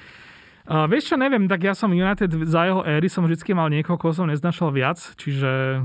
Uh, 0.64 0.88
vieš 0.88 1.12
čo, 1.12 1.20
neviem, 1.20 1.44
tak 1.44 1.60
ja 1.60 1.76
som 1.76 1.92
United 1.92 2.40
za 2.48 2.64
jeho 2.64 2.80
éry 2.88 3.04
som 3.12 3.20
vždy 3.20 3.37
mal 3.52 3.68
niekoho, 3.68 4.00
koho 4.00 4.16
som 4.16 4.24
neznašal 4.24 4.72
viac, 4.72 4.96
čiže, 5.20 5.84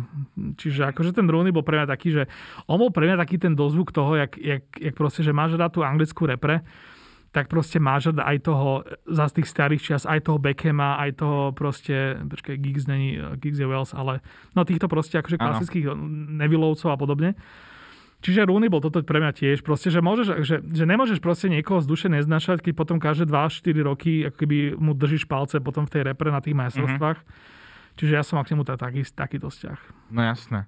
čiže 0.56 0.88
akože 0.96 1.12
ten 1.20 1.28
Rooney 1.28 1.52
bol 1.52 1.68
pre 1.68 1.84
mňa 1.84 1.88
taký, 1.92 2.16
že 2.16 2.24
on 2.64 2.80
bol 2.80 2.88
pre 2.88 3.12
mňa 3.12 3.20
taký 3.20 3.44
ten 3.44 3.60
dozvuk 3.60 3.92
toho, 3.92 4.16
jak, 4.16 4.40
jak, 4.40 4.64
jak 4.80 4.96
proste, 4.96 5.20
že 5.20 5.36
máš 5.36 5.60
rád 5.60 5.76
tú 5.76 5.84
anglickú 5.84 6.24
repre, 6.32 6.64
tak 7.30 7.46
proste 7.46 7.78
máš 7.78 8.10
aj 8.10 8.38
toho, 8.42 8.82
za 9.06 9.30
tých 9.30 9.46
starých 9.46 9.82
čias, 9.82 10.04
aj 10.10 10.26
toho 10.26 10.42
Beckhama, 10.42 10.98
aj 10.98 11.22
toho 11.22 11.54
proste, 11.54 12.18
počkaj, 12.26 12.58
Giggs 12.58 12.90
není, 12.90 13.22
Giggs 13.38 13.62
je 13.62 13.70
Wells, 13.70 13.94
ale 13.94 14.26
no 14.58 14.66
týchto 14.66 14.90
proste 14.90 15.22
akože 15.22 15.38
klasických 15.38 15.94
Nevillovcov 16.42 16.90
a 16.90 16.98
podobne. 16.98 17.38
Čiže 18.20 18.52
Rooney 18.52 18.68
bol 18.68 18.84
toto 18.84 19.00
pre 19.00 19.24
mňa 19.24 19.32
tiež, 19.32 19.64
proste, 19.64 19.88
že, 19.88 20.04
môžeš, 20.04 20.44
že, 20.44 20.60
že 20.60 20.84
nemôžeš 20.84 21.24
proste 21.24 21.48
niekoho 21.48 21.80
z 21.80 21.88
duše 21.88 22.08
neznašať, 22.12 22.60
keď 22.60 22.74
potom 22.76 23.00
každé 23.00 23.32
2-4 23.32 23.88
roky 23.88 24.28
ako 24.28 24.36
keby 24.36 24.58
mu 24.76 24.92
držíš 24.92 25.24
palce 25.24 25.64
potom 25.64 25.88
v 25.88 25.94
tej 25.96 26.02
repre 26.12 26.28
na 26.28 26.44
tých 26.44 26.58
majstrovstvách. 26.58 27.16
Mm-hmm. 27.16 27.96
Čiže 27.96 28.12
ja 28.12 28.24
som 28.28 28.36
mal 28.36 28.44
k 28.44 28.52
nemu 28.56 28.64
taký, 28.68 29.02
takýto 29.08 29.48
vzťah. 29.48 29.80
No 30.12 30.20
jasné. 30.20 30.68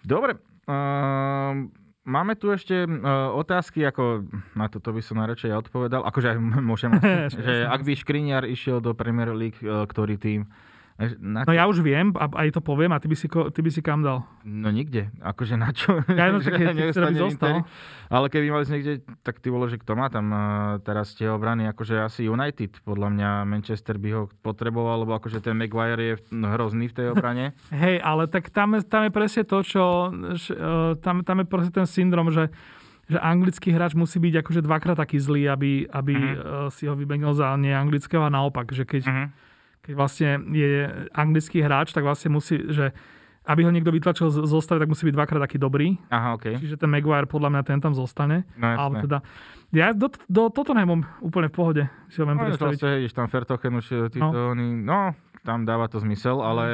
Dobre. 0.00 0.40
Uh, 0.64 1.68
máme 2.08 2.32
tu 2.40 2.48
ešte 2.48 2.88
uh, 2.88 3.28
otázky, 3.36 3.84
ako 3.84 4.24
na 4.56 4.72
toto 4.72 4.96
by 4.96 5.04
som 5.04 5.20
najradšej 5.20 5.52
odpovedal. 5.68 6.08
Akože 6.08 6.32
aj 6.32 6.38
môžem, 6.40 6.96
že 7.44 7.68
ak 7.68 7.84
by 7.84 7.92
Škriniar 7.92 8.48
išiel 8.48 8.80
do 8.80 8.96
Premier 8.96 9.36
League, 9.36 9.60
uh, 9.60 9.84
ktorý 9.84 10.16
tým 10.16 10.48
na 10.98 11.46
čo? 11.46 11.48
No 11.48 11.54
ja 11.54 11.70
už 11.70 11.78
viem, 11.78 12.10
a 12.18 12.26
aj 12.26 12.58
to 12.58 12.60
poviem, 12.60 12.90
a 12.90 12.98
ty 12.98 13.06
by 13.06 13.14
si, 13.14 13.30
ty 13.30 13.60
by 13.62 13.70
si 13.70 13.80
kam 13.86 14.02
dal? 14.02 14.26
No 14.42 14.74
nikde. 14.74 15.14
Akože 15.22 15.54
na 15.54 15.70
čo? 15.70 16.02
Ja 16.10 16.30
no, 16.34 16.42
keď, 16.42 16.74
keď 16.74 16.90
by 16.90 17.14
zostal. 17.14 17.62
Ale 18.10 18.26
keby 18.26 18.50
mali 18.50 18.66
niekde, 18.66 19.06
tak 19.22 19.38
ty 19.38 19.46
vole, 19.46 19.70
že 19.70 19.78
kto 19.78 19.94
má 19.94 20.10
tam 20.10 20.26
uh, 20.34 20.40
teraz 20.82 21.14
tie 21.14 21.30
obrany, 21.30 21.70
akože 21.70 22.02
asi 22.02 22.26
United, 22.26 22.82
podľa 22.82 23.14
mňa 23.14 23.30
Manchester 23.46 23.94
by 23.94 24.10
ho 24.10 24.22
potreboval, 24.42 25.06
lebo 25.06 25.14
akože 25.14 25.38
ten 25.38 25.54
Maguire 25.54 26.02
je 26.02 26.14
hrozný 26.34 26.90
v 26.90 26.96
tej 26.98 27.06
obrane. 27.14 27.54
Hej, 27.70 28.02
ale 28.02 28.26
tak 28.26 28.50
tam, 28.50 28.74
tam 28.82 29.06
je 29.06 29.12
presne 29.14 29.46
to, 29.46 29.62
čo, 29.62 30.10
uh, 30.10 30.98
tam, 30.98 31.22
tam 31.22 31.36
je 31.38 31.46
presne 31.46 31.72
ten 31.72 31.86
syndrom, 31.86 32.34
že 32.34 32.50
že 33.08 33.16
anglický 33.16 33.72
hráč 33.72 33.96
musí 33.96 34.20
byť 34.20 34.44
akože 34.44 34.60
dvakrát 34.68 35.00
taký 35.00 35.16
zlý, 35.16 35.48
aby, 35.48 35.88
aby 35.88 36.12
uh-huh. 36.12 36.68
si 36.68 36.84
ho 36.84 36.92
vymenil 36.92 37.32
za 37.32 37.56
neanglického 37.56 38.20
a 38.20 38.28
naopak, 38.28 38.68
že 38.68 38.84
keď, 38.84 39.02
uh-huh 39.08 39.47
keď 39.82 39.92
vlastne 39.94 40.28
je 40.52 40.86
anglický 41.14 41.62
hráč, 41.64 41.94
tak 41.94 42.04
vlastne 42.04 42.32
musí, 42.32 42.60
že 42.70 42.92
aby 43.48 43.64
ho 43.64 43.72
niekto 43.72 43.88
vytlačil 43.88 44.28
z 44.28 44.44
zostavy, 44.44 44.84
tak 44.84 44.92
musí 44.92 45.08
byť 45.08 45.16
dvakrát 45.16 45.40
taký 45.40 45.56
dobrý. 45.56 45.96
Aha, 46.12 46.36
okay. 46.36 46.60
Čiže 46.60 46.76
ten 46.76 46.92
Maguire 46.92 47.24
podľa 47.24 47.48
mňa 47.56 47.62
ten 47.64 47.80
tam 47.80 47.96
zostane. 47.96 48.44
No, 48.60 48.68
Ale 48.68 49.08
teda, 49.08 49.18
ja 49.72 49.96
do, 49.96 50.12
do 50.28 50.52
Tottenhamu 50.52 51.00
úplne 51.24 51.48
v 51.48 51.54
pohode 51.56 51.84
si 52.12 52.20
ho 52.20 52.28
viem 52.28 52.36
no, 52.36 52.44
predstaviť. 52.44 52.76
Vlastne, 52.76 53.00
ideš 53.00 53.16
tam 53.16 53.26
Fertochen 53.32 53.72
už 53.80 54.12
títo, 54.12 54.36
no. 54.36 54.52
Oni, 54.52 54.84
no, 54.84 55.16
tam 55.48 55.64
dáva 55.64 55.88
to 55.88 55.96
zmysel, 55.96 56.44
ale 56.44 56.64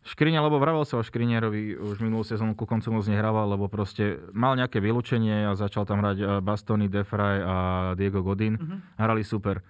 Škriňa, 0.00 0.40
lebo 0.40 0.56
vravel 0.56 0.88
sa 0.88 0.96
o 0.96 1.04
Škriňerovi 1.04 1.76
už 1.76 2.00
minulú 2.00 2.24
sezónu 2.24 2.56
ku 2.56 2.64
koncu 2.64 2.88
moc 2.88 3.04
nehrával, 3.04 3.52
lebo 3.52 3.68
proste 3.68 4.16
mal 4.32 4.56
nejaké 4.56 4.80
vylúčenie 4.80 5.44
a 5.44 5.52
začal 5.52 5.84
tam 5.84 6.00
hrať 6.00 6.18
eh, 6.20 6.28
Bastoni, 6.40 6.88
Defray 6.88 7.44
a 7.44 7.56
Diego 8.00 8.24
Godin. 8.24 8.56
Uh-huh. 8.56 8.80
Hrali 8.96 9.20
super. 9.20 9.60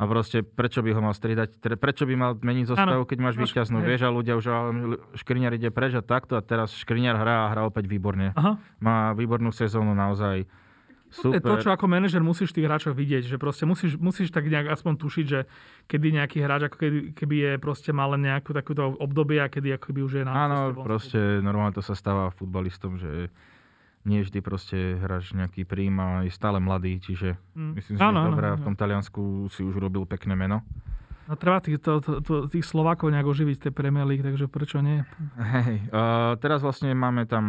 A 0.00 0.08
proste, 0.08 0.40
prečo 0.40 0.80
by 0.80 0.96
ho 0.96 1.00
mal 1.04 1.12
striedať? 1.12 1.60
Prečo 1.60 2.08
by 2.08 2.14
mal 2.16 2.32
meniť 2.40 2.72
zostavu, 2.72 3.04
keď 3.04 3.18
máš 3.20 3.36
víťaznú? 3.36 3.84
Vieš, 3.84 4.08
a 4.08 4.10
ľudia 4.10 4.32
už, 4.40 4.46
Škriňar 5.20 5.52
ide 5.60 5.68
preč 5.68 5.92
a 5.92 6.00
takto 6.00 6.40
a 6.40 6.42
teraz 6.42 6.72
Škriňar 6.72 7.20
hrá 7.20 7.36
a 7.44 7.50
hrá 7.52 7.62
opäť 7.68 7.84
výborne. 7.84 8.32
Aha. 8.32 8.56
Má 8.80 9.12
výbornú 9.12 9.52
sezónu 9.52 9.92
naozaj. 9.92 10.48
Super. 11.10 11.42
To, 11.42 11.58
čo 11.58 11.74
ako 11.74 11.90
manažer 11.90 12.22
musíš 12.22 12.54
tých 12.54 12.70
hráčov 12.70 12.94
vidieť, 12.94 13.26
že 13.26 13.36
proste 13.36 13.66
musíš, 13.66 13.98
musíš 13.98 14.30
tak 14.30 14.46
nejak 14.46 14.70
aspoň 14.70 14.94
tušiť, 14.94 15.26
že 15.26 15.42
kedy 15.90 16.16
nejaký 16.22 16.38
hráč, 16.38 16.70
ako 16.70 16.76
keby, 16.78 16.98
keby 17.18 17.36
je 17.36 17.52
proste 17.58 17.90
mal 17.90 18.14
len 18.14 18.30
nejakú 18.30 18.54
takúto 18.54 18.94
obdobie 18.94 19.42
a 19.42 19.50
kedy 19.50 19.74
ako 19.74 19.90
keby 19.90 20.00
už 20.06 20.12
je 20.16 20.24
na... 20.24 20.32
Áno, 20.46 20.70
proste 20.80 21.18
normálne 21.42 21.74
to 21.74 21.82
sa 21.82 21.98
stáva 21.98 22.30
futbalistom, 22.30 22.94
že 22.94 23.26
nie 24.08 24.24
vždy 24.24 24.38
proste 24.40 24.96
hráš 24.96 25.36
nejaký 25.36 25.68
príjm 25.68 26.00
a 26.00 26.06
je 26.24 26.32
stále 26.32 26.56
mladý, 26.56 27.00
čiže 27.00 27.36
mm. 27.52 27.72
myslím, 27.76 27.94
že 27.96 28.02
ano, 28.02 28.32
dobré. 28.32 28.56
v 28.56 28.64
tom 28.64 28.76
Taliansku 28.76 29.22
si 29.52 29.60
už 29.60 29.76
robil 29.76 30.08
pekné 30.08 30.32
meno. 30.32 30.64
No 31.30 31.38
treba 31.38 31.62
tých, 31.62 31.78
to, 31.78 32.02
to, 32.02 32.18
to, 32.26 32.34
tých 32.50 32.66
Slovákov 32.66 33.14
nejak 33.14 33.22
oživiť 33.22 33.70
tej 33.70 33.72
Premier 33.76 34.02
League, 34.02 34.24
takže 34.24 34.50
prečo 34.50 34.82
nie? 34.82 35.06
Hej, 35.38 35.86
uh, 35.94 36.34
teraz 36.42 36.58
vlastne 36.58 36.90
máme 36.90 37.28
tam 37.30 37.44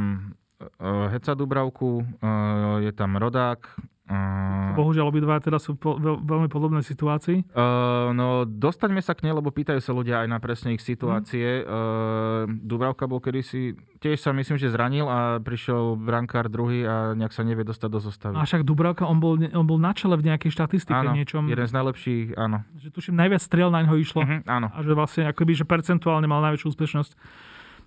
uh, 0.61 1.09
Heca 1.09 1.33
Dubravku, 1.33 2.05
uh, 2.05 2.77
je 2.83 2.91
tam 2.93 3.17
Rodák, 3.17 3.65
Uh, 4.09 4.75
Bohužiaľ, 4.75 5.07
obidva 5.07 5.39
teda 5.39 5.61
sú 5.61 5.77
po, 5.77 5.95
veľ, 5.95 6.25
veľmi 6.25 6.49
podobné 6.51 6.83
situácii. 6.83 7.47
Uh, 7.53 8.11
no, 8.11 8.43
dostaňme 8.43 8.99
sa 8.99 9.15
k 9.15 9.23
nej, 9.23 9.33
lebo 9.35 9.53
pýtajú 9.53 9.79
sa 9.79 9.95
ľudia 9.95 10.25
aj 10.25 10.27
na 10.27 10.39
presne 10.41 10.75
ich 10.75 10.83
situácie. 10.83 11.63
Mm. 11.63 11.67
Uh, 11.67 12.43
Dubravka 12.65 13.07
bol 13.07 13.23
kedysi, 13.23 13.77
tiež 14.03 14.19
sa 14.19 14.35
myslím, 14.35 14.57
že 14.59 14.73
zranil 14.73 15.07
a 15.07 15.39
prišiel 15.39 15.95
brankár 15.95 16.51
druhý 16.51 16.83
a 16.83 17.15
nejak 17.15 17.31
sa 17.31 17.45
nevie 17.45 17.63
dostať 17.63 17.89
do 17.93 17.99
zostavy. 18.03 18.35
A 18.35 18.43
však 18.43 18.67
Dubravka, 18.67 19.07
on 19.07 19.21
bol, 19.21 19.39
on 19.39 19.65
bol 19.69 19.79
na 19.79 19.95
čele 19.95 20.19
v 20.19 20.27
nejakej 20.27 20.49
štatistike 20.59 21.07
áno, 21.07 21.15
niečom. 21.15 21.47
jeden 21.47 21.67
z 21.67 21.73
najlepších, 21.77 22.25
áno. 22.35 22.67
Že 22.81 22.87
tuším, 22.91 23.15
najviac 23.15 23.41
striel 23.43 23.69
na 23.71 23.85
ňo 23.85 23.95
išlo. 23.95 24.25
Uh-huh, 24.25 24.43
áno. 24.49 24.67
A 24.75 24.81
že 24.83 24.91
vlastne 24.91 25.23
akoby, 25.29 25.55
že 25.55 25.63
percentuálne 25.63 26.27
mal 26.27 26.43
najväčšiu 26.51 26.67
úspešnosť. 26.73 27.11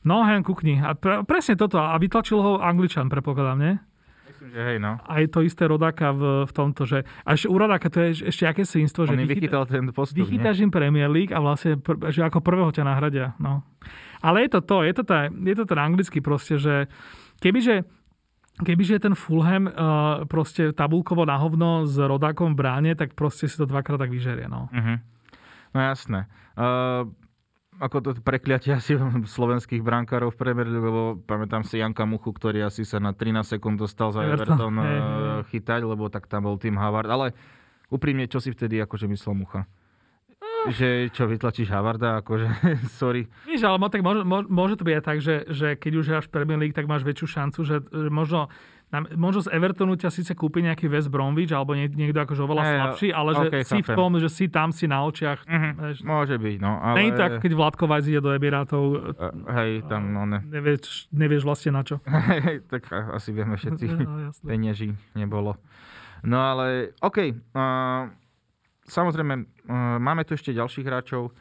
No, 0.04 0.20
hen 0.24 0.44
kukni. 0.44 0.84
A 0.84 0.92
pre, 0.92 1.24
presne 1.24 1.56
toto. 1.56 1.80
A 1.80 1.96
vytlačil 1.96 2.36
ho 2.36 2.60
Angličan, 2.60 3.08
predpokladám, 3.08 3.56
nie? 3.56 3.74
Že 4.50 4.60
hej, 4.60 4.78
no. 4.80 5.00
Aj 5.04 5.24
to 5.30 5.40
isté 5.40 5.64
rodáka 5.64 6.12
v, 6.12 6.44
v 6.44 6.52
tomto, 6.52 6.84
že... 6.84 7.04
A 7.24 7.36
ešte 7.36 7.48
u 7.48 7.56
rodáka 7.56 7.88
to 7.88 8.04
je 8.04 8.28
ešte 8.28 8.44
aké 8.44 8.62
svinstvo, 8.64 9.08
že... 9.08 9.16
On 9.16 9.24
vychytal 9.24 9.64
ten 9.64 9.88
postup, 9.90 10.24
Vychytáš 10.24 10.60
im 10.60 10.70
Premier 10.72 11.08
League 11.08 11.32
a 11.32 11.40
vlastne, 11.40 11.80
že 12.12 12.20
ako 12.20 12.44
prvého 12.44 12.70
ťa 12.72 12.84
nahradia, 12.84 13.32
no. 13.40 13.64
Ale 14.24 14.44
je 14.44 14.56
to 14.56 14.60
to, 14.64 14.76
je 14.84 14.92
to, 14.96 15.02
tá, 15.04 15.28
je 15.28 15.54
to 15.56 15.64
ten 15.68 15.78
anglický 15.80 16.18
proste, 16.24 16.56
že 16.60 16.88
kebyže 17.40 17.84
Kebyže 18.54 18.94
je 18.94 19.02
ten 19.02 19.18
Fulham 19.18 19.66
uh, 19.66 20.22
proste 20.30 20.70
tabulkovo 20.70 21.26
na 21.26 21.34
hovno 21.42 21.90
s 21.90 21.98
rodákom 21.98 22.54
v 22.54 22.62
bráne, 22.62 22.94
tak 22.94 23.18
proste 23.18 23.50
si 23.50 23.58
to 23.58 23.66
dvakrát 23.66 23.98
tak 23.98 24.14
vyžerie. 24.14 24.46
No, 24.46 24.70
uh-huh. 24.70 25.02
no 25.74 25.78
jasné. 25.82 26.30
Uh, 26.54 27.10
ako 27.78 27.96
to 28.00 28.10
prekliatie 28.22 28.74
asi 28.78 28.94
slovenských 29.26 29.82
brankárov 29.82 30.34
v 30.34 30.38
Premier 30.38 30.66
lebo 30.70 31.18
pamätám 31.26 31.66
si 31.66 31.82
Janka 31.82 32.06
Muchu, 32.06 32.30
ktorý 32.30 32.66
asi 32.66 32.86
sa 32.86 33.02
na 33.02 33.14
13 33.14 33.58
sekúnd 33.58 33.76
dostal 33.80 34.14
za 34.14 34.22
Everton, 34.22 34.58
Everton 34.58 34.74
hey, 34.78 35.00
hey. 35.00 35.40
chytať, 35.50 35.80
lebo 35.82 36.06
tak 36.10 36.30
tam 36.30 36.46
bol 36.46 36.56
tým 36.60 36.78
Havard. 36.78 37.10
Ale 37.10 37.26
úprimne, 37.90 38.26
čo 38.30 38.38
si 38.38 38.54
vtedy 38.54 38.78
akože 38.82 39.10
myslel 39.10 39.34
Mucha? 39.34 39.66
Že 40.64 41.12
čo, 41.12 41.28
vytlačíš 41.28 41.68
Havarda, 41.68 42.24
akože, 42.24 42.48
sorry. 43.00 43.28
Víš, 43.44 43.68
ale 43.68 43.76
tak 43.92 44.00
môže, 44.00 44.24
môže 44.24 44.80
to 44.80 44.88
byť 44.88 44.94
aj 44.96 45.04
tak, 45.04 45.18
že, 45.20 45.44
že 45.52 45.68
keď 45.76 45.92
už 46.00 46.06
hráš 46.08 46.26
Premier 46.32 46.56
League, 46.56 46.72
tak 46.72 46.88
máš 46.88 47.04
väčšiu 47.04 47.28
šancu, 47.28 47.60
že, 47.68 47.84
že 47.84 48.08
možno 48.08 48.48
možno 49.02 49.40
z 49.42 49.48
Evertonu 49.50 49.98
ťa 49.98 50.10
síce 50.12 50.32
kúpi 50.38 50.62
nejaký 50.62 50.86
West 50.86 51.10
Bromwich 51.10 51.50
alebo 51.50 51.74
nie, 51.74 51.90
niekto 51.90 52.22
akože 52.22 52.42
oveľa 52.46 52.62
hey, 52.62 52.74
slabší, 52.78 53.08
ale 53.10 53.30
okay, 53.34 53.62
že 53.64 53.74
si 53.74 53.78
v 53.82 53.88
tom, 53.96 54.10
že 54.20 54.28
si 54.30 54.44
tam, 54.46 54.68
si 54.70 54.86
na 54.86 55.02
očiach. 55.02 55.42
Mm-hmm, 55.48 56.04
môže 56.06 56.36
byť, 56.38 56.56
no. 56.62 56.72
Ale... 56.78 56.96
Nie 57.00 57.10
tak, 57.16 57.42
keď 57.42 57.52
Vládko 57.56 57.84
Vajc 57.90 58.04
ide 58.12 58.20
do 58.22 58.30
Emirátov. 58.30 58.82
Uh, 58.84 59.32
hej, 59.58 59.82
tam 59.90 60.14
no 60.14 60.22
ne. 60.28 60.38
Nevieš, 60.46 61.10
nevieš 61.10 61.42
vlastne 61.42 61.74
na 61.74 61.82
čo. 61.82 61.98
Hej, 62.44 62.66
tak 62.70 62.86
asi 62.92 63.34
vieme 63.34 63.58
všetci. 63.58 63.84
no, 64.06 64.30
Penieží 64.44 64.94
nebolo. 65.16 65.58
No 66.24 66.40
ale, 66.40 66.96
OK. 67.02 67.18
Uh, 67.52 68.08
samozrejme, 68.86 69.34
uh, 69.68 69.98
máme 70.00 70.22
tu 70.24 70.36
ešte 70.36 70.54
ďalších 70.54 70.86
hráčov. 70.86 71.34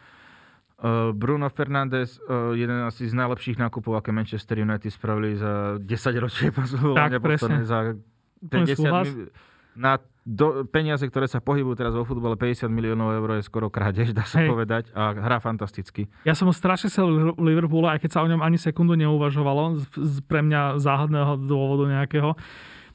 Uh, 0.82 1.16
Bruno 1.16 1.48
Fernández, 1.48 2.20
uh, 2.28 2.52
jeden 2.58 2.84
asi 2.84 3.08
z 3.08 3.16
najlepších 3.16 3.56
nákupov, 3.56 4.04
aké 4.04 4.12
Manchester 4.12 4.60
United 4.60 4.92
spravili 4.92 5.38
za 5.38 5.78
10 5.80 6.24
ročie 6.24 6.50
Tak, 6.52 7.24
presne. 7.24 7.64
Za 7.64 7.96
10 8.42 8.82
mil... 8.82 9.32
na 9.78 10.02
do, 10.24 10.64
peniaze, 10.72 11.04
ktoré 11.04 11.28
sa 11.28 11.44
pohybujú 11.44 11.76
teraz 11.76 11.94
vo 11.96 12.08
futbale, 12.08 12.40
50 12.40 12.72
miliónov 12.72 13.12
eur 13.12 13.40
je 13.40 13.44
skoro 13.44 13.68
krádež, 13.68 14.16
dá 14.16 14.24
sa 14.24 14.40
Hej. 14.40 14.50
povedať. 14.56 14.84
A 14.96 15.12
hrá 15.12 15.44
fantasticky. 15.44 16.08
Ja 16.24 16.32
som 16.32 16.48
strašne 16.56 16.88
chcel 16.88 17.36
Liverpoolu, 17.36 17.92
aj 17.92 18.00
keď 18.00 18.10
sa 18.16 18.24
o 18.24 18.28
ňom 18.32 18.40
ani 18.40 18.56
sekundu 18.56 18.96
neuvažovalo, 18.96 19.84
z, 19.84 19.86
z 20.00 20.16
pre 20.24 20.40
mňa 20.40 20.80
záhadného 20.80 21.36
dôvodu 21.44 21.92
nejakého. 21.92 22.40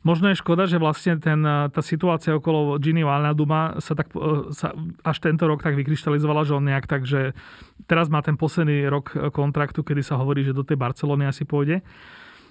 Možno 0.08 0.32
je 0.32 0.40
škoda, 0.40 0.64
že 0.64 0.80
vlastne 0.80 1.20
ten, 1.20 1.44
eh, 1.44 1.68
tá 1.68 1.84
situácia 1.84 2.32
okolo 2.32 2.80
Gini 2.80 3.04
Wijnalduma 3.04 3.76
sa, 3.84 3.92
tak, 3.92 4.08
eh, 4.16 4.48
sa 4.56 4.72
až 5.04 5.16
tento 5.20 5.44
rok 5.44 5.60
tak 5.60 5.76
vykryštalizovala, 5.76 6.48
že 6.48 6.56
on 6.56 6.64
nejak 6.64 6.88
tak, 6.88 7.04
že 7.04 7.36
teraz 7.84 8.08
má 8.08 8.24
ten 8.24 8.40
posledný 8.40 8.88
rok 8.88 9.12
eh, 9.12 9.28
kontraktu, 9.28 9.84
kedy 9.84 10.00
sa 10.00 10.16
hovorí, 10.16 10.48
že 10.48 10.56
do 10.56 10.64
tej 10.64 10.80
Barcelony 10.80 11.28
asi 11.28 11.44
pôjde. 11.44 11.84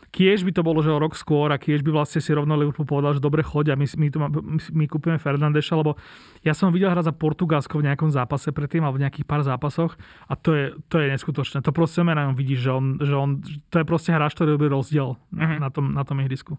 Kiež 0.08 0.46
by 0.46 0.56
to 0.56 0.64
bolo, 0.64 0.80
že 0.86 0.94
o 0.94 1.02
rok 1.02 1.18
skôr 1.18 1.52
a 1.52 1.60
kiež 1.60 1.84
by 1.84 1.92
vlastne 1.92 2.24
si 2.24 2.32
rovno 2.32 2.56
Liverpool 2.56 2.88
povedal, 2.88 3.18
že 3.18 3.26
dobre 3.26 3.44
choď 3.44 3.74
a 3.74 3.76
my, 3.76 3.86
my, 3.90 4.08
tu, 4.08 4.18
my, 4.24 4.30
my 4.72 4.86
kúpime 4.88 5.18
Fernandeša, 5.20 5.76
lebo 5.76 6.00
ja 6.48 6.56
som 6.56 6.72
videl 6.72 6.94
hrať 6.94 7.12
za 7.12 7.14
Portugalsko 7.14 7.84
v 7.84 7.92
nejakom 7.92 8.08
zápase 8.08 8.56
predtým 8.56 8.88
alebo 8.88 9.02
v 9.02 9.04
nejakých 9.04 9.28
pár 9.28 9.44
zápasoch 9.44 10.00
a 10.32 10.40
to 10.40 10.56
je, 10.56 10.66
to 10.88 11.04
je 11.04 11.12
neskutočné. 11.12 11.60
To 11.60 11.76
proste 11.76 12.08
na 12.08 12.24
ňom 12.24 12.40
vidíš, 12.40 12.60
že 12.64 12.72
on, 12.72 12.86
že 13.04 13.14
on, 13.20 13.30
to 13.68 13.84
je 13.84 13.86
proste 13.86 14.16
hráč, 14.16 14.32
ktorý 14.32 14.56
robí 14.56 14.72
rozdiel 14.72 15.20
mm-hmm. 15.36 15.60
na, 15.60 15.70
tom, 15.76 15.86
na 15.92 16.04
tom 16.08 16.24
ihrisku. 16.24 16.56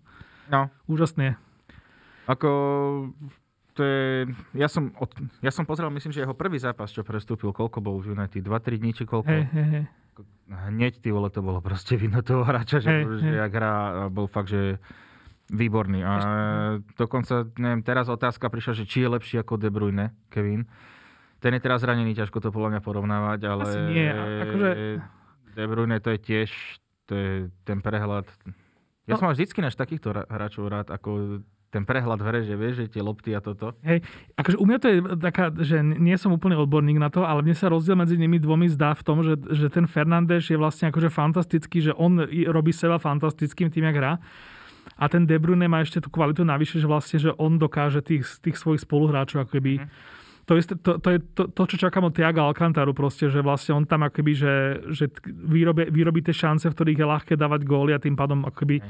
No. 0.49 0.73
Úžasné. 0.89 1.37
Ako 2.29 2.51
to 3.73 3.81
je, 3.87 4.27
ja 4.59 4.67
som, 4.67 4.91
od, 4.99 5.09
ja 5.39 5.55
som 5.55 5.63
pozrel, 5.63 5.87
myslím, 5.95 6.11
že 6.11 6.27
jeho 6.27 6.35
prvý 6.35 6.59
zápas, 6.59 6.91
čo 6.91 7.07
prestúpil, 7.07 7.55
koľko 7.55 7.79
bol 7.79 8.03
v 8.03 8.19
United, 8.19 8.43
2-3 8.43 8.83
dní, 8.83 8.91
či 8.91 9.07
koľko? 9.07 9.31
Hey, 9.31 9.47
hey, 9.55 9.67
hey 9.71 9.87
hneď 10.49 11.01
ty 11.01 11.13
vole 11.13 11.29
to 11.31 11.45
bolo 11.45 11.61
proste 11.61 11.97
vidno 12.01 12.25
toho 12.25 12.43
hráča, 12.45 12.81
že, 12.81 12.91
hey, 12.91 13.05
že 13.05 13.31
hey. 13.37 13.41
jak 13.47 13.53
hrá, 13.53 13.75
bol 14.09 14.27
fakt, 14.27 14.51
že 14.51 14.81
výborný. 15.49 16.05
A 16.05 16.13
dokonca, 16.97 17.49
neviem, 17.57 17.81
teraz 17.81 18.09
otázka 18.09 18.53
prišla, 18.53 18.73
že 18.77 18.85
či 18.85 19.05
je 19.05 19.09
lepší 19.09 19.37
ako 19.41 19.57
De 19.57 19.73
Bruyne, 19.73 20.13
Kevin. 20.29 20.69
Ten 21.39 21.55
je 21.55 21.63
teraz 21.63 21.81
zranený, 21.87 22.19
ťažko 22.19 22.43
to 22.43 22.51
podľa 22.51 22.77
mňa 22.77 22.81
porovnávať, 22.83 23.41
ale... 23.47 23.65
Asi 23.65 23.81
nie, 23.89 24.11
akože... 24.13 24.69
De 25.57 25.65
Bruyne 25.65 25.97
to 26.03 26.13
je 26.15 26.19
tiež, 26.21 26.51
to 27.09 27.13
je 27.15 27.33
ten 27.65 27.81
prehľad. 27.81 28.29
Ja 29.09 29.17
no. 29.17 29.21
som 29.25 29.33
vždycky 29.33 29.65
náš 29.65 29.75
takýchto 29.75 30.13
hráčov 30.29 30.69
rád, 30.69 30.93
ako 30.93 31.41
ten 31.69 31.85
prehľad 31.85 32.21
v 32.25 32.27
hre, 32.33 32.41
že 32.49 32.55
vieš, 32.57 32.75
že 32.85 32.97
tie 32.97 33.03
lopty 33.05 33.37
a 33.37 33.45
toto. 33.45 33.77
Hej, 33.85 34.01
akože 34.41 34.57
u 34.57 34.65
mňa 34.65 34.79
to 34.81 34.87
je 34.89 34.99
taká, 35.21 35.53
že 35.53 35.85
nie 35.85 36.17
som 36.17 36.33
úplne 36.33 36.57
odborník 36.57 36.97
na 36.97 37.13
to, 37.13 37.29
ale 37.29 37.45
mne 37.45 37.53
sa 37.53 37.69
rozdiel 37.69 37.93
medzi 37.93 38.17
nimi 38.17 38.41
dvomi 38.41 38.73
zdá 38.73 38.97
v 38.97 39.05
tom, 39.05 39.21
že, 39.21 39.37
že 39.53 39.69
ten 39.69 39.85
Fernández 39.85 40.49
je 40.49 40.57
vlastne 40.57 40.89
akože 40.89 41.13
fantastický, 41.13 41.85
že 41.85 41.93
on 41.93 42.25
robí 42.49 42.73
seba 42.73 42.97
fantastickým 42.97 43.69
tým, 43.69 43.85
jak 43.93 43.97
hrá. 44.01 44.13
A 44.97 45.05
ten 45.13 45.29
De 45.29 45.37
Bruyne 45.37 45.69
má 45.69 45.85
ešte 45.85 46.01
tú 46.01 46.09
kvalitu 46.09 46.49
navyše, 46.49 46.81
že 46.81 46.89
vlastne, 46.89 47.21
že 47.21 47.37
on 47.37 47.61
dokáže 47.61 48.01
tých, 48.01 48.25
tých 48.41 48.57
svojich 48.57 48.89
spoluhráčov 48.89 49.45
ako 49.45 49.61
keby 49.61 49.85
mm 49.85 50.17
to, 50.49 50.57
je, 50.57 50.63
to, 50.81 50.93
to 50.97 51.09
je 51.13 51.19
to, 51.37 51.43
to, 51.53 51.63
čo 51.69 51.77
čakám 51.77 52.09
od 52.09 52.17
Tiaga 52.17 52.41
Alcantaru 52.49 52.97
proste, 52.97 53.29
že 53.29 53.45
vlastne 53.45 53.77
on 53.77 53.85
tam 53.85 54.09
akoby, 54.09 54.33
že, 54.33 54.55
že 54.89 55.13
výrobe, 55.29 55.93
vyrobí 55.93 56.25
tie 56.25 56.33
šance, 56.33 56.65
v 56.65 56.73
ktorých 56.73 56.99
je 57.05 57.07
ľahké 57.07 57.35
dávať 57.37 57.69
góly 57.69 57.93
a 57.93 58.01
tým 58.01 58.17
pádom 58.17 58.49
akoby, 58.49 58.81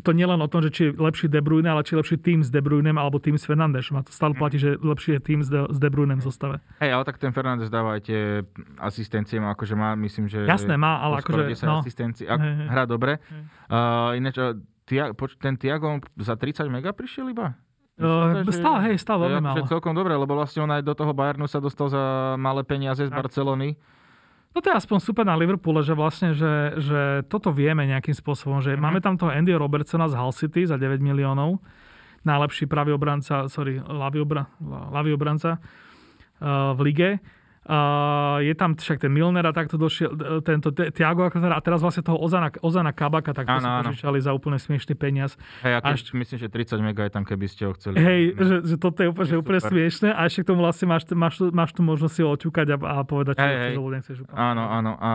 to 0.00 0.10
nie 0.16 0.24
len 0.24 0.40
o 0.40 0.48
tom, 0.48 0.64
že 0.64 0.72
či 0.72 0.80
je 0.88 0.90
lepší 0.96 1.28
De 1.28 1.44
Bruyne, 1.44 1.68
ale 1.68 1.84
či 1.84 1.92
je 1.92 2.00
lepší 2.00 2.16
tým 2.16 2.40
s 2.40 2.48
De 2.48 2.64
Bruynem 2.64 2.96
alebo 2.96 3.20
tým 3.20 3.36
s 3.36 3.44
Fernandešom. 3.44 4.00
A 4.00 4.02
to 4.08 4.16
stále 4.16 4.32
platí, 4.32 4.56
že 4.56 4.80
lepší 4.80 5.20
je 5.20 5.20
tým 5.20 5.44
s 5.44 5.52
De, 5.52 5.68
s 5.68 5.76
De 5.76 5.92
Bruynem 5.92 6.24
v 6.24 6.24
zostave. 6.24 6.56
Hej, 6.80 6.96
ale 6.96 7.04
tak 7.04 7.20
ten 7.20 7.36
Fernández 7.36 7.68
dáva 7.68 8.00
aj 8.00 8.08
tie 8.08 8.40
asistencie, 8.80 9.36
akože 9.36 9.76
má, 9.76 9.92
myslím, 10.00 10.32
že... 10.32 10.48
Jasné, 10.48 10.80
má, 10.80 11.04
ale 11.04 11.20
akože... 11.20 11.52
10 11.52 11.68
no. 11.68 11.84
asistencií. 11.84 12.24
Ak, 12.24 12.40
hej, 12.40 12.54
hej. 12.64 12.68
Hrá 12.72 12.88
dobre. 12.88 13.20
Uh, 13.68 14.16
ináč, 14.16 14.40
ten 15.36 15.54
Tiago 15.60 16.00
za 16.16 16.32
30 16.40 16.72
mega 16.72 16.96
prišiel 16.96 17.28
iba? 17.28 17.60
Uh, 17.94 18.42
stále, 18.50 18.90
hej, 18.90 18.96
stále 18.98 19.30
veľmi 19.30 19.54
málo. 19.54 19.70
celkom 19.70 19.94
dobre, 19.94 20.18
lebo 20.18 20.34
vlastne 20.34 20.66
on 20.66 20.70
aj 20.74 20.82
do 20.82 20.98
toho 20.98 21.14
Bayernu 21.14 21.46
sa 21.46 21.62
dostal 21.62 21.86
za 21.86 22.34
malé 22.34 22.66
peniaze 22.66 23.06
z 23.06 23.10
tak. 23.10 23.22
Barcelony. 23.22 23.78
Toto 24.50 24.66
je 24.70 24.74
aspoň 24.74 24.98
super 24.98 25.22
na 25.22 25.38
Liverpoole, 25.38 25.78
že 25.82 25.94
vlastne, 25.94 26.34
že, 26.34 26.78
že 26.78 27.22
toto 27.30 27.54
vieme 27.54 27.86
nejakým 27.86 28.14
spôsobom, 28.14 28.58
že 28.58 28.74
mm-hmm. 28.74 28.82
máme 28.82 28.98
tam 28.98 29.14
toho 29.14 29.30
Andy 29.30 29.54
Robertsona 29.54 30.10
z 30.10 30.14
Hull 30.18 30.34
City 30.34 30.66
za 30.66 30.74
9 30.74 30.98
miliónov, 30.98 31.62
najlepší 32.26 32.66
pravý 32.66 32.94
obranca, 32.94 33.46
sorry, 33.46 33.78
ľavý, 33.78 34.26
obra, 34.26 34.46
ľavý 34.90 35.14
obranca 35.14 35.58
uh, 35.58 36.74
v 36.74 36.80
lige 36.90 37.08
Uh, 37.64 38.44
je 38.44 38.52
tam 38.52 38.76
však 38.76 39.00
ten 39.00 39.08
Milner 39.08 39.40
a 39.48 39.52
takto 39.56 39.80
došiel, 39.80 40.12
tento 40.44 40.68
Tiago 40.68 41.24
a 41.32 41.60
teraz 41.64 41.80
vlastne 41.80 42.04
toho 42.04 42.20
Ozana, 42.20 42.52
Ozana 42.60 42.92
Kabaka 42.92 43.32
takto 43.32 43.56
si 43.56 43.64
požičali 43.64 44.20
za 44.20 44.36
úplne 44.36 44.60
smiešný 44.60 44.92
peniaz. 44.92 45.40
Hej, 45.64 45.80
a 45.80 45.96
ešte, 45.96 46.12
myslím, 46.12 46.38
že 46.44 46.48
30 46.52 46.84
mega 46.84 47.08
je 47.08 47.12
tam, 47.16 47.24
keby 47.24 47.48
ste 47.48 47.64
ho 47.64 47.72
chceli. 47.72 47.96
Hej, 47.96 48.36
že, 48.36 48.56
že, 48.68 48.76
toto 48.76 49.00
je 49.00 49.08
úplne, 49.08 49.28
že 49.32 49.36
úplne 49.40 49.60
smiešné 49.64 50.12
a 50.12 50.28
ešte 50.28 50.44
k 50.44 50.46
tomu 50.52 50.60
vlastne 50.60 50.92
máš, 50.92 51.08
máš, 51.16 51.40
máš 51.56 51.70
tu 51.72 51.80
možnosť 51.80 52.12
si 52.12 52.20
ho 52.20 52.28
oťukať 52.36 52.66
a, 52.68 52.76
a 52.76 52.96
povedať, 53.08 53.34
čo 53.40 53.46
hej, 53.48 53.56
chceš, 53.56 54.18
hej. 54.20 54.28
Áno, 54.36 54.64
áno. 54.68 54.92
A 55.00 55.10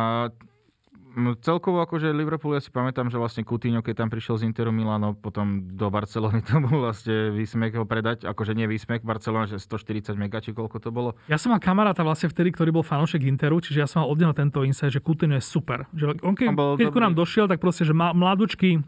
celkovo 1.40 1.84
akože 1.84 2.12
Liverpool, 2.12 2.56
ja 2.56 2.62
si 2.64 2.72
pamätám, 2.74 3.08
že 3.12 3.20
vlastne 3.20 3.48
Coutinho, 3.48 3.80
keď 3.84 4.06
tam 4.06 4.10
prišiel 4.10 4.40
z 4.40 4.44
Interu 4.50 4.72
Milano, 4.74 5.16
potom 5.16 5.66
do 5.76 5.88
Barcelony, 5.92 6.44
to 6.48 6.60
bol 6.64 6.84
vlastne 6.86 7.32
výsmek 7.34 7.76
ho 7.76 7.86
predať, 7.86 8.26
akože 8.26 8.56
nie 8.56 8.66
výsmek, 8.66 9.06
Barcelona, 9.06 9.48
že 9.48 9.62
140 9.62 10.16
mega, 10.16 10.40
či 10.40 10.56
koľko 10.56 10.78
to 10.80 10.90
bolo. 10.90 11.16
Ja 11.32 11.38
som 11.38 11.54
mal 11.56 11.62
kamaráta 11.62 12.02
vlastne 12.02 12.30
vtedy, 12.30 12.54
ktorý 12.54 12.76
bol 12.76 12.86
fanošek 12.86 13.24
Interu, 13.26 13.60
čiže 13.60 13.84
ja 13.84 13.88
som 13.88 14.04
mal 14.04 14.10
od 14.10 14.18
neho 14.18 14.34
tento 14.34 14.64
insight, 14.64 14.94
že 14.96 15.04
Coutinho 15.04 15.38
je 15.38 15.46
super. 15.46 15.86
Že 15.96 16.24
on 16.24 16.36
keď, 16.36 16.48
on 16.56 16.78
keď 16.78 16.88
ku 16.92 17.02
nám 17.02 17.16
došiel, 17.16 17.46
tak 17.46 17.60
proste, 17.64 17.84
že 17.84 17.94
mladúčky, 17.94 18.82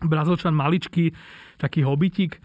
Brazilčan 0.00 0.56
maličký, 0.56 1.12
taký 1.60 1.84
hobitík, 1.84 2.40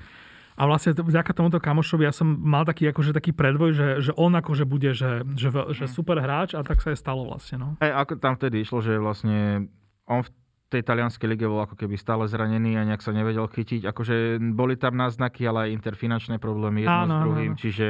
a 0.56 0.64
vlastne 0.64 0.96
vďaka 0.96 1.36
tomuto 1.36 1.60
kamošovi 1.60 2.08
ja 2.08 2.16
som 2.16 2.32
mal 2.32 2.64
taký, 2.64 2.88
akože, 2.88 3.12
taký 3.12 3.36
predvoj, 3.36 3.72
že, 3.76 3.88
že 4.00 4.12
on 4.16 4.32
akože 4.40 4.64
bude, 4.64 4.96
že, 4.96 5.28
že, 5.36 5.52
že 5.52 5.86
mhm. 5.86 5.92
super 5.92 6.18
hráč 6.24 6.56
a 6.56 6.64
tak 6.64 6.80
sa 6.80 6.96
je 6.96 6.98
stalo 7.00 7.28
vlastne. 7.28 7.60
No. 7.60 7.68
Hey, 7.84 7.92
ako 7.92 8.16
tam 8.24 8.40
vtedy 8.40 8.64
išlo, 8.64 8.80
že 8.80 8.96
vlastne 8.96 9.68
on 10.08 10.24
v 10.24 10.32
tej 10.72 10.82
talianskej 10.82 11.28
lige 11.28 11.46
bol 11.46 11.60
ako 11.62 11.76
keby 11.76 12.00
stále 12.00 12.24
zranený 12.26 12.80
a 12.80 12.88
nejak 12.88 13.04
sa 13.04 13.12
nevedel 13.12 13.46
chytiť. 13.46 13.86
Akože 13.86 14.40
boli 14.56 14.80
tam 14.80 14.96
náznaky, 14.96 15.46
ale 15.46 15.70
aj 15.70 15.76
interfinančné 15.78 16.36
problémy 16.40 16.88
jedno 16.88 17.04
áno, 17.06 17.14
s 17.14 17.24
druhým, 17.28 17.52
áno. 17.54 17.60
čiže 17.60 17.88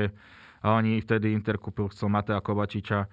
oni 0.66 0.97
vtedy 1.05 1.32
Inter 1.38 1.61
kúpil, 1.61 1.93
chcel 1.93 2.09
Matea 2.09 2.41
Kovačiča, 2.41 3.05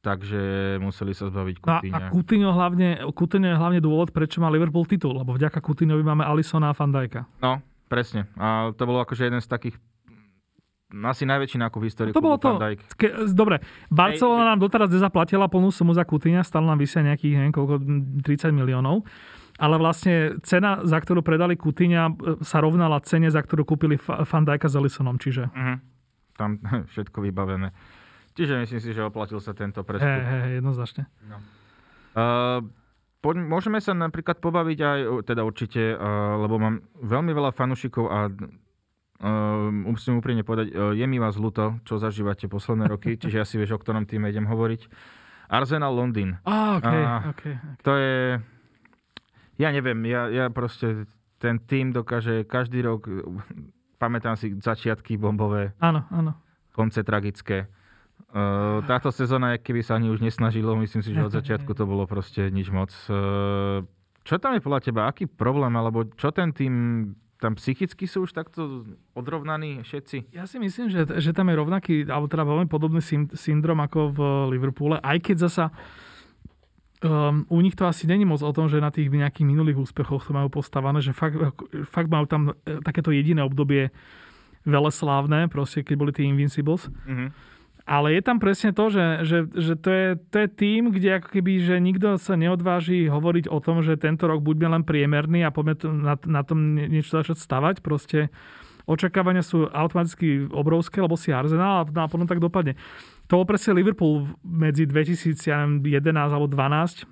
takže 0.00 0.76
museli 0.80 1.12
sa 1.12 1.28
zbaviť 1.28 1.56
Coutinho. 1.60 1.92
No 1.92 2.00
a, 2.00 2.08
a 2.08 2.12
Coutinho, 2.12 2.50
hlavne, 2.56 2.88
Coutinho 3.12 3.48
je 3.52 3.56
hlavne 3.60 3.80
dôvod, 3.84 4.08
prečo 4.12 4.40
má 4.40 4.48
Liverpool 4.48 4.88
titul, 4.88 5.12
lebo 5.12 5.36
vďaka 5.36 5.60
Coutinhovi 5.60 6.00
máme 6.00 6.24
Alisona 6.24 6.72
a 6.72 6.76
Fandajka. 6.76 7.28
No, 7.44 7.60
Presne. 7.88 8.26
A 8.40 8.72
to 8.74 8.82
bolo 8.88 9.04
akože 9.04 9.28
jeden 9.28 9.40
z 9.40 9.48
takých 9.48 9.76
asi 10.94 11.26
najväčší 11.26 11.58
nákup 11.58 11.80
v 11.82 11.86
histórii. 11.90 12.12
To 12.14 12.22
bolo 12.22 12.38
to. 12.38 12.54
Ke, 12.94 13.26
dobre, 13.34 13.58
Barcelona 13.90 14.54
nám 14.54 14.62
doteraz 14.62 14.86
nezaplatila 14.94 15.50
plnú 15.50 15.74
sumu 15.74 15.90
za 15.90 16.06
Kutyňa, 16.06 16.46
stále 16.46 16.70
nám 16.70 16.78
vysia 16.78 17.02
nejakých, 17.02 17.34
neviem 17.34 17.54
koľko, 17.54 17.82
30 18.22 18.54
miliónov. 18.54 19.02
Ale 19.58 19.78
vlastne 19.78 20.38
cena, 20.42 20.82
za 20.82 20.98
ktorú 20.98 21.22
predali 21.22 21.58
Kutyňa, 21.58 22.02
e, 22.10 22.12
sa 22.42 22.58
rovnala 22.62 22.98
cene, 23.02 23.30
za 23.30 23.42
ktorú 23.42 23.66
kúpili 23.66 23.98
Fandajka 23.98 24.66
s 24.70 24.74
Elisonom, 24.78 25.18
čiže... 25.18 25.50
Uh-huh. 25.50 25.78
Tam 26.34 26.58
všetko 26.94 27.22
vybavené. 27.22 27.74
Čiže 28.34 28.66
myslím 28.66 28.80
si, 28.82 28.90
že 28.90 29.02
oplatil 29.06 29.38
sa 29.38 29.54
tento 29.54 29.86
prestup. 29.86 30.10
Hej, 30.10 30.22
hej, 30.26 30.52
jednoznačne. 30.58 31.06
No. 31.30 31.38
Uh, 32.14 32.66
poď, 33.24 33.40
môžeme 33.40 33.80
sa 33.80 33.96
napríklad 33.96 34.36
pobaviť 34.44 34.78
aj, 34.84 35.00
teda 35.24 35.40
určite, 35.48 35.96
lebo 36.44 36.60
mám 36.60 36.84
veľmi 37.00 37.32
veľa 37.32 37.56
fanúšikov 37.56 38.04
a 38.12 38.28
musím 39.70 40.20
úprimne 40.20 40.42
povedať, 40.44 40.74
uh, 40.74 40.92
je 40.92 41.06
mi 41.06 41.16
vás 41.16 41.38
ľúto, 41.38 41.80
čo 41.86 41.96
zažívate 41.96 42.50
posledné 42.50 42.90
roky, 42.90 43.14
čiže 43.20 43.36
ja 43.40 43.46
si 43.46 43.56
vieš, 43.56 43.78
o 43.78 43.80
ktorom 43.80 44.04
týme 44.04 44.28
idem 44.28 44.44
hovoriť. 44.44 44.90
Arsenal 45.48 45.92
Londýn. 45.92 46.40
Ah, 46.44 46.80
okay, 46.80 47.00
uh, 47.04 47.20
okay, 47.30 47.54
okay. 47.54 47.54
To 47.84 47.92
je... 47.94 48.16
Ja 49.54 49.70
neviem, 49.70 50.02
ja, 50.10 50.26
ja 50.26 50.44
proste 50.50 51.06
ten 51.38 51.62
tým 51.62 51.94
dokáže 51.94 52.42
každý 52.42 52.82
rok, 52.82 53.06
pamätám 54.02 54.34
si 54.34 54.50
začiatky 54.58 55.14
bombové. 55.14 55.76
Áno, 55.78 56.02
áno. 56.10 56.34
Konce 56.74 57.06
tragické. 57.06 57.70
Uh, 58.34 58.82
táto 58.90 59.14
sezóna, 59.14 59.54
keby 59.62 59.86
sa 59.86 59.94
ani 59.94 60.10
už 60.10 60.18
nesnažilo, 60.18 60.74
myslím 60.82 61.06
si, 61.06 61.14
že 61.14 61.22
od 61.22 61.30
začiatku 61.30 61.70
to 61.70 61.86
bolo 61.86 62.02
proste 62.02 62.50
nič 62.50 62.66
moc. 62.66 62.90
Uh, 63.06 63.86
čo 64.26 64.42
tam 64.42 64.58
je 64.58 64.64
podľa 64.64 64.80
teba? 64.82 65.06
Aký 65.06 65.30
problém? 65.30 65.70
Alebo 65.78 66.02
čo 66.18 66.34
ten 66.34 66.50
tým 66.50 66.74
tam 67.38 67.54
psychicky 67.54 68.10
sú 68.10 68.26
už 68.26 68.34
takto 68.34 68.90
odrovnaní 69.14 69.86
všetci? 69.86 70.34
Ja 70.34 70.50
si 70.50 70.58
myslím, 70.58 70.90
že, 70.90 71.06
že 71.06 71.30
tam 71.30 71.46
je 71.46 71.60
rovnaký, 71.62 71.94
alebo 72.10 72.26
teda 72.26 72.42
veľmi 72.42 72.66
podobný 72.66 72.98
syndrom 73.38 73.78
ako 73.78 74.00
v 74.10 74.20
Liverpoole, 74.50 74.98
aj 74.98 75.18
keď 75.22 75.36
zasa 75.46 75.70
um, 77.04 77.44
u 77.46 77.60
nich 77.60 77.76
to 77.76 77.86
asi 77.86 78.08
není 78.08 78.24
moc 78.24 78.42
o 78.42 78.50
tom, 78.50 78.66
že 78.66 78.80
na 78.80 78.90
tých 78.90 79.12
nejakých 79.12 79.46
minulých 79.46 79.78
úspechoch 79.78 80.24
to 80.24 80.32
majú 80.32 80.48
postavané, 80.50 81.04
že 81.04 81.12
fakt, 81.12 81.36
fakt 81.86 82.08
majú 82.08 82.26
tam 82.26 82.56
e, 82.64 82.80
takéto 82.80 83.12
jediné 83.12 83.44
obdobie 83.44 83.92
veleslávne, 84.64 85.52
proste 85.52 85.84
keď 85.84 85.96
boli 86.00 86.10
tí 86.10 86.24
Invincibles. 86.24 86.88
Mm-hmm 87.04 87.53
ale 87.84 88.16
je 88.16 88.22
tam 88.24 88.40
presne 88.40 88.72
to, 88.72 88.88
že, 88.88 89.06
že, 89.28 89.38
že 89.52 89.74
to, 89.76 89.90
je, 89.92 90.08
to 90.32 90.36
je 90.40 90.48
tým, 90.48 90.88
kde 90.88 91.20
ako 91.20 91.28
keby, 91.36 91.52
že 91.60 91.76
nikto 91.84 92.16
sa 92.16 92.32
neodváži 92.32 93.12
hovoriť 93.12 93.52
o 93.52 93.60
tom, 93.60 93.84
že 93.84 94.00
tento 94.00 94.24
rok 94.24 94.40
buďme 94.40 94.72
len 94.72 94.82
priemerný 94.88 95.44
a 95.44 95.52
poďme 95.52 95.76
na, 95.92 96.16
na 96.24 96.42
tom 96.48 96.72
niečo 96.80 97.20
začať 97.20 97.44
stavať. 97.44 97.84
Proste 97.84 98.32
očakávania 98.88 99.44
sú 99.44 99.68
automaticky 99.68 100.48
obrovské, 100.48 101.04
lebo 101.04 101.20
si 101.20 101.28
Arsenal 101.28 101.84
a, 101.84 101.84
a 101.84 102.08
potom 102.08 102.24
tak 102.24 102.40
dopadne. 102.40 102.72
To 103.28 103.44
bol 103.44 103.48
presne 103.48 103.76
Liverpool 103.76 104.32
medzi 104.40 104.88
2011 104.88 105.84
alebo 106.16 106.48
12, 106.48 107.04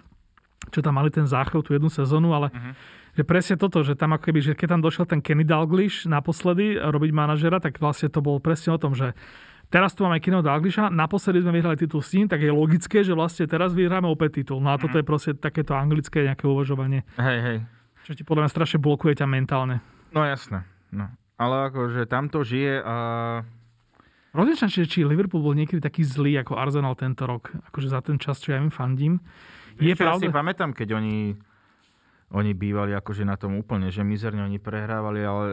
čo 0.72 0.80
tam 0.80 0.96
mali 0.96 1.12
ten 1.12 1.28
záchod 1.28 1.68
tú 1.68 1.76
jednu 1.76 1.92
sezónu, 1.92 2.32
ale 2.32 2.48
uh-huh. 2.48 2.72
že 3.16 3.22
presne 3.28 3.60
toto, 3.60 3.84
že 3.84 3.92
tam 3.92 4.16
ako 4.16 4.24
keby, 4.24 4.40
že 4.40 4.52
keď 4.56 4.76
tam 4.76 4.82
došiel 4.84 5.04
ten 5.04 5.20
Kenny 5.20 5.44
Dalglish 5.44 6.08
naposledy 6.08 6.80
robiť 6.80 7.10
manažera, 7.12 7.60
tak 7.60 7.76
vlastne 7.76 8.08
to 8.08 8.24
bolo 8.24 8.40
presne 8.40 8.72
o 8.72 8.80
tom, 8.80 8.96
že 8.96 9.12
Teraz 9.72 9.96
tu 9.96 10.04
máme 10.04 10.20
Kino 10.20 10.44
Dalglisha, 10.44 10.92
naposledy 10.92 11.40
sme 11.40 11.56
vyhrali 11.56 11.80
titul 11.80 12.04
s 12.04 12.12
ním, 12.12 12.28
tak 12.28 12.44
je 12.44 12.52
logické, 12.52 13.00
že 13.00 13.16
vlastne 13.16 13.48
teraz 13.48 13.72
vyhráme 13.72 14.04
opäť 14.04 14.44
titul. 14.44 14.60
No 14.60 14.68
a 14.68 14.76
toto 14.76 14.94
mhm. 14.94 15.00
je 15.00 15.04
proste 15.08 15.30
takéto 15.32 15.72
anglické 15.72 16.28
nejaké 16.28 16.44
uvažovanie. 16.44 17.08
Hej, 17.16 17.38
hej. 17.40 17.58
Čo 18.04 18.12
ti 18.12 18.22
podľa 18.28 18.44
mňa 18.44 18.52
strašne 18.52 18.78
blokuje 18.84 19.16
ťa 19.16 19.24
mentálne. 19.24 19.80
No 20.12 20.28
jasné. 20.28 20.68
No. 20.92 21.08
Ale 21.40 21.72
akože 21.72 22.04
tam 22.04 22.28
to 22.28 22.44
žije 22.44 22.84
a... 22.84 22.96
Rozličná, 24.36 24.68
či, 24.68 24.84
či 24.84 25.08
Liverpool 25.08 25.40
bol 25.40 25.56
niekedy 25.56 25.80
taký 25.80 26.04
zlý 26.04 26.40
ako 26.40 26.56
Arsenal 26.56 26.92
tento 26.92 27.24
rok. 27.24 27.52
Akože 27.72 27.88
za 27.88 28.04
ten 28.04 28.20
čas, 28.20 28.44
čo 28.44 28.52
ja 28.52 28.60
im 28.60 28.68
fandím. 28.68 29.24
Je 29.80 29.92
Vieš, 29.92 30.04
pravda... 30.04 30.24
Ja 30.24 30.28
si 30.28 30.36
pamätám, 30.36 30.76
keď 30.76 31.00
oni, 31.00 31.36
oni 32.32 32.52
bývali 32.52 32.92
akože 32.92 33.24
na 33.24 33.40
tom 33.40 33.56
úplne, 33.56 33.88
že 33.88 34.04
mizerne 34.04 34.44
oni 34.44 34.60
prehrávali, 34.60 35.20
ale 35.24 35.44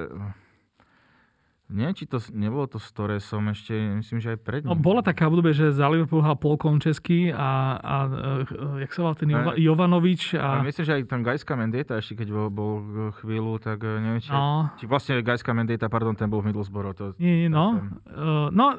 Neviem, 1.69 1.93
či 1.93 2.09
to 2.09 2.17
nebolo 2.33 2.65
to 2.65 2.81
s 2.81 2.89
Torresom 2.89 3.53
ešte, 3.53 3.77
myslím, 4.01 4.17
že 4.17 4.33
aj 4.33 4.39
pred 4.41 4.61
no, 4.65 4.73
ním. 4.73 4.81
No, 4.81 4.81
bola 4.81 5.05
taká 5.05 5.29
obdobie, 5.29 5.53
že 5.53 5.69
za 5.69 5.85
Liverpool 5.85 6.25
hral 6.25 6.33
Paul 6.33 6.57
Končeský 6.57 7.29
a, 7.29 7.77
a, 7.77 7.95
uh, 8.09 8.81
jak 8.81 8.89
sa 8.89 9.05
volal 9.05 9.13
ten 9.13 9.29
Jova, 9.29 9.53
Jovanovič. 9.53 10.33
A... 10.33 10.59
a... 10.59 10.65
myslím, 10.65 10.81
že 10.89 10.93
aj 10.97 11.01
tam 11.05 11.21
Gajska 11.21 11.53
Mendeta 11.53 12.01
ešte, 12.01 12.25
keď 12.25 12.27
bol, 12.33 12.47
bol 12.49 12.73
chvíľu, 13.21 13.61
tak 13.61 13.85
eh, 13.85 14.01
neviem, 14.01 14.17
či, 14.17 14.33
no. 14.33 14.73
či 14.81 14.89
vlastne 14.89 15.21
Gajska 15.21 15.53
Mendeta, 15.53 15.93
pardon, 15.93 16.17
ten 16.17 16.25
bol 16.25 16.41
v 16.41 16.49
Middlesbrough. 16.49 16.97
To, 16.97 17.13
Nie, 17.21 17.53
no. 17.53 17.77
Ten... 17.77 18.01
Uh, 18.17 18.49
no, 18.49 18.73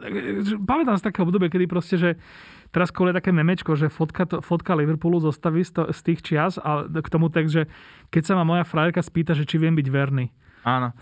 pamätám 0.67 0.99
si 0.99 1.07
také 1.07 1.23
obdobie, 1.23 1.47
kedy 1.47 1.71
proste, 1.71 1.95
že 1.95 2.11
teraz 2.75 2.91
je 2.91 3.15
také 3.15 3.31
memečko, 3.31 3.79
že 3.79 3.87
fotka, 3.87 4.27
to, 4.27 4.43
fotka 4.43 4.75
Liverpoolu 4.75 5.23
zostaví 5.23 5.63
z, 5.63 5.79
to, 5.79 5.83
z 5.95 6.01
tých 6.11 6.27
čias 6.27 6.59
a 6.59 6.91
k 6.91 7.07
tomu 7.07 7.31
tak, 7.31 7.47
že 7.47 7.71
keď 8.11 8.23
sa 8.27 8.35
ma 8.35 8.43
moja 8.43 8.67
frajerka 8.67 8.99
spýta, 8.99 9.39
že 9.39 9.47
či 9.47 9.63
viem 9.63 9.79
byť 9.79 9.87
verný. 9.87 10.35
Áno. 10.61 10.93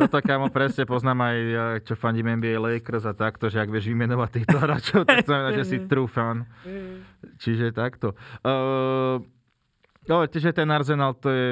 Toto 0.00 0.18
kámo 0.24 0.48
presne 0.48 0.88
poznám 0.88 1.28
aj, 1.28 1.36
čo 1.84 1.92
fandím 1.92 2.40
NBA 2.40 2.56
Lakers 2.56 3.04
a 3.04 3.12
takto, 3.12 3.52
že 3.52 3.60
ak 3.60 3.68
vieš 3.68 3.92
vymenovať 3.92 4.30
týchto 4.32 4.56
hráčov, 4.56 5.00
tak 5.04 5.28
znamená, 5.28 5.50
že 5.52 5.64
si 5.68 5.76
true 5.90 6.08
fan. 6.08 6.48
Čiže 7.36 7.76
takto. 7.76 8.16
Uh, 8.40 9.20
ale 10.08 10.24
čiže 10.32 10.56
ten 10.56 10.68
Arsenal 10.72 11.16
to 11.16 11.28
je... 11.28 11.48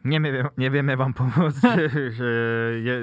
Nevieme, 0.00 0.48
nevieme 0.56 0.96
vám 0.96 1.12
pomôcť, 1.12 1.60
že, 1.76 1.84
že 2.16 2.30
je 2.80 2.96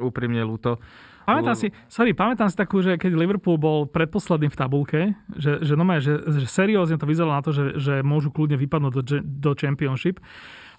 úprimne 0.00 0.40
ľúto. 0.46 0.80
Pamätám 1.28 1.56
si, 1.60 1.68
sorry, 1.92 2.16
pamätám 2.16 2.48
si 2.48 2.56
takú, 2.56 2.80
že 2.80 2.96
keď 2.96 3.12
Liverpool 3.12 3.60
bol 3.60 3.84
predposledným 3.84 4.48
v 4.48 4.56
tabulke, 4.56 5.00
že, 5.36 5.60
že, 5.60 5.76
no 5.76 5.84
že, 6.00 6.24
že 6.24 6.48
seriózne 6.48 6.96
to 6.96 7.04
vyzeralo 7.04 7.36
na 7.36 7.44
to, 7.44 7.52
že, 7.52 7.76
že 7.76 7.94
môžu 8.00 8.32
kľudne 8.32 8.56
vypadnúť 8.56 8.92
do, 8.96 9.02
do 9.20 9.50
Championship. 9.52 10.24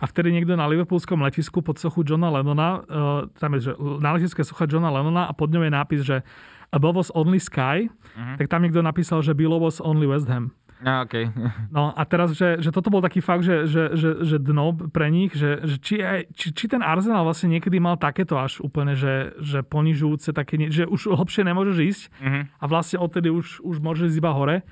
A 0.02 0.10
vtedy 0.10 0.34
niekto 0.34 0.58
na 0.58 0.66
liverpoolskom 0.66 1.22
letisku 1.22 1.62
pod 1.62 1.78
sochu 1.78 2.02
Johna 2.02 2.34
Lennona, 2.34 2.70
uh, 2.82 3.30
tam 3.38 3.54
je, 3.60 3.70
že 3.70 3.72
na 4.02 4.18
letiske 4.18 4.42
socha 4.42 4.66
Johna 4.66 4.90
Lennona 4.90 5.30
a 5.30 5.36
pod 5.38 5.54
ňou 5.54 5.62
je 5.62 5.72
nápis, 5.72 6.02
že 6.02 6.26
Above 6.74 7.02
us 7.02 7.10
only 7.14 7.42
sky, 7.42 7.90
uh-huh. 7.90 8.38
tak 8.38 8.50
tam 8.50 8.62
niekto 8.62 8.82
napísal, 8.82 9.26
že 9.26 9.34
Below 9.38 9.62
us 9.66 9.82
only 9.82 10.06
West 10.10 10.30
Ham. 10.30 10.54
A, 10.80 11.04
okay. 11.04 11.28
No 11.76 11.92
a 11.92 12.02
teraz, 12.08 12.32
že, 12.36 12.64
že 12.64 12.72
toto 12.72 12.88
bol 12.88 13.04
taký 13.04 13.20
fakt, 13.20 13.44
že, 13.44 13.68
že, 13.68 13.94
že, 14.00 14.10
že 14.24 14.38
dno 14.40 14.72
pre 14.72 15.12
nich, 15.12 15.36
že, 15.36 15.60
že 15.68 15.76
či, 15.80 16.00
aj, 16.00 16.32
či, 16.32 16.56
či 16.56 16.66
ten 16.72 16.80
Arsenal 16.80 17.28
vlastne 17.28 17.52
niekedy 17.52 17.84
mal 17.84 18.00
takéto 18.00 18.40
až 18.40 18.64
úplne, 18.64 18.96
že, 18.96 19.36
že 19.44 19.60
ponižujúce 19.62 20.32
také, 20.32 20.56
že 20.72 20.88
už 20.88 21.12
hlbšie 21.12 21.44
nemôžeš 21.44 21.78
ísť 21.78 22.04
uh-huh. 22.24 22.44
a 22.48 22.64
vlastne 22.68 22.98
odtedy 23.04 23.28
už, 23.28 23.60
už 23.60 23.76
môžeš 23.84 24.16
ísť 24.16 24.20
iba 24.24 24.32
hore. 24.32 24.64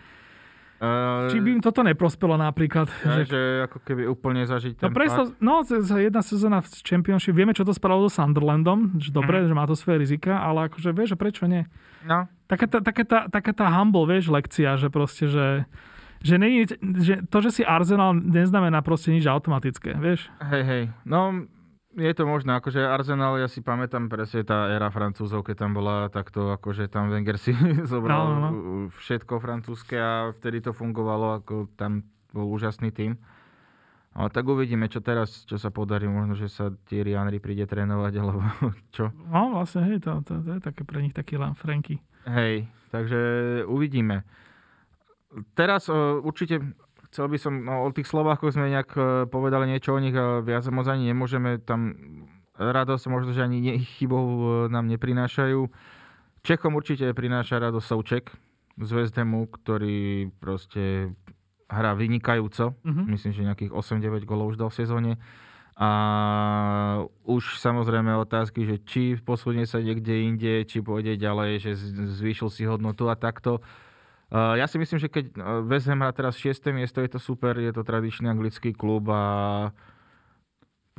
Uh, 0.78 1.26
Či 1.34 1.41
by 1.41 1.58
im 1.58 1.62
toto 1.66 1.82
neprospelo 1.82 2.38
napríklad? 2.38 2.86
Ja, 3.01 3.26
že... 3.26 3.34
že 3.34 3.41
ako 3.66 3.82
keby 3.82 4.05
úplne 4.05 4.45
zažiť 4.45 4.78
no 4.78 4.82
ten 4.86 4.89
no, 4.93 4.93
presto, 4.93 5.22
no, 5.41 5.53
jedna 5.97 6.22
sezóna 6.22 6.62
v 6.62 6.70
Championship, 6.86 7.34
vieme, 7.34 7.49
čo 7.58 7.66
to 7.66 7.74
spravilo 7.74 8.05
so 8.05 8.22
Sunderlandom, 8.22 9.01
že 9.01 9.10
dobre, 9.10 9.41
mm. 9.41 9.49
že 9.49 9.53
má 9.58 9.66
to 9.66 9.74
svoje 9.74 10.05
rizika, 10.05 10.38
ale 10.38 10.70
akože 10.70 10.93
vieš, 10.93 11.18
že 11.18 11.18
prečo 11.18 11.49
nie? 11.49 11.66
No. 12.05 12.30
Taká 12.45 12.70
tá, 12.70 12.78
taká 12.86 13.03
tá, 13.10 13.20
taká 13.26 13.51
tá 13.58 13.66
humble, 13.74 14.05
vieš, 14.05 14.30
lekcia, 14.30 14.78
že 14.78 14.93
proste, 14.93 15.26
že, 15.26 15.66
že, 16.22 16.36
nie, 16.41 16.65
že 17.01 17.22
to, 17.28 17.38
že 17.41 17.61
si 17.61 17.63
Arsenal 17.63 18.18
neznamená 18.18 18.82
proste 18.82 19.13
nič 19.13 19.26
automatické, 19.26 19.97
vieš? 19.97 20.30
Hej, 20.41 20.63
hej. 20.65 20.84
No, 21.05 21.45
je 21.97 22.13
to 22.13 22.30
možné, 22.30 22.61
akože 22.61 22.78
Arsenal, 22.78 23.41
ja 23.41 23.49
si 23.49 23.65
pamätám 23.65 24.05
presne 24.05 24.45
tá 24.45 24.70
éra 24.70 24.93
francúzov, 24.93 25.41
keď 25.41 25.65
tam 25.65 25.72
bola 25.74 26.13
takto, 26.13 26.53
akože 26.53 26.86
tam 26.93 27.09
Wenger 27.09 27.41
si 27.41 27.57
zobral 27.91 28.30
no, 28.30 28.34
no, 28.38 28.49
no. 28.53 28.61
všetko 28.93 29.41
francúzske 29.41 29.97
a 29.97 30.30
vtedy 30.38 30.61
to 30.61 30.78
fungovalo, 30.78 31.41
ako 31.41 31.74
tam 31.74 32.05
bol 32.30 32.53
úžasný 32.53 32.93
tým. 32.93 33.18
Ale 34.18 34.34
tak 34.34 34.49
uvidíme, 34.49 34.89
čo 34.89 34.97
teraz, 34.97 35.45
čo 35.45 35.61
sa 35.61 35.70
podarí. 35.70 36.09
Možno, 36.09 36.34
že 36.34 36.49
sa 36.49 36.74
Thierry 36.89 37.13
Henry 37.13 37.38
príde 37.38 37.70
trénovať, 37.70 38.13
alebo 38.22 38.41
čo. 38.89 39.13
No 39.30 39.53
vlastne, 39.53 39.86
hej, 39.89 40.01
to, 40.01 40.22
to, 40.26 40.41
to 40.41 40.57
je 40.57 40.61
také 40.61 40.82
pre 40.86 41.01
nich 41.01 41.13
taký 41.13 41.38
len 41.38 41.53
Franky. 41.53 42.01
Hej, 42.26 42.65
takže 42.89 43.18
uvidíme. 43.70 44.26
Teraz 45.54 45.90
uh, 45.90 46.22
určite 46.24 46.62
chcel 47.12 47.26
by 47.32 47.38
som, 47.40 47.54
no 47.64 47.88
o 47.88 47.90
tých 47.96 48.08
Slovákoch 48.08 48.54
sme 48.54 48.70
nejak 48.70 48.90
e, 48.94 49.02
povedali 49.32 49.72
niečo 49.72 49.96
o 49.96 50.00
nich 50.00 50.14
a 50.14 50.44
viac 50.44 50.68
moc 50.70 50.86
ani 50.92 51.10
nemôžeme 51.10 51.58
tam 51.64 51.96
radosť, 52.60 53.04
možno, 53.08 53.32
že 53.32 53.48
ani 53.48 53.64
e, 53.64 53.80
nám 54.68 54.86
neprinášajú. 54.92 55.72
Čechom 56.44 56.72
určite 56.76 57.10
prináša 57.16 57.64
radosť 57.64 57.88
Souček 57.88 58.36
z 58.78 58.90
West 58.94 59.16
Hamu, 59.18 59.50
ktorý 59.50 60.30
proste 60.38 61.16
hrá 61.68 61.98
vynikajúco. 61.98 62.78
Mm-hmm. 62.86 63.06
Myslím, 63.10 63.32
že 63.34 63.48
nejakých 63.48 63.72
8-9 63.74 64.24
golov 64.24 64.56
už 64.56 64.62
dal 64.62 64.70
v 64.72 64.80
sezóne. 64.80 65.12
A 65.78 65.90
už 67.22 67.62
samozrejme 67.62 68.10
otázky, 68.18 68.66
že 68.66 68.82
či 68.82 69.14
posunie 69.22 69.70
sa 69.70 69.78
niekde 69.78 70.26
inde, 70.26 70.66
či 70.66 70.82
pôjde 70.82 71.22
ďalej, 71.22 71.70
že 71.70 71.72
zvýšil 72.18 72.50
si 72.50 72.66
hodnotu 72.66 73.10
a 73.10 73.18
takto. 73.18 73.62
Uh, 74.28 74.60
ja 74.60 74.68
si 74.68 74.76
myslím, 74.76 75.00
že 75.00 75.08
keď 75.08 75.40
West 75.64 75.88
Ham 75.88 76.04
hrá 76.04 76.12
teraz 76.12 76.36
6. 76.36 76.76
miesto, 76.76 77.00
je 77.00 77.16
to 77.16 77.20
super, 77.20 77.56
je 77.56 77.72
to 77.72 77.88
tradičný 77.88 78.28
anglický 78.28 78.76
klub 78.76 79.08
a 79.08 79.24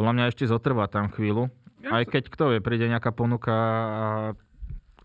podľa 0.01 0.13
mňa 0.17 0.25
ešte 0.33 0.49
zotrvá 0.49 0.89
tam 0.89 1.13
chvíľu. 1.13 1.53
Ja 1.85 2.01
Aj 2.01 2.05
keď 2.09 2.33
kto 2.33 2.57
vie, 2.57 2.65
príde 2.65 2.89
nejaká 2.89 3.13
ponuka 3.13 3.53
a 3.53 4.07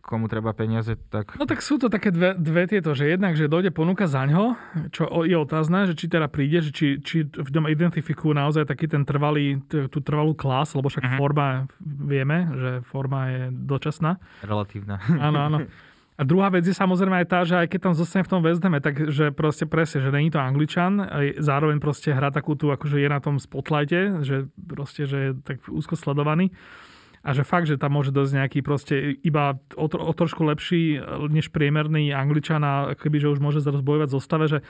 komu 0.03 0.27
treba 0.27 0.51
peniaze, 0.51 0.99
tak... 1.07 1.39
No 1.39 1.47
tak 1.47 1.63
sú 1.63 1.79
to 1.79 1.87
také 1.87 2.11
dve, 2.11 2.35
dve 2.35 2.67
tieto, 2.67 2.91
že 2.91 3.07
jednak, 3.07 3.39
že 3.39 3.47
dojde 3.47 3.71
ponuka 3.71 4.03
za 4.03 4.27
ňo, 4.27 4.59
čo 4.91 5.07
je 5.23 5.33
otázne, 5.33 5.87
že 5.87 5.95
či 5.95 6.11
teda 6.11 6.27
príde, 6.27 6.59
že 6.59 6.75
či, 6.75 6.99
či 6.99 7.23
v 7.23 7.49
tom 7.49 7.71
identifikujú 7.71 8.35
naozaj 8.35 8.67
taký 8.67 8.91
ten 8.91 9.07
trvalý, 9.07 9.63
tú 9.67 9.99
trvalú 10.03 10.35
klas, 10.35 10.75
lebo 10.75 10.91
však 10.91 11.07
uh-huh. 11.07 11.19
forma, 11.19 11.71
vieme, 11.81 12.51
že 12.51 12.71
forma 12.83 13.31
je 13.31 13.43
dočasná. 13.55 14.19
Relatívna. 14.43 14.99
Áno, 15.23 15.39
áno. 15.39 15.57
A 16.23 16.29
druhá 16.29 16.47
vec 16.47 16.63
je 16.63 16.71
samozrejme 16.71 17.19
aj 17.19 17.27
tá, 17.27 17.43
že 17.43 17.59
aj 17.59 17.67
keď 17.67 17.79
tam 17.91 17.95
zostane 17.99 18.23
v 18.23 18.31
tom 18.31 18.39
West 18.47 18.63
tak 18.63 19.11
že 19.11 19.35
proste 19.35 19.67
presne, 19.67 19.99
že 19.99 20.07
není 20.07 20.31
to 20.31 20.39
Angličan, 20.39 21.03
zároveň 21.35 21.83
proste 21.83 22.15
hrá 22.15 22.31
takú 22.31 22.55
tú, 22.55 22.71
akože 22.71 22.95
je 22.95 23.09
na 23.11 23.19
tom 23.19 23.43
spotlighte, 23.43 24.23
že 24.23 24.47
proste, 24.55 25.03
že 25.03 25.17
je 25.19 25.29
tak 25.43 25.59
úzko 25.67 25.99
sledovaný. 25.99 26.55
A 27.27 27.35
že 27.35 27.43
fakt, 27.43 27.67
že 27.67 27.75
tam 27.75 27.99
môže 27.99 28.15
dosť 28.15 28.39
nejaký 28.39 28.59
proste 28.63 29.19
iba 29.19 29.59
o, 29.75 29.87
o 29.91 30.11
trošku 30.15 30.47
lepší 30.47 31.03
než 31.27 31.51
priemerný 31.51 32.15
Angličan 32.15 32.63
a 32.63 32.95
keby, 32.95 33.19
že 33.19 33.31
už 33.31 33.43
môže 33.43 33.59
zaraz 33.59 33.83
bojovať 33.83 34.09
zostave, 34.11 34.47
že 34.47 34.63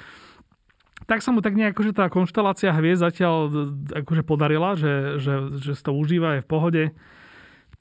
tak 1.05 1.21
sa 1.21 1.29
mu 1.29 1.45
tak 1.45 1.53
nejako, 1.53 1.85
že 1.85 1.93
tá 1.93 2.09
konštelácia 2.09 2.73
hviezd 2.73 3.05
zatiaľ 3.05 3.49
akože 3.93 4.25
podarila, 4.25 4.73
že, 4.73 5.21
že, 5.21 5.53
že 5.61 5.77
si 5.77 5.83
to 5.85 5.93
užíva, 5.93 6.41
je 6.41 6.45
v 6.45 6.49
pohode 6.49 6.83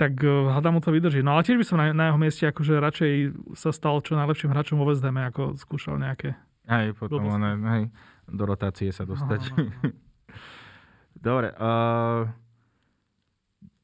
tak 0.03 0.18
uh, 0.26 0.50
hada 0.50 0.74
mu 0.74 0.82
to 0.82 0.90
vydrží. 0.90 1.22
No 1.22 1.38
ale 1.38 1.46
tiež 1.46 1.62
by 1.62 1.66
som 1.66 1.78
na, 1.78 1.94
na 1.94 2.11
jeho 2.11 2.18
mieste 2.18 2.42
akože 2.50 2.82
radšej 2.82 3.12
sa 3.55 3.70
stal 3.70 4.03
čo 4.03 4.18
najlepším 4.18 4.50
hráčom 4.50 4.74
vo 4.82 4.90
West 4.90 5.07
ako 5.07 5.55
skúšal 5.55 6.03
nejaké... 6.03 6.34
Hej, 6.66 6.98
potom 6.98 7.22
one, 7.26 7.59
hej, 7.70 7.82
do 8.26 8.42
rotácie 8.42 8.90
sa 8.90 9.07
dostať. 9.07 9.55
No, 9.55 9.62
no, 9.62 9.70
no. 9.70 9.90
Dobre, 11.26 11.55
uh, 11.55 12.26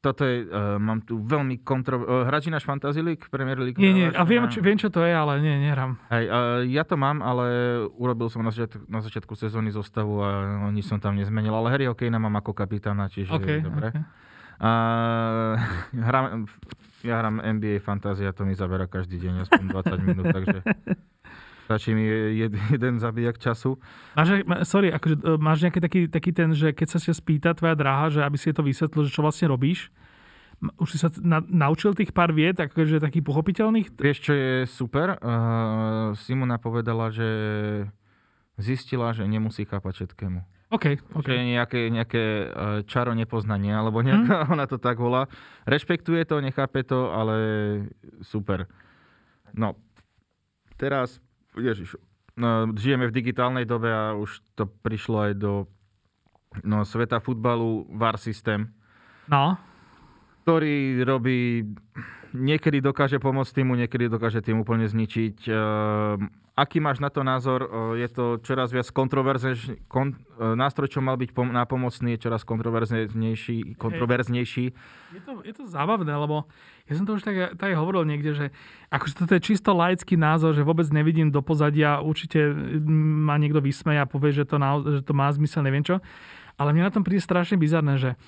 toto 0.03 0.27
je, 0.27 0.43
uh, 0.47 0.75
mám 0.75 1.03
tu 1.07 1.23
veľmi 1.23 1.63
kontro... 1.63 2.03
Uh, 2.03 2.27
hráči 2.27 2.51
náš 2.51 2.67
Fantasy 2.67 2.99
League, 2.99 3.23
Premier 3.31 3.55
League? 3.59 3.79
Nie, 3.79 3.95
nie, 3.95 4.07
a 4.11 4.23
viem, 4.27 4.43
čo, 4.51 4.59
viem, 4.59 4.75
čo 4.75 4.91
to 4.91 5.03
je, 5.03 5.11
ale 5.15 5.39
nie, 5.39 5.55
nehrám. 5.55 5.95
Hej, 6.11 6.25
uh, 6.27 6.63
ja 6.67 6.83
to 6.83 6.99
mám, 6.99 7.23
ale 7.23 7.47
urobil 7.95 8.27
som 8.27 8.43
na, 8.43 8.51
začiatku, 8.51 8.91
na 8.91 8.99
začiatku 8.99 9.33
sezóny 9.39 9.71
zostavu 9.71 10.19
a 10.19 10.27
nič 10.71 10.87
som 10.87 10.99
tam 10.99 11.15
nezmenil, 11.15 11.55
ale 11.55 11.71
Harryho 11.71 11.95
Kanea 11.95 12.19
mám 12.19 12.35
ako 12.43 12.51
kapitána, 12.51 13.07
čiže 13.07 13.31
okay, 13.31 13.63
dobre. 13.63 13.95
Okay. 13.95 14.03
A 14.59 14.71
hram, 16.07 16.45
ja 17.03 17.23
hrám 17.23 17.39
NBA 17.39 17.79
Fantázia, 17.79 18.35
to 18.35 18.43
mi 18.43 18.55
zabera 18.55 18.85
každý 18.91 19.19
deň 19.23 19.47
aspoň 19.47 19.63
20 19.71 20.07
minút, 20.07 20.25
takže 20.35 20.59
stačí 21.69 21.93
mi 21.95 22.03
jed, 22.35 22.53
jeden 22.73 22.99
zabíjak 22.99 23.39
času. 23.39 23.79
Máš, 24.17 24.43
sorry, 24.65 24.89
akože, 24.89 25.15
e, 25.21 25.37
máš 25.37 25.63
nejaký 25.63 25.79
taký, 25.79 26.01
taký 26.09 26.31
ten, 26.33 26.49
že 26.51 26.73
keď 26.73 26.87
sa 26.91 26.99
ťa 26.99 27.13
spýta 27.13 27.49
tvoja 27.53 27.77
dráha, 27.77 28.09
že 28.09 28.19
aby 28.25 28.41
si 28.41 28.49
to 28.51 28.65
vysvetlil, 28.65 29.05
že 29.05 29.13
čo 29.13 29.21
vlastne 29.21 29.47
robíš, 29.47 29.93
už 30.59 30.89
si 30.91 30.97
sa 30.99 31.07
na, 31.23 31.39
naučil 31.39 31.95
tých 31.95 32.11
pár 32.11 32.35
vied, 32.35 32.59
akože 32.59 32.99
takých 32.99 33.23
pochopiteľných? 33.23 33.95
Vieš, 33.95 34.17
čo 34.19 34.33
je 34.35 34.51
super? 34.67 35.15
Uh, 35.23 36.11
Simona 36.19 36.59
povedala, 36.59 37.15
že 37.15 37.29
zistila, 38.59 39.15
že 39.15 39.23
nemusí 39.23 39.63
chápať 39.63 40.03
všetkému. 40.03 40.58
OK, 40.69 41.17
OK. 41.17 41.25
Že 41.25 41.57
nejaké, 41.57 41.81
nejaké 41.89 42.23
e, 42.23 42.45
čaro 42.85 43.17
nepoznanie, 43.17 43.73
alebo 43.73 44.05
nejaká, 44.05 44.45
hmm. 44.45 44.51
ona 44.53 44.69
to 44.69 44.77
tak 44.77 45.01
volá. 45.01 45.25
Rešpektuje 45.65 46.21
to, 46.29 46.45
nechápe 46.45 46.85
to, 46.85 47.09
ale 47.09 47.35
super. 48.21 48.69
No, 49.57 49.73
teraz, 50.77 51.17
ježiš, 51.57 51.97
no, 52.37 52.69
žijeme 52.77 53.09
v 53.09 53.15
digitálnej 53.17 53.65
dobe 53.65 53.89
a 53.89 54.13
už 54.13 54.45
to 54.53 54.69
prišlo 54.69 55.17
aj 55.29 55.33
do 55.41 55.65
no, 56.61 56.85
sveta 56.85 57.17
futbalu 57.17 57.89
VAR 57.89 58.21
systém. 58.21 58.69
No. 59.25 59.57
Ktorý 60.45 61.01
robí 61.01 61.65
niekedy 62.33 62.83
dokáže 62.83 63.17
pomôcť 63.17 63.61
týmu, 63.61 63.73
niekedy 63.79 64.09
dokáže 64.09 64.43
tým 64.43 64.61
úplne 64.61 64.85
zničiť. 64.85 65.37
Ehm, 65.49 66.29
aký 66.59 66.83
máš 66.83 66.99
na 66.99 67.07
to 67.07 67.23
názor? 67.23 67.65
Je 67.95 68.07
to 68.11 68.43
čoraz 68.43 68.75
viac 68.75 68.85
kontroverzne, 68.91 69.55
kon, 69.87 70.13
e, 70.13 70.53
nástroj, 70.59 70.91
čo 70.91 70.99
mal 70.99 71.15
byť 71.15 71.31
pom- 71.31 71.53
nápomocný, 71.55 72.19
je 72.19 72.23
čoraz 72.27 72.43
kontroverznejší. 72.43 73.79
kontroverznejší. 73.79 74.65
Je 75.15 75.21
to, 75.23 75.39
je 75.47 75.53
to 75.55 75.63
zábavné, 75.71 76.11
lebo 76.11 76.45
ja 76.91 76.93
som 76.99 77.07
to 77.07 77.15
už 77.15 77.23
tak, 77.23 77.55
tak 77.55 77.71
hovoril 77.77 78.03
niekde, 78.03 78.35
že 78.35 78.45
akože 78.91 79.13
toto 79.23 79.33
je 79.37 79.41
čisto 79.45 79.71
laický 79.71 80.19
názor, 80.19 80.51
že 80.51 80.67
vôbec 80.67 80.89
nevidím 80.91 81.31
do 81.31 81.39
pozadia, 81.39 82.03
určite 82.03 82.51
ma 82.83 83.39
niekto 83.39 83.63
vysmeje 83.63 84.03
a 84.03 84.09
povie, 84.09 84.35
že 84.35 84.43
to, 84.43 84.59
na, 84.59 84.81
že 84.83 85.01
to 85.05 85.13
má 85.15 85.31
zmysel, 85.31 85.63
neviem 85.63 85.85
čo. 85.85 86.03
Ale 86.59 86.75
mne 86.75 86.91
na 86.91 86.93
tom 86.93 87.07
príde 87.07 87.23
strašne 87.23 87.55
bizarné, 87.55 87.95
že 87.95 88.19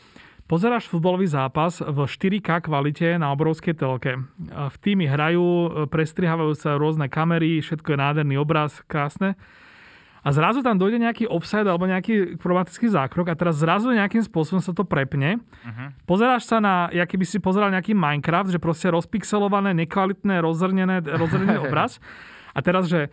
Pozeráš 0.52 0.92
futbalový 0.92 1.32
zápas 1.32 1.80
v 1.80 2.04
4K 2.04 2.68
kvalite 2.68 3.16
na 3.16 3.32
obrovskej 3.32 3.72
telke. 3.72 4.20
V 4.52 4.76
týmy 4.84 5.08
hrajú, 5.08 5.88
prestrihávajú 5.88 6.52
sa 6.60 6.76
rôzne 6.76 7.08
kamery, 7.08 7.64
všetko 7.64 7.96
je 7.96 7.98
nádherný 8.04 8.36
obraz, 8.36 8.84
krásne. 8.84 9.40
A 10.20 10.36
zrazu 10.36 10.60
tam 10.60 10.76
dojde 10.76 11.00
nejaký 11.00 11.24
offside 11.32 11.72
alebo 11.72 11.88
nejaký 11.88 12.36
problematický 12.36 12.92
zákrok 12.92 13.32
a 13.32 13.40
teraz 13.40 13.64
zrazu 13.64 13.96
nejakým 13.96 14.28
spôsobom 14.28 14.60
sa 14.60 14.76
to 14.76 14.84
prepne. 14.84 15.40
Uh-huh. 15.40 15.88
Pozeráš 16.04 16.44
sa 16.44 16.60
na, 16.60 16.92
aký 16.92 17.16
by 17.16 17.26
si 17.32 17.40
pozeral 17.40 17.72
nejaký 17.72 17.96
Minecraft, 17.96 18.52
že 18.52 18.60
proste 18.60 18.92
rozpixelované, 18.92 19.72
nekvalitné, 19.72 20.44
rozrnené, 20.44 21.00
rozrnený 21.00 21.64
obraz. 21.72 22.04
A 22.52 22.60
teraz, 22.60 22.92
že 22.92 23.08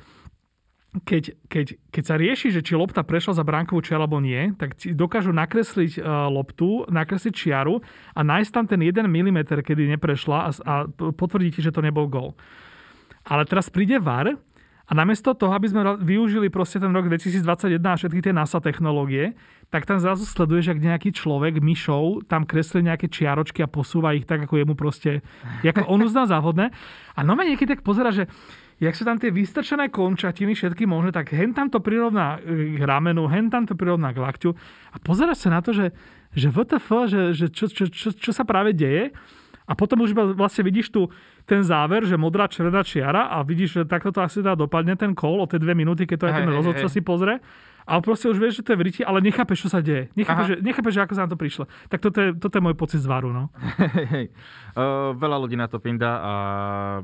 keď, 0.88 1.36
keď, 1.52 1.66
keď 1.92 2.04
sa 2.04 2.16
rieši, 2.16 2.48
že 2.48 2.64
či 2.64 2.72
lopta 2.72 3.04
prešla 3.04 3.36
za 3.36 3.44
bránkovú 3.44 3.84
čiaru 3.84 4.08
alebo 4.08 4.24
nie, 4.24 4.56
tak 4.56 4.72
dokážu 4.96 5.36
nakresliť 5.36 6.00
uh, 6.00 6.32
loptu, 6.32 6.88
nakresliť 6.88 7.34
čiaru 7.36 7.84
a 8.16 8.20
nájsť 8.24 8.50
tam 8.50 8.64
ten 8.64 8.80
1 8.80 9.04
mm, 9.04 9.38
kedy 9.60 9.84
neprešla 9.98 10.38
a, 10.48 10.50
a 10.64 10.74
potvrdiť, 10.88 11.60
že 11.60 11.74
to 11.76 11.84
nebol 11.84 12.08
gol. 12.08 12.32
Ale 13.28 13.44
teraz 13.44 13.68
príde 13.68 14.00
VAR 14.00 14.32
a 14.88 14.92
namiesto 14.96 15.36
toho, 15.36 15.52
aby 15.52 15.68
sme 15.68 15.84
využili 16.00 16.48
proste 16.48 16.80
ten 16.80 16.88
rok 16.88 17.12
2021 17.12 17.76
a 17.84 17.92
všetky 18.00 18.20
tie 18.24 18.32
NASA 18.32 18.56
technológie, 18.56 19.36
tak 19.68 19.84
tam 19.84 20.00
zrazu 20.00 20.24
sleduješ, 20.24 20.72
ak 20.72 20.80
nejaký 20.80 21.12
človek 21.12 21.60
myšou 21.60 22.24
tam 22.24 22.48
kreslí 22.48 22.88
nejaké 22.88 23.12
čiaročky 23.12 23.60
a 23.60 23.68
posúva 23.68 24.16
ich 24.16 24.24
tak, 24.24 24.48
ako 24.48 24.56
jemu 24.56 24.72
proste, 24.72 25.20
ako 25.60 25.84
on 25.84 26.00
uzná 26.00 26.24
závodné. 26.24 26.72
A 27.12 27.20
no 27.20 27.36
niekedy 27.36 27.76
tak 27.76 27.84
pozera, 27.84 28.08
že 28.08 28.32
jak 28.78 28.94
sú 28.94 29.02
tam 29.02 29.18
tie 29.18 29.34
vystrčené 29.34 29.90
končatiny, 29.90 30.54
všetky 30.54 30.86
možné, 30.86 31.10
tak 31.10 31.34
hen 31.34 31.50
tam 31.50 31.66
to 31.66 31.82
prirovná 31.82 32.38
k 32.42 32.82
ramenu, 32.82 33.26
hen 33.26 33.50
tam 33.50 33.66
to 33.66 33.74
prirovná 33.74 34.14
k 34.14 34.22
lakťu. 34.22 34.50
A 34.94 34.96
pozeráš 35.02 35.46
sa 35.46 35.50
na 35.50 35.60
to, 35.60 35.74
že, 35.74 35.90
že 36.34 36.48
VTF, 36.48 36.88
že, 37.10 37.22
že 37.34 37.46
čo, 37.50 37.66
čo, 37.66 37.90
čo, 37.90 38.14
čo 38.14 38.30
sa 38.30 38.46
práve 38.46 38.70
deje? 38.70 39.10
A 39.68 39.76
potom 39.76 40.00
už 40.00 40.16
vlastne 40.32 40.64
vidíš 40.64 40.88
tu 40.88 41.12
ten 41.44 41.60
záver, 41.60 42.08
že 42.08 42.16
modrá 42.16 42.48
červená 42.48 42.80
čiara 42.80 43.28
a 43.28 43.44
vidíš, 43.44 43.70
že 43.70 43.82
takto 43.84 44.08
to 44.08 44.24
asi 44.24 44.40
dá 44.40 44.56
dopadne 44.56 44.96
ten 44.96 45.12
kol 45.12 45.44
o 45.44 45.46
tie 45.50 45.60
dve 45.60 45.76
minúty, 45.76 46.08
keď 46.08 46.16
to 46.16 46.26
aj 46.30 46.34
ten 46.40 46.48
rozhodca 46.48 46.86
si 46.88 47.04
pozrie 47.04 47.36
ale 47.88 48.04
proste 48.04 48.28
už 48.28 48.36
vieš, 48.36 48.60
že 48.60 48.64
to 48.68 48.76
je 48.76 48.78
v 48.78 48.84
riti, 48.84 49.00
ale 49.00 49.24
nechápeš, 49.24 49.64
čo 49.64 49.68
sa 49.72 49.80
deje. 49.80 50.12
Nechápeš, 50.12 50.46
že, 50.52 50.56
nechápeš 50.60 50.92
že 50.92 51.02
ako 51.08 51.14
sa 51.16 51.24
na 51.24 51.30
to 51.32 51.40
prišlo. 51.40 51.64
Tak 51.88 52.04
toto 52.04 52.18
je, 52.20 52.28
toto 52.36 52.54
je 52.60 52.62
môj 52.62 52.76
pocit 52.76 53.00
z 53.00 53.08
varu. 53.08 53.32
No. 53.32 53.48
uh, 54.76 55.16
veľa 55.16 55.36
ľudí 55.40 55.56
na 55.56 55.72
to 55.72 55.80
pinda 55.80 56.20
a 56.20 56.32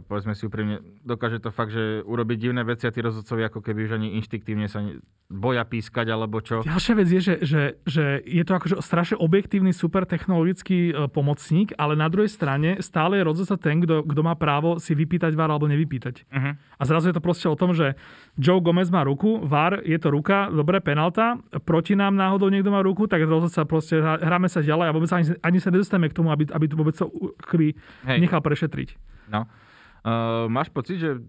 povedzme 0.05 0.37
si 0.37 0.45
úprimne, 0.45 0.85
dokáže 1.01 1.41
to 1.41 1.49
fakt, 1.49 1.73
že 1.73 2.05
urobiť 2.05 2.37
divné 2.37 2.61
veci 2.69 2.85
a 2.85 2.93
tí 2.93 3.01
rozhodcovi 3.01 3.49
ako 3.49 3.65
keby 3.65 3.89
už 3.89 3.97
ani 3.97 4.21
inštiktívne 4.21 4.69
sa 4.69 4.85
boja 5.33 5.65
pískať 5.65 6.13
alebo 6.13 6.45
čo. 6.45 6.61
Ďalšia 6.63 6.95
vec 7.01 7.09
je, 7.09 7.21
že, 7.21 7.35
že, 7.41 7.63
že 7.89 8.05
je 8.23 8.45
to 8.45 8.53
akože 8.55 8.77
strašne 8.85 9.17
objektívny, 9.17 9.73
super 9.73 10.05
technologický 10.05 10.93
uh, 10.93 11.09
pomocník, 11.09 11.73
ale 11.81 11.97
na 11.97 12.13
druhej 12.13 12.29
strane 12.29 12.85
stále 12.85 13.19
je 13.19 13.25
rozhodca 13.25 13.57
ten, 13.57 13.81
kto, 13.81 14.05
kto 14.05 14.21
má 14.21 14.37
právo 14.37 14.77
si 14.77 14.93
vypýtať 14.93 15.33
VAR 15.33 15.49
alebo 15.49 15.65
nevypýtať. 15.67 16.29
Uh-huh. 16.29 16.53
A 16.55 16.83
zrazu 16.85 17.09
je 17.11 17.17
to 17.17 17.25
proste 17.25 17.49
o 17.49 17.57
tom, 17.57 17.73
že 17.73 17.97
Joe 18.37 18.61
Gomez 18.61 18.93
má 18.93 19.01
ruku, 19.03 19.41
VAR 19.43 19.81
je 19.83 19.97
to 19.97 20.13
ruka, 20.13 20.53
dobre, 20.53 20.74
dobre, 20.75 20.83
penalta, 20.83 21.39
proti 21.63 21.95
nám 21.95 22.19
náhodou 22.19 22.51
niekto 22.51 22.75
má 22.75 22.83
ruku, 22.83 23.07
tak 23.07 23.23
sa 23.47 23.63
proste 23.63 24.03
hráme 24.03 24.51
sa 24.51 24.59
ďalej 24.59 24.91
a 24.91 24.95
vôbec 24.97 25.11
ani, 25.15 25.39
ani 25.39 25.59
sa 25.63 25.71
nedostaneme 25.71 26.11
k 26.11 26.19
tomu, 26.19 26.35
aby, 26.35 26.51
aby 26.51 26.67
to 26.67 26.75
vôbec 26.75 26.99
sa 26.99 27.07
keby 27.47 27.79
nechal 28.19 28.43
prešetriť. 28.43 28.99
No. 29.31 29.47
Uh, 30.03 30.51
máš 30.51 30.75
pocit, 30.75 30.99
že 30.99 31.23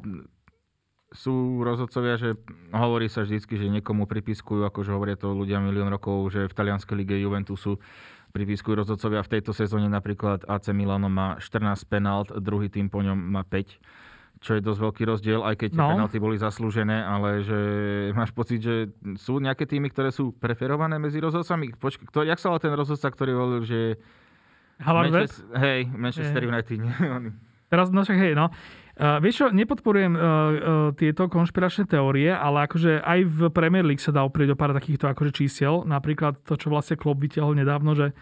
sú 1.14 1.62
rozhodcovia, 1.62 2.18
že 2.18 2.36
hovorí 2.74 3.08
sa 3.08 3.24
vždycky, 3.24 3.56
že 3.56 3.70
niekomu 3.70 4.10
pripiskujú, 4.10 4.66
akože 4.68 4.92
hovoria 4.92 5.16
to 5.16 5.32
ľudia 5.32 5.62
milión 5.62 5.88
rokov, 5.88 6.34
že 6.34 6.50
v 6.50 6.58
talianskej 6.58 6.98
lige 6.98 7.16
Juventusu 7.22 7.80
pripiskujú 8.36 8.84
rozhodcovia 8.84 9.24
v 9.24 9.40
tejto 9.40 9.56
sezóne 9.56 9.88
napríklad 9.88 10.44
AC 10.44 10.76
Milano 10.76 11.08
má 11.08 11.40
14 11.40 11.88
penalt, 11.88 12.36
druhý 12.36 12.68
tým 12.68 12.92
po 12.92 13.00
ňom 13.00 13.16
má 13.16 13.48
5 13.48 13.80
čo 14.46 14.54
je 14.54 14.62
dosť 14.62 14.80
veľký 14.86 15.04
rozdiel, 15.10 15.42
aj 15.42 15.56
keď 15.58 15.70
no. 15.74 15.90
penalty 15.90 16.22
boli 16.22 16.38
zaslúžené, 16.38 17.02
ale 17.02 17.42
že 17.42 17.60
máš 18.14 18.30
pocit, 18.30 18.62
že 18.62 18.94
sú 19.18 19.42
nejaké 19.42 19.66
týmy, 19.66 19.90
ktoré 19.90 20.14
sú 20.14 20.38
preferované 20.38 21.02
medzi 21.02 21.18
rozhodcami? 21.18 21.74
Počkej, 21.74 22.06
kto, 22.14 22.22
jak 22.22 22.38
sa 22.38 22.54
ten 22.62 22.78
rozhodca, 22.78 23.10
ktorý 23.10 23.34
hovoril, 23.34 23.66
že... 23.66 23.80
Manchester, 24.78 25.50
hej, 25.58 25.90
Manchester 25.90 26.42
hey. 26.46 26.52
United. 26.52 26.78
Teraz, 27.74 27.90
no 27.90 28.06
však 28.06 28.18
hej, 28.22 28.34
no. 28.38 28.54
Uh, 28.96 29.20
vieš 29.20 29.44
čo, 29.44 29.48
nepodporujem 29.52 30.14
uh, 30.16 30.22
uh, 30.22 30.50
tieto 30.96 31.28
konšpiračné 31.28 31.90
teórie, 31.90 32.32
ale 32.32 32.64
akože 32.64 33.04
aj 33.04 33.20
v 33.28 33.40
Premier 33.52 33.84
League 33.84 34.00
sa 34.00 34.16
dá 34.16 34.24
oprieť 34.24 34.54
o 34.54 34.60
pár 34.60 34.72
takýchto 34.72 35.12
akože 35.12 35.36
čísiel. 35.36 35.84
Napríklad 35.84 36.40
to, 36.48 36.56
čo 36.56 36.72
vlastne 36.72 36.96
Klopp 36.96 37.20
vytiahol 37.20 37.58
nedávno, 37.60 37.92
že 37.92 38.16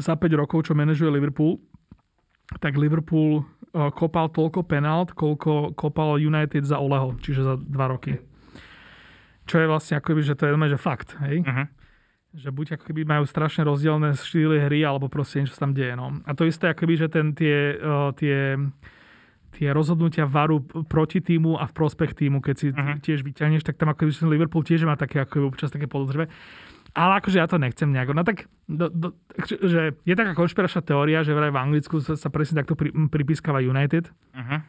za 0.00 0.18
5 0.18 0.40
rokov, 0.40 0.66
čo 0.66 0.74
manažuje 0.74 1.14
Liverpool, 1.14 1.62
tak 2.60 2.76
Liverpool 2.76 3.46
Eh, 3.72 3.88
kopal 3.96 4.28
toľko 4.28 4.68
penalt, 4.68 5.16
koľko 5.16 5.72
kopal 5.72 6.20
United 6.20 6.68
za 6.68 6.76
Oleho, 6.76 7.16
čiže 7.16 7.40
za 7.40 7.54
dva 7.56 7.88
roky. 7.88 8.20
Čo 9.48 9.64
je 9.64 9.66
vlastne 9.66 9.96
ako 9.96 10.20
že 10.20 10.36
to 10.36 10.44
je 10.44 10.52
že 10.52 10.76
fakt, 10.76 11.16
hej? 11.24 11.40
Uh-huh. 11.40 11.66
Že 12.36 12.48
buď 12.52 12.66
ako 12.76 12.84
keby 12.92 13.08
majú 13.08 13.24
strašne 13.24 13.64
rozdielne 13.64 14.12
štýly 14.12 14.60
hry, 14.68 14.84
alebo 14.84 15.08
proste 15.08 15.40
niečo 15.40 15.56
sa 15.56 15.64
tam 15.64 15.72
deje. 15.72 15.96
No. 15.96 16.20
A 16.28 16.36
to 16.36 16.44
isté, 16.44 16.68
ako 16.68 16.84
keby, 16.84 16.94
že 17.00 17.08
ten, 17.08 17.32
tie, 17.32 17.80
uh, 17.80 18.12
tie, 18.12 18.60
tie 19.56 19.68
rozhodnutia 19.72 20.28
varu 20.28 20.60
proti 20.84 21.24
týmu 21.24 21.56
a 21.56 21.64
v 21.64 21.72
prospech 21.72 22.12
týmu, 22.12 22.44
keď 22.44 22.54
si 22.60 22.66
uh-huh. 22.76 23.00
tiež 23.00 23.24
vyťahneš, 23.24 23.64
tak 23.64 23.80
tam 23.80 23.88
ako 23.88 24.04
keby 24.04 24.12
Liverpool 24.28 24.68
tiež 24.68 24.84
má 24.84 25.00
také, 25.00 25.24
ako 25.24 25.48
občas 25.48 25.72
také 25.72 25.88
podozrivé. 25.88 26.28
Ale 26.92 27.24
akože 27.24 27.40
ja 27.40 27.48
to 27.48 27.56
nechcem 27.56 27.88
nejako. 27.88 28.12
No 28.12 28.22
tak, 28.22 28.52
do, 28.68 28.92
do, 28.92 29.08
že 29.48 29.96
je 30.04 30.14
taká 30.14 30.36
konšpiračná 30.36 30.84
teória, 30.84 31.24
že 31.24 31.32
vraj 31.32 31.48
v 31.48 31.60
Anglicku 31.60 32.04
sa, 32.04 32.20
sa 32.20 32.28
presne 32.28 32.60
takto 32.60 32.76
pri, 32.76 32.92
pripískava 33.08 33.64
United. 33.64 34.12
Uh-huh. 34.36 34.60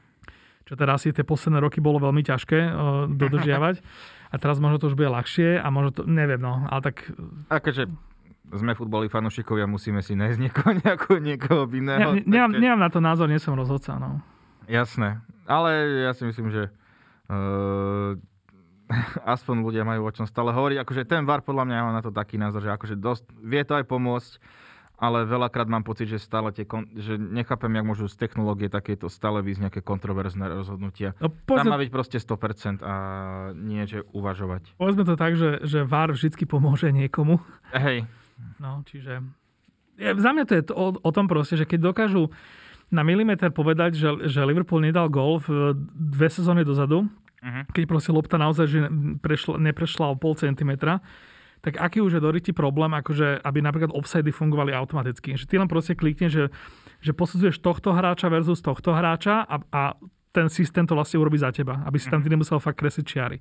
Čo 0.64 0.80
teda 0.80 0.96
asi 0.96 1.12
tie 1.12 1.28
posledné 1.28 1.60
roky 1.60 1.84
bolo 1.84 2.00
veľmi 2.00 2.24
ťažké 2.24 2.60
uh, 2.72 2.72
dodržiavať. 3.12 3.84
A 4.34 4.42
teraz 4.42 4.58
možno 4.58 4.82
to 4.82 4.90
už 4.90 4.98
bude 4.98 5.14
ľahšie 5.14 5.62
a 5.62 5.68
možno 5.70 5.94
to, 5.94 6.02
neviem, 6.10 6.42
no, 6.42 6.66
ale 6.66 6.82
tak... 6.82 7.06
Akože 7.54 7.86
sme 8.50 8.74
futboli 8.74 9.06
fanúšikovia, 9.06 9.70
musíme 9.70 10.02
si 10.02 10.18
nájsť 10.18 10.40
niekoho, 10.42 10.72
nejakú, 10.90 11.12
niekoho 11.22 11.64
iného. 11.70 12.18
Ne, 12.18 12.26
ne, 12.26 12.42
nemám, 12.42 12.52
nemám 12.58 12.82
na 12.82 12.90
to 12.90 12.98
názor, 12.98 13.30
nie 13.30 13.38
som 13.38 13.54
rozhodca, 13.54 13.94
no. 14.02 14.26
Jasné, 14.66 15.22
ale 15.46 16.02
ja 16.10 16.18
si 16.18 16.26
myslím, 16.26 16.50
že 16.50 16.74
uh, 17.30 18.18
aspoň 19.36 19.56
ľudia 19.64 19.84
majú 19.84 20.08
o 20.08 20.12
čom 20.14 20.26
stále 20.26 20.54
hovoriť. 20.54 20.78
Akože 20.84 21.04
ten 21.08 21.24
VAR 21.28 21.42
podľa 21.42 21.66
mňa 21.68 21.78
má 21.86 21.92
na 21.94 22.04
to 22.04 22.12
taký 22.14 22.38
názor, 22.38 22.64
že 22.64 22.72
akože 22.74 22.96
dosť, 22.98 23.24
vie 23.42 23.62
to 23.66 23.78
aj 23.78 23.86
pomôcť, 23.88 24.32
ale 25.04 25.28
veľakrát 25.28 25.68
mám 25.68 25.84
pocit, 25.84 26.08
že 26.08 26.22
stále 26.22 26.54
tie, 26.56 26.64
kon- 26.64 26.88
že 26.96 27.18
nechápem, 27.18 27.74
jak 27.76 27.86
môžu 27.86 28.06
z 28.08 28.16
technológie 28.16 28.72
takéto 28.72 29.12
stále 29.12 29.44
výsť 29.44 29.68
nejaké 29.68 29.82
kontroverzné 29.84 30.48
rozhodnutia. 30.48 31.18
No, 31.20 31.28
povedzme, 31.28 31.70
Tam 31.70 31.76
má 31.76 31.82
byť 31.82 31.92
proste 31.92 32.18
100% 32.22 32.80
a 32.86 32.94
nie, 33.58 33.84
že 33.84 34.06
uvažovať. 34.16 34.78
Povedzme 34.80 35.04
to 35.04 35.16
tak, 35.20 35.36
že, 35.36 35.66
že 35.66 35.84
VAR 35.84 36.14
vždy 36.14 36.46
pomôže 36.48 36.94
niekomu. 36.94 37.42
Hej. 37.76 38.08
No, 38.62 38.86
čiže... 38.88 39.20
Ja, 40.00 40.18
za 40.18 40.34
mňa 40.34 40.44
to 40.50 40.54
je 40.58 40.64
to, 40.66 40.74
o, 40.74 40.88
o 40.98 41.12
tom 41.14 41.30
proste, 41.30 41.54
že 41.54 41.70
keď 41.70 41.94
dokážu 41.94 42.34
na 42.94 43.02
milimeter 43.02 43.50
povedať, 43.50 43.98
že, 43.98 44.10
že 44.30 44.46
Liverpool 44.46 44.82
nedal 44.82 45.10
gol 45.10 45.42
v 45.42 45.74
dve 45.94 46.30
sezóny 46.30 46.62
dozadu, 46.62 47.10
uh-huh. 47.44 47.64
keď 47.76 47.84
proste 47.86 48.16
lopta 48.16 48.40
naozaj 48.40 48.66
že 48.72 48.80
prešla, 49.20 49.60
neprešla 49.60 50.06
o 50.08 50.16
pol 50.16 50.40
centimetra, 50.40 51.04
tak 51.64 51.80
aký 51.80 52.04
už 52.04 52.20
je 52.20 52.22
doriti 52.24 52.52
problém, 52.52 52.92
akože, 52.92 53.40
aby 53.40 53.60
napríklad 53.64 53.96
offside 53.96 54.28
fungovali 54.36 54.76
automaticky. 54.76 55.40
Že 55.40 55.48
ty 55.48 55.56
len 55.56 55.72
proste 55.72 55.96
klikne, 55.96 56.28
že, 56.28 56.52
že 57.00 57.16
posudzuješ 57.16 57.64
tohto 57.64 57.96
hráča 57.96 58.28
versus 58.28 58.60
tohto 58.60 58.92
hráča 58.92 59.48
a, 59.48 59.56
a 59.72 59.82
ten 60.36 60.52
systém 60.52 60.84
to 60.84 60.98
vlastne 60.98 61.24
urobí 61.24 61.40
za 61.40 61.56
teba, 61.56 61.80
aby 61.88 61.96
si 62.02 62.12
tam 62.12 62.20
ty 62.20 62.28
mhm. 62.28 62.40
nemusel 62.40 62.60
fakt 62.60 62.84
kresliť 62.84 63.06
čiary. 63.08 63.40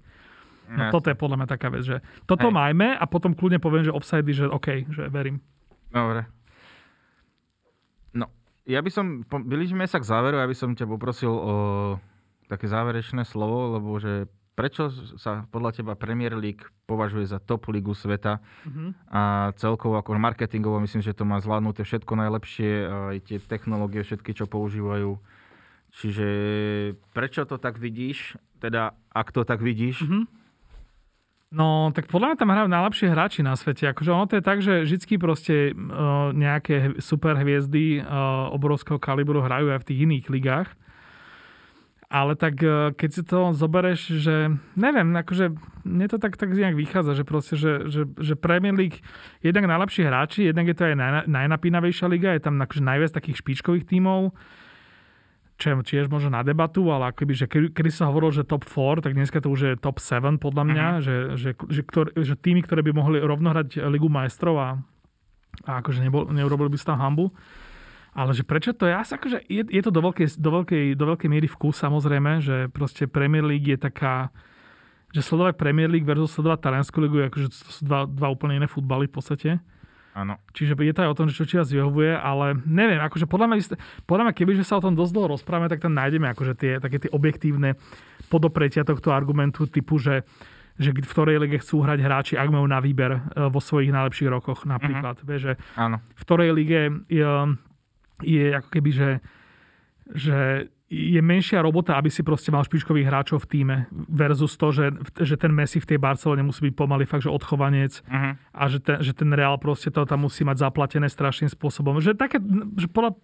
No, 0.73 0.89
toto 0.89 1.11
je 1.11 1.19
podľa 1.19 1.43
mňa 1.43 1.49
taká 1.51 1.69
vec, 1.69 1.85
že 1.85 2.01
toto 2.25 2.49
Hej. 2.49 2.55
majme 2.55 2.97
a 2.97 3.05
potom 3.05 3.37
kľudne 3.37 3.61
poviem, 3.61 3.85
že 3.85 3.93
offside, 3.93 4.25
že 4.31 4.49
OK, 4.49 4.89
že 4.89 5.11
verím. 5.11 5.43
Dobre. 5.93 6.25
No, 8.17 8.31
ja 8.65 8.81
by 8.81 8.89
som, 8.89 9.27
blížime 9.27 9.85
sa 9.85 10.01
k 10.01 10.09
záveru, 10.09 10.41
ja 10.41 10.49
by 10.49 10.57
som 10.57 10.73
ťa 10.73 10.87
poprosil 10.89 11.29
o 11.29 11.55
také 12.49 12.67
záverečné 12.71 13.27
slovo, 13.27 13.79
lebo 13.79 13.99
že 13.99 14.31
prečo 14.53 14.93
sa 15.17 15.49
podľa 15.49 15.81
teba 15.81 15.93
Premier 15.97 16.37
League 16.37 16.69
považuje 16.85 17.25
za 17.25 17.41
top 17.41 17.73
ligu 17.73 17.97
sveta 17.97 18.45
mm-hmm. 18.69 18.89
a 19.09 19.23
celkovo 19.57 19.97
ako 19.97 20.13
marketingovo 20.21 20.77
myslím, 20.85 21.01
že 21.01 21.17
to 21.17 21.25
má 21.25 21.41
zvládnuté 21.41 21.89
všetko 21.89 22.13
najlepšie, 22.21 22.71
aj 23.15 23.17
tie 23.25 23.39
technológie 23.41 24.05
všetky, 24.05 24.37
čo 24.37 24.45
používajú. 24.45 25.17
Čiže 25.93 26.29
prečo 27.13 27.45
to 27.45 27.57
tak 27.61 27.77
vidíš? 27.81 28.37
Teda, 28.61 28.97
ak 29.13 29.33
to 29.33 29.45
tak 29.45 29.61
vidíš? 29.61 30.05
Mm-hmm. 30.05 30.25
No, 31.53 31.93
tak 31.93 32.09
podľa 32.09 32.33
mňa 32.33 32.41
tam 32.41 32.53
hrajú 32.57 32.69
najlepšie 32.73 33.07
hráči 33.13 33.41
na 33.45 33.53
svete. 33.53 33.85
Akože 33.93 34.09
ono 34.09 34.25
to 34.25 34.41
je 34.41 34.45
tak, 34.45 34.65
že 34.65 34.89
vždy 34.89 35.15
proste 35.21 35.77
uh, 35.77 36.33
nejaké 36.33 36.97
super 36.97 37.37
hviezdy 37.37 38.01
uh, 38.01 38.49
obrovského 38.57 38.97
kalibru 38.97 39.45
hrajú 39.45 39.69
aj 39.69 39.85
v 39.85 39.89
tých 39.93 40.01
iných 40.09 40.27
ligách. 40.33 40.69
Ale 42.13 42.37
tak 42.37 42.61
uh, 42.61 42.93
keď 42.93 43.11
si 43.11 43.23
to 43.25 43.57
zobereš, 43.57 44.21
že 44.21 44.53
neviem, 44.77 45.17
akože 45.17 45.57
mne 45.89 46.07
to 46.13 46.21
tak, 46.21 46.37
tak 46.37 46.53
nejak 46.53 46.77
vychádza, 46.77 47.17
že 47.17 47.25
proste, 47.25 47.57
že, 47.57 47.89
že, 47.89 48.05
že 48.21 48.37
Premier 48.37 48.77
League 48.77 49.01
jednak 49.41 49.65
najlepší 49.65 50.05
hráči, 50.05 50.45
jednak 50.45 50.69
je 50.69 50.77
to 50.77 50.93
aj 50.93 50.95
naj, 50.95 51.25
najnapínavejšia 51.25 52.07
liga, 52.13 52.37
je 52.37 52.45
tam 52.45 52.61
akože 52.61 52.85
najviac 52.85 53.17
takých 53.17 53.41
špičkových 53.41 53.89
tímov 53.89 54.37
čo 55.63 55.79
je 55.79 55.95
tiež 55.95 56.11
možno 56.11 56.35
na 56.35 56.43
debatu, 56.43 56.83
ale 56.91 57.15
akoby, 57.15 57.35
že 57.39 57.47
kedy, 57.47 57.91
sa 57.95 58.11
hovorilo, 58.11 58.35
že 58.35 58.43
top 58.43 58.67
4, 58.67 58.99
tak 58.99 59.15
dneska 59.15 59.39
to 59.39 59.47
už 59.47 59.61
je 59.63 59.73
top 59.79 60.03
7 60.03 60.43
podľa 60.43 60.65
mňa, 60.67 60.87
mm-hmm. 60.91 61.05
že, 61.07 61.17
že, 61.39 61.51
že, 61.55 61.81
ktor, 61.87 62.11
že 62.19 62.35
tými, 62.35 62.67
ktoré 62.67 62.83
by 62.83 62.91
mohli 62.91 63.23
rovno 63.23 63.55
hrať 63.55 63.79
Ligu 63.87 64.11
majstrov 64.11 64.59
a, 64.59 64.69
a 65.63 65.71
akože 65.79 66.03
nebol, 66.03 66.27
neurobili 66.35 66.75
by 66.75 66.79
si 66.83 66.87
tam 66.89 66.99
hambu. 66.99 67.31
Ale 68.13 68.37
že 68.37 68.45
prečo 68.45 68.77
to 68.77 68.85
je? 68.85 68.93
Asi 68.93 69.17
akože 69.17 69.49
je, 69.49 69.63
je 69.65 69.83
to 69.83 69.89
do 69.89 70.05
veľkej, 70.05 70.37
do, 70.37 70.51
veľkej, 70.53 70.85
do 71.01 71.05
veľkej 71.09 71.29
miery 71.33 71.49
vkus 71.49 71.81
samozrejme, 71.81 72.45
že 72.45 72.69
proste 72.69 73.09
Premier 73.09 73.41
League 73.41 73.65
je 73.65 73.81
taká, 73.81 74.29
že 75.17 75.25
sledovať 75.25 75.57
Premier 75.57 75.89
League 75.89 76.05
versus 76.05 76.37
sledovať 76.37 76.61
Taliansku 76.61 76.97
ligu, 77.01 77.25
akože 77.33 77.49
to 77.49 77.57
sú 77.73 77.83
dva, 77.89 78.05
dva 78.05 78.29
úplne 78.29 78.61
iné 78.61 78.69
futbaly 78.69 79.09
v 79.09 79.15
podstate. 79.17 79.51
Áno. 80.13 80.37
Čiže 80.53 80.77
je 80.77 80.93
to 80.93 81.09
aj 81.09 81.11
o 81.11 81.17
tom, 81.17 81.27
že 81.33 81.41
čo 81.41 81.49
či 81.49 81.57
vás 81.57 81.73
vyhovuje, 81.73 82.13
ale 82.13 82.61
neviem, 82.69 83.01
akože 83.01 83.25
podľa 83.25 83.49
mňa, 83.49 83.57
podľa 84.05 84.25
mňa 84.29 84.35
keby 84.37 84.61
sa 84.61 84.77
o 84.77 84.85
tom 84.85 84.93
dosť 84.93 85.13
dlho 85.17 85.33
rozprávame, 85.41 85.73
tak 85.73 85.81
tam 85.81 85.97
nájdeme 85.97 86.29
akože 86.37 86.53
tie, 86.53 86.73
také 86.85 87.01
tie 87.01 87.09
objektívne 87.09 87.81
podopretia 88.29 88.85
tohto 88.85 89.09
argumentu 89.09 89.65
typu, 89.65 89.97
že 89.97 90.29
že 90.81 90.89
v 90.89 91.05
ktorej 91.05 91.37
lige 91.37 91.61
chcú 91.61 91.85
hrať 91.85 92.01
hráči, 92.01 92.35
ak 92.41 92.49
majú 92.49 92.65
na 92.65 92.81
výber 92.81 93.13
e, 93.13 93.21
vo 93.53 93.61
svojich 93.61 93.93
najlepších 93.93 94.33
rokoch 94.33 94.65
napríklad. 94.65 95.21
Uh-huh. 95.21 95.29
Vie, 95.29 95.37
že 95.37 95.53
Áno. 95.77 96.01
V 96.17 96.23
ktorej 96.25 96.51
lige 96.57 96.81
je, 97.13 97.29
je 98.23 98.57
ako 98.57 98.69
keby, 98.73 98.91
že, 98.91 99.11
že 100.15 100.37
je 100.93 101.21
menšia 101.25 101.65
robota, 101.65 101.97
aby 101.97 102.13
si 102.13 102.21
proste 102.21 102.53
mal 102.53 102.61
špičkových 102.69 103.09
hráčov 103.09 103.49
v 103.49 103.49
týme 103.49 103.77
versus 104.13 104.61
to, 104.61 104.69
že, 104.77 104.93
že 105.25 105.41
ten 105.41 105.49
Messi 105.49 105.81
v 105.81 105.89
tej 105.89 105.97
Barcelone 105.97 106.45
musí 106.45 106.69
byť 106.69 106.75
pomaly 106.77 107.09
fakt, 107.09 107.25
že 107.25 107.33
odchovanec 107.33 108.05
uh-huh. 108.05 108.37
a 108.37 108.63
že 108.69 108.77
ten, 108.77 109.01
že 109.01 109.17
ten 109.17 109.33
Real 109.33 109.57
proste 109.57 109.89
to 109.89 110.05
tam 110.05 110.29
musí 110.29 110.45
mať 110.45 110.69
zaplatené 110.69 111.09
strašným 111.09 111.49
spôsobom. 111.49 111.97
Že, 112.05 112.13
také, 112.13 112.37
že 112.77 112.93
podľa, 112.93 113.17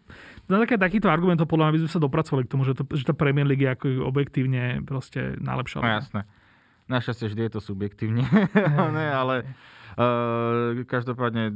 na 0.48 0.64
také, 0.64 0.80
takýto 0.80 1.12
argumentov 1.12 1.44
podľa 1.44 1.68
mňa 1.68 1.74
by 1.76 1.80
sme 1.84 1.92
sa 1.92 2.00
dopracovali 2.00 2.42
k 2.48 2.50
tomu, 2.56 2.64
že, 2.64 2.72
to, 2.72 2.88
že 2.88 3.04
tá 3.04 3.12
Premier 3.12 3.44
League 3.44 3.60
je 3.60 3.68
ako 3.68 3.86
objektívne 4.08 4.80
proste 4.88 5.36
najlepšia. 5.36 5.84
No 5.84 5.92
jasné. 5.92 6.20
Našťastie 6.88 7.28
vždy 7.28 7.42
je 7.44 7.52
to 7.52 7.60
subjektívne, 7.60 8.24
ne, 8.96 9.06
ale 9.12 9.44
uh, 10.00 10.72
každopádne 10.88 11.52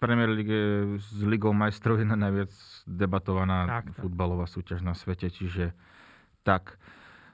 Premier 0.00 0.32
League 0.32 0.56
s 0.96 1.20
Ligou 1.20 1.52
majstrov 1.52 2.00
je 2.00 2.08
najviac 2.08 2.48
debatovaná 2.88 3.68
tak, 3.68 3.92
tak. 3.92 4.00
futbalová 4.00 4.48
súťaž 4.48 4.80
na 4.80 4.96
svete, 4.96 5.28
čiže 5.28 5.76
tak. 6.40 6.80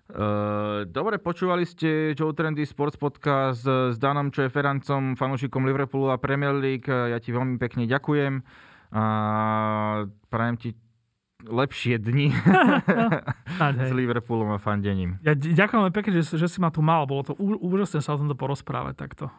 Uh, 0.07 0.87
dobre, 0.87 1.19
počúvali 1.19 1.67
ste 1.67 2.15
Joe 2.15 2.35
Trendy 2.35 2.67
Sports 2.67 2.99
Podcast 2.99 3.63
s 3.63 3.97
Danom, 3.99 4.35
čo 4.35 4.47
je 4.47 4.51
Ferancom, 4.51 5.15
fanúšikom 5.15 5.63
Liverpoolu 5.63 6.11
a 6.11 6.19
Premier 6.19 6.55
League. 6.59 6.91
Ja 6.91 7.23
ti 7.23 7.31
veľmi 7.31 7.59
pekne 7.59 7.87
ďakujem 7.87 8.43
a 8.95 9.03
prajem 10.31 10.57
ti 10.59 10.71
lepšie 11.47 12.03
dni 12.03 12.35
s 13.87 13.91
Liverpoolom 13.95 14.57
a 14.57 14.59
fandením. 14.59 15.23
Ja 15.23 15.39
ďakujem 15.39 15.95
pekne, 15.95 16.13
že, 16.19 16.35
že 16.35 16.47
si 16.51 16.59
ma 16.59 16.75
tu 16.75 16.83
mal. 16.83 17.07
Bolo 17.07 17.23
to 17.23 17.33
úžasné 17.39 18.03
sa 18.03 18.15
o 18.15 18.21
tomto 18.21 18.35
porozprávať 18.35 18.95
takto. 18.99 19.31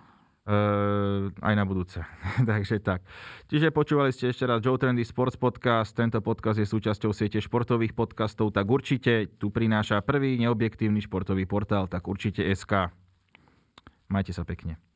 Uh, 0.47 1.27
aj 1.43 1.53
na 1.59 1.67
budúce. 1.67 1.99
Takže 2.47 2.79
tak. 2.79 3.03
Čiže 3.51 3.75
počúvali 3.75 4.15
ste 4.15 4.31
ešte 4.31 4.47
raz 4.47 4.63
Joe 4.63 4.79
Trendy 4.79 5.03
Sports 5.03 5.35
Podcast. 5.35 5.91
Tento 5.91 6.23
podcast 6.23 6.55
je 6.55 6.63
súčasťou 6.63 7.11
siete 7.11 7.43
športových 7.43 7.91
podcastov, 7.91 8.55
tak 8.55 8.63
určite 8.63 9.27
tu 9.35 9.51
prináša 9.51 9.99
prvý 9.99 10.39
neobjektívny 10.39 11.03
športový 11.03 11.43
portál, 11.43 11.91
tak 11.91 12.07
určite 12.07 12.47
SK. 12.47 12.95
Majte 14.07 14.31
sa 14.31 14.47
pekne. 14.47 14.86